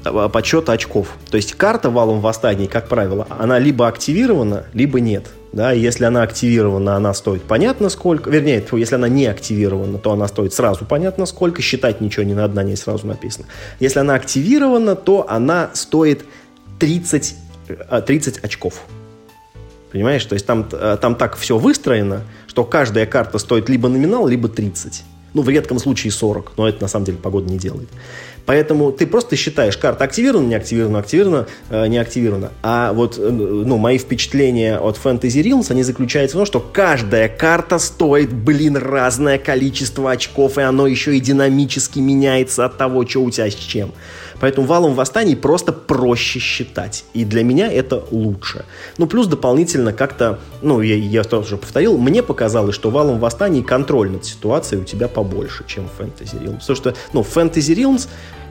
подсчета 0.03 0.73
очков. 0.73 1.09
То 1.29 1.37
есть 1.37 1.53
карта 1.55 1.89
валом 1.89 2.21
восстаний, 2.21 2.67
как 2.67 2.87
правило, 2.87 3.27
она 3.29 3.59
либо 3.59 3.87
активирована, 3.87 4.65
либо 4.73 4.99
нет. 4.99 5.27
Да, 5.51 5.71
если 5.71 6.05
она 6.05 6.21
активирована, 6.21 6.95
она 6.95 7.13
стоит 7.15 7.41
понятно 7.41 7.89
сколько. 7.89 8.29
Вернее, 8.29 8.63
если 8.71 8.95
она 8.95 9.09
не 9.09 9.25
активирована, 9.25 9.97
то 9.97 10.11
она 10.11 10.27
стоит 10.27 10.53
сразу 10.53 10.85
понятно 10.85 11.25
сколько. 11.25 11.61
Считать 11.61 12.01
ничего 12.01 12.23
не 12.23 12.35
надо, 12.35 12.55
на 12.55 12.63
ней 12.63 12.77
сразу 12.77 13.07
написано. 13.07 13.47
Если 13.79 13.97
она 13.99 14.13
активирована, 14.13 14.95
то 14.95 15.25
она 15.27 15.71
стоит 15.73 16.23
30, 16.77 17.35
30 18.05 18.37
э, 18.37 18.39
очков. 18.43 18.81
Понимаешь? 19.91 20.23
То 20.25 20.33
есть 20.33 20.45
там, 20.45 20.65
там 20.65 21.15
так 21.15 21.35
все 21.35 21.57
выстроено, 21.57 22.21
что 22.45 22.63
каждая 22.63 23.07
карта 23.07 23.39
стоит 23.39 23.69
либо 23.69 23.89
номинал, 23.89 24.27
либо 24.27 24.47
30. 24.47 25.03
Ну, 25.33 25.41
в 25.41 25.49
редком 25.49 25.79
случае 25.79 26.11
40, 26.11 26.53
но 26.57 26.67
это 26.67 26.81
на 26.81 26.87
самом 26.87 27.05
деле 27.05 27.17
погода 27.17 27.49
не 27.49 27.57
делает. 27.57 27.89
Поэтому 28.49 28.91
ты 28.91 29.05
просто 29.05 29.35
считаешь, 29.35 29.77
карта 29.77 30.05
активирована, 30.05 30.47
не 30.47 30.55
активирована, 30.55 30.97
активирована, 30.97 31.45
э, 31.69 31.85
не 31.85 31.99
активирована. 31.99 32.51
А 32.63 32.93
вот 32.93 33.19
э, 33.19 33.29
ну, 33.29 33.77
мои 33.77 33.99
впечатления 33.99 34.79
от 34.79 34.97
Fantasy 34.97 35.43
Realms, 35.43 35.67
они 35.69 35.83
заключаются 35.83 36.35
в 36.35 36.39
том, 36.39 36.47
что 36.47 36.59
каждая 36.59 37.29
карта 37.29 37.77
стоит, 37.77 38.33
блин, 38.33 38.75
разное 38.75 39.37
количество 39.37 40.09
очков, 40.09 40.57
и 40.57 40.61
оно 40.61 40.87
еще 40.87 41.15
и 41.15 41.19
динамически 41.19 41.99
меняется 41.99 42.65
от 42.65 42.75
того, 42.75 43.05
что 43.05 43.21
у 43.21 43.29
тебя 43.29 43.51
с 43.51 43.53
чем. 43.53 43.91
Поэтому 44.39 44.65
валом 44.65 44.95
восстаний 44.95 45.35
просто 45.35 45.71
проще 45.71 46.39
считать. 46.39 47.05
И 47.13 47.25
для 47.25 47.43
меня 47.43 47.71
это 47.71 48.03
лучше. 48.09 48.65
Ну, 48.97 49.05
плюс 49.05 49.27
дополнительно 49.27 49.93
как-то, 49.93 50.39
ну, 50.61 50.81
я, 50.81 50.95
я 50.95 51.23
тоже 51.23 51.57
повторил, 51.57 51.97
мне 51.97 52.23
показалось, 52.23 52.73
что 52.73 52.89
валом 52.89 53.19
восстаний 53.19 53.61
контроль 53.61 54.09
над 54.09 54.25
ситуацией 54.25 54.81
у 54.81 54.85
тебя 54.85 55.07
побольше, 55.07 55.65
чем 55.67 55.87
в 55.87 56.01
Fantasy 56.01 56.41
Realms. 56.41 56.59
Потому 56.61 56.75
что, 56.75 56.93
ну, 57.13 57.21
в 57.21 57.37
Fantasy 57.37 57.75
Realms 57.75 58.07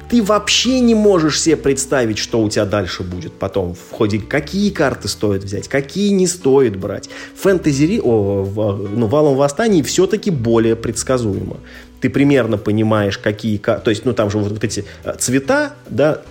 ты 0.09 0.23
вообще 0.23 0.81
не 0.81 0.95
можешь 0.95 1.41
себе 1.41 1.57
представить, 1.57 2.19
что 2.19 2.41
у 2.41 2.49
тебя 2.49 2.65
дальше 2.65 3.03
будет 3.03 3.33
потом 3.33 3.75
в 3.75 3.93
ходе, 3.93 4.19
какие 4.19 4.71
карты 4.71 5.09
стоит 5.09 5.45
взять, 5.45 5.69
какие 5.69 6.11
не 6.11 6.27
стоит 6.27 6.77
брать. 6.77 7.11
Фэнтези, 7.37 8.01
о, 8.03 8.43
в, 8.43 8.89
ну, 8.97 9.07
валом 9.07 9.37
восстаний 9.37 9.83
все-таки 9.83 10.31
более 10.31 10.77
предсказуемо 10.77 11.59
ты 12.01 12.11
примерно 12.11 12.59
понимаешь, 12.59 13.19
какие... 13.19 13.59
То 13.59 13.83
есть, 13.87 14.05
ну, 14.05 14.13
там 14.13 14.31
же 14.31 14.39
вот 14.39 14.63
эти 14.63 14.85
э, 15.05 15.15
цвета, 15.19 15.73
да, 15.89 16.23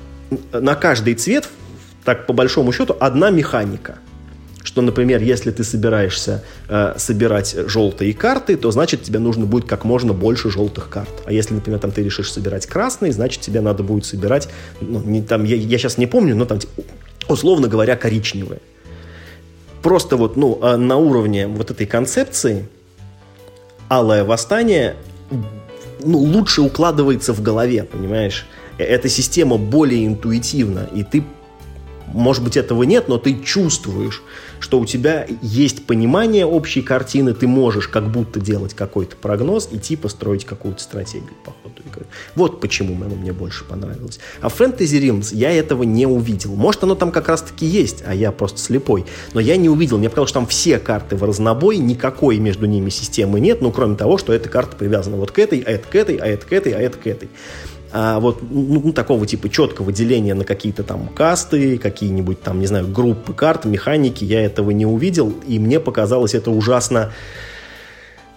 на 0.53 0.75
каждый 0.75 1.15
цвет, 1.15 1.49
так 2.03 2.25
по 2.25 2.33
большому 2.33 2.71
счету, 2.71 2.95
одна 2.99 3.29
механика. 3.29 3.97
Что, 4.67 4.81
например, 4.81 5.21
если 5.21 5.51
ты 5.51 5.63
собираешься 5.63 6.43
э, 6.67 6.95
собирать 6.97 7.55
желтые 7.67 8.13
карты, 8.13 8.57
то 8.57 8.69
значит 8.69 9.01
тебе 9.01 9.17
нужно 9.17 9.45
будет 9.45 9.63
как 9.63 9.85
можно 9.85 10.11
больше 10.11 10.49
желтых 10.49 10.89
карт. 10.89 11.23
А 11.23 11.31
если, 11.31 11.53
например, 11.53 11.79
там 11.79 11.91
ты 11.93 12.03
решишь 12.03 12.33
собирать 12.33 12.65
красные, 12.65 13.13
значит 13.13 13.39
тебе 13.39 13.61
надо 13.61 13.83
будет 13.83 14.03
собирать, 14.03 14.49
ну, 14.81 14.99
не, 14.99 15.21
там, 15.21 15.45
я, 15.45 15.55
я 15.55 15.77
сейчас 15.77 15.97
не 15.97 16.05
помню, 16.05 16.35
но 16.35 16.43
там, 16.43 16.59
условно 17.29 17.69
говоря, 17.69 17.95
коричневые. 17.95 18.59
Просто 19.81 20.17
вот, 20.17 20.35
ну, 20.35 20.59
э, 20.61 20.75
на 20.75 20.97
уровне 20.97 21.47
вот 21.47 21.71
этой 21.71 21.85
концепции 21.85 22.67
Алое 23.89 24.25
восстание 24.25 24.97
ну, 26.03 26.17
лучше 26.17 26.61
укладывается 26.61 27.31
в 27.31 27.41
голове, 27.41 27.85
понимаешь? 27.85 28.45
Э, 28.77 28.83
эта 28.83 29.07
система 29.07 29.55
более 29.55 30.05
интуитивна, 30.05 30.89
и 30.93 31.03
ты 31.05 31.23
может 32.13 32.43
быть, 32.43 32.57
этого 32.57 32.83
нет, 32.83 33.07
но 33.07 33.17
ты 33.17 33.39
чувствуешь, 33.43 34.23
что 34.59 34.79
у 34.79 34.85
тебя 34.85 35.27
есть 35.41 35.85
понимание 35.85 36.45
общей 36.45 36.81
картины, 36.81 37.33
ты 37.33 37.47
можешь 37.47 37.87
как 37.87 38.09
будто 38.11 38.39
делать 38.39 38.73
какой-то 38.73 39.15
прогноз 39.15 39.69
и 39.71 39.77
типа 39.77 40.09
строить 40.09 40.45
какую-то 40.45 40.81
стратегию 40.81 41.33
по 41.43 41.51
ходу 41.51 41.81
игры. 41.85 42.05
Вот 42.35 42.59
почему 42.59 42.95
оно 43.03 43.15
мне 43.15 43.33
больше 43.33 43.63
понравилось. 43.65 44.19
А 44.41 44.49
в 44.49 44.59
Fantasy 44.59 45.01
Realms 45.01 45.35
я 45.35 45.51
этого 45.51 45.83
не 45.83 46.07
увидел. 46.07 46.55
Может, 46.55 46.83
оно 46.83 46.95
там 46.95 47.11
как 47.11 47.27
раз-таки 47.27 47.65
есть, 47.65 48.03
а 48.05 48.15
я 48.15 48.31
просто 48.31 48.59
слепой. 48.59 49.05
Но 49.33 49.39
я 49.39 49.57
не 49.57 49.69
увидел. 49.69 49.97
Мне 49.97 50.09
показалось, 50.09 50.29
что 50.29 50.39
там 50.39 50.47
все 50.47 50.79
карты 50.79 51.15
в 51.15 51.23
разнобой, 51.23 51.77
никакой 51.77 52.37
между 52.39 52.65
ними 52.65 52.89
системы 52.89 53.39
нет, 53.39 53.61
ну, 53.61 53.71
кроме 53.71 53.95
того, 53.95 54.17
что 54.17 54.33
эта 54.33 54.49
карта 54.49 54.75
привязана 54.75 55.17
вот 55.17 55.31
к 55.31 55.39
этой, 55.39 55.59
а 55.59 55.71
это 55.71 55.87
к 55.87 55.95
этой, 55.95 56.15
а 56.15 56.25
это 56.25 56.45
к 56.45 56.53
этой, 56.53 56.73
а 56.73 56.79
это 56.79 56.97
к 56.97 57.05
этой 57.05 57.29
а 57.91 58.19
вот 58.19 58.41
ну, 58.41 58.81
ну, 58.83 58.93
такого 58.93 59.25
типа 59.25 59.49
четкого 59.49 59.91
деления 59.91 60.35
на 60.35 60.43
какие-то 60.43 60.83
там 60.83 61.07
касты, 61.07 61.77
какие-нибудь 61.77 62.41
там, 62.41 62.59
не 62.59 62.67
знаю, 62.67 62.87
группы 62.87 63.33
карт, 63.33 63.65
механики, 63.65 64.23
я 64.23 64.41
этого 64.41 64.71
не 64.71 64.85
увидел, 64.85 65.33
и 65.47 65.59
мне 65.59 65.79
показалось 65.79 66.33
это 66.33 66.51
ужасно 66.51 67.11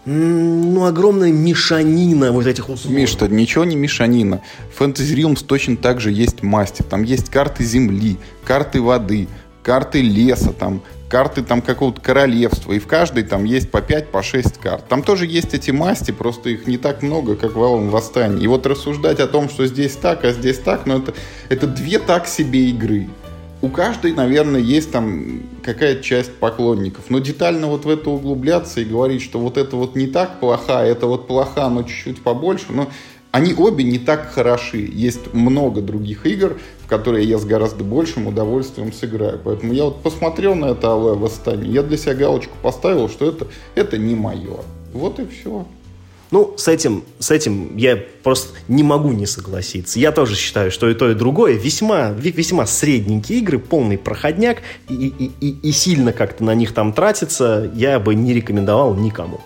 ну, 0.07 0.87
огромная 0.87 1.31
мешанина 1.31 2.33
вот 2.33 2.47
этих 2.47 2.69
условий. 2.69 2.97
Миш, 2.97 3.11
что 3.11 3.27
ничего 3.29 3.65
не 3.65 3.77
мешанина. 3.77 4.41
В 4.75 4.81
Fantasy 4.81 5.15
Realms 5.15 5.45
точно 5.45 5.77
так 5.77 6.01
же 6.01 6.11
есть 6.11 6.43
мастер. 6.43 6.85
Там 6.85 7.03
есть 7.03 7.29
карты 7.29 7.65
земли, 7.65 8.19
карты 8.45 8.81
воды, 8.81 9.29
карты 9.63 10.01
леса, 10.01 10.53
там 10.53 10.83
карты 11.09 11.43
там 11.43 11.61
какого-то 11.61 12.01
королевства, 12.01 12.73
и 12.73 12.79
в 12.79 12.87
каждой 12.87 13.25
там 13.25 13.45
есть 13.45 13.71
по 13.71 13.83
5, 13.83 14.09
по 14.09 14.23
6 14.23 14.59
карт. 14.59 14.87
Там 14.89 15.03
тоже 15.03 15.27
есть 15.27 15.53
эти 15.55 15.73
масти, 15.73 16.13
просто 16.13 16.51
их 16.51 16.67
не 16.67 16.79
так 16.79 17.03
много, 17.03 17.35
как 17.35 17.57
в 17.57 17.63
Алом 17.63 17.91
Восстании. 17.91 18.45
И 18.45 18.47
вот 18.47 18.65
рассуждать 18.65 19.19
о 19.19 19.27
том, 19.27 19.49
что 19.49 19.67
здесь 19.67 19.97
так, 19.97 20.25
а 20.25 20.33
здесь 20.33 20.59
так, 20.59 20.87
но 20.87 20.99
ну, 20.99 21.03
это, 21.03 21.15
это 21.49 21.67
две 21.67 21.99
так 21.99 22.29
себе 22.29 22.71
игры. 22.71 23.09
У 23.61 23.69
каждой, 23.69 24.13
наверное, 24.13 24.61
есть 24.61 24.91
там 24.91 25.43
какая-то 25.63 26.03
часть 26.03 26.35
поклонников. 26.37 27.11
Но 27.11 27.19
детально 27.19 27.67
вот 27.67 27.85
в 27.85 27.91
это 27.91 28.09
углубляться 28.09 28.81
и 28.81 28.85
говорить, 28.85 29.21
что 29.21 29.39
вот 29.39 29.59
это 29.59 29.77
вот 29.77 29.97
не 29.97 30.07
так 30.07 30.41
плоха, 30.41 30.83
это 30.83 31.07
вот 31.07 31.27
плоха, 31.27 31.69
но 31.69 31.83
чуть-чуть 31.83 32.23
побольше, 32.23 32.67
ну, 32.71 32.89
они 33.33 33.55
обе 33.55 33.85
не 33.85 33.99
так 33.99 34.33
хороши. 34.33 34.78
Есть 34.93 35.33
много 35.33 35.81
других 35.81 36.26
игр, 36.26 36.59
в 36.85 36.89
которые 36.89 37.26
я 37.26 37.39
с 37.39 37.45
гораздо 37.45 37.85
большим 37.85 38.26
удовольствием 38.26 38.93
сыграю. 38.93 39.41
Поэтому 39.43 39.72
я 39.72 39.85
вот 39.85 40.03
посмотрел 40.03 40.55
на 40.55 40.66
это 40.66 40.89
Алое 40.89 41.14
Восстание, 41.14 41.72
я 41.72 41.83
для 41.83 41.97
себя 41.97 42.14
галочку 42.14 42.57
поставил, 42.62 43.09
что 43.09 43.26
это, 43.26 43.47
это 43.74 43.99
не 43.99 44.14
мое. 44.14 44.61
Вот 44.93 45.20
и 45.20 45.26
все. 45.26 45.66
Ну, 46.33 46.55
с 46.57 46.68
этим, 46.68 47.03
с 47.18 47.33
этим 47.33 47.76
я 47.76 47.97
просто 47.97 48.57
не 48.68 48.85
могу 48.85 49.11
не 49.11 49.26
согласиться. 49.26 49.99
Я 49.99 50.12
тоже 50.12 50.37
считаю, 50.37 50.70
что 50.70 50.89
и 50.89 50.95
то, 50.95 51.11
и 51.11 51.14
другое 51.14 51.55
весьма, 51.55 52.11
весьма 52.11 52.66
средненькие 52.66 53.41
игры, 53.41 53.59
полный 53.59 53.99
проходняк, 53.99 54.59
и, 54.88 54.95
и, 54.95 55.33
и, 55.41 55.68
и 55.68 55.72
сильно 55.72 56.13
как-то 56.13 56.45
на 56.45 56.55
них 56.55 56.72
там 56.72 56.92
тратиться 56.92 57.71
я 57.75 57.99
бы 57.99 58.14
не 58.14 58.33
рекомендовал 58.33 58.95
никому. 58.95 59.41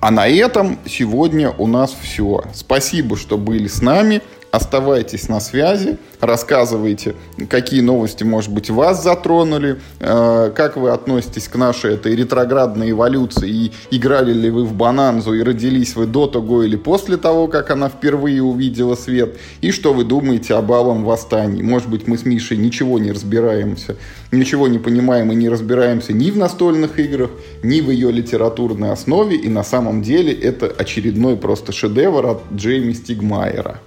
А 0.00 0.10
на 0.10 0.28
этом 0.28 0.78
сегодня 0.86 1.50
у 1.50 1.66
нас 1.66 1.96
все. 2.00 2.44
Спасибо, 2.54 3.16
что 3.16 3.38
были 3.38 3.66
с 3.66 3.80
нами. 3.80 4.22
Оставайтесь 4.50 5.28
на 5.28 5.40
связи, 5.40 5.98
рассказывайте, 6.20 7.14
какие 7.50 7.80
новости, 7.80 8.24
может 8.24 8.52
быть, 8.52 8.70
вас 8.70 9.02
затронули, 9.02 9.78
э, 10.00 10.52
как 10.54 10.76
вы 10.76 10.90
относитесь 10.90 11.48
к 11.48 11.56
нашей 11.56 11.94
этой 11.94 12.14
ретроградной 12.14 12.92
эволюции, 12.92 13.50
и 13.50 13.72
играли 13.90 14.32
ли 14.32 14.48
вы 14.50 14.64
в 14.64 14.72
Бананзу, 14.72 15.34
и 15.34 15.42
родились 15.42 15.96
вы 15.96 16.06
до 16.06 16.26
того 16.26 16.62
или 16.62 16.76
после 16.76 17.16
того, 17.16 17.48
как 17.48 17.70
она 17.70 17.88
впервые 17.88 18.42
увидела 18.42 18.94
свет, 18.94 19.36
и 19.60 19.72
что 19.72 19.92
вы 19.92 20.04
думаете 20.04 20.54
об 20.54 20.72
Алом 20.72 21.04
Восстании. 21.04 21.62
Может 21.62 21.90
быть, 21.90 22.06
мы 22.06 22.16
с 22.16 22.24
Мишей 22.24 22.56
ничего 22.56 22.98
не 22.98 23.12
разбираемся, 23.12 23.96
ничего 24.32 24.68
не 24.68 24.78
понимаем 24.78 25.32
и 25.32 25.34
не 25.34 25.48
разбираемся 25.48 26.12
ни 26.12 26.30
в 26.30 26.36
настольных 26.38 26.98
играх, 26.98 27.30
ни 27.62 27.80
в 27.80 27.90
ее 27.90 28.10
литературной 28.10 28.92
основе, 28.92 29.36
и 29.36 29.48
на 29.48 29.64
самом 29.64 30.02
деле 30.02 30.32
это 30.32 30.66
очередной 30.66 31.36
просто 31.36 31.72
шедевр 31.72 32.26
от 32.26 32.42
Джейми 32.54 32.92
Стигмайера. 32.92 33.80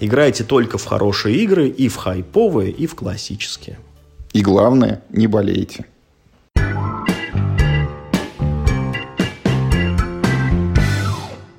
Играйте 0.00 0.44
только 0.44 0.78
в 0.78 0.84
хорошие 0.84 1.36
игры, 1.36 1.68
и 1.68 1.88
в 1.88 1.96
хайповые, 1.96 2.70
и 2.70 2.86
в 2.86 2.94
классические. 2.94 3.78
И 4.32 4.42
главное, 4.42 5.02
не 5.10 5.26
болейте. 5.26 5.86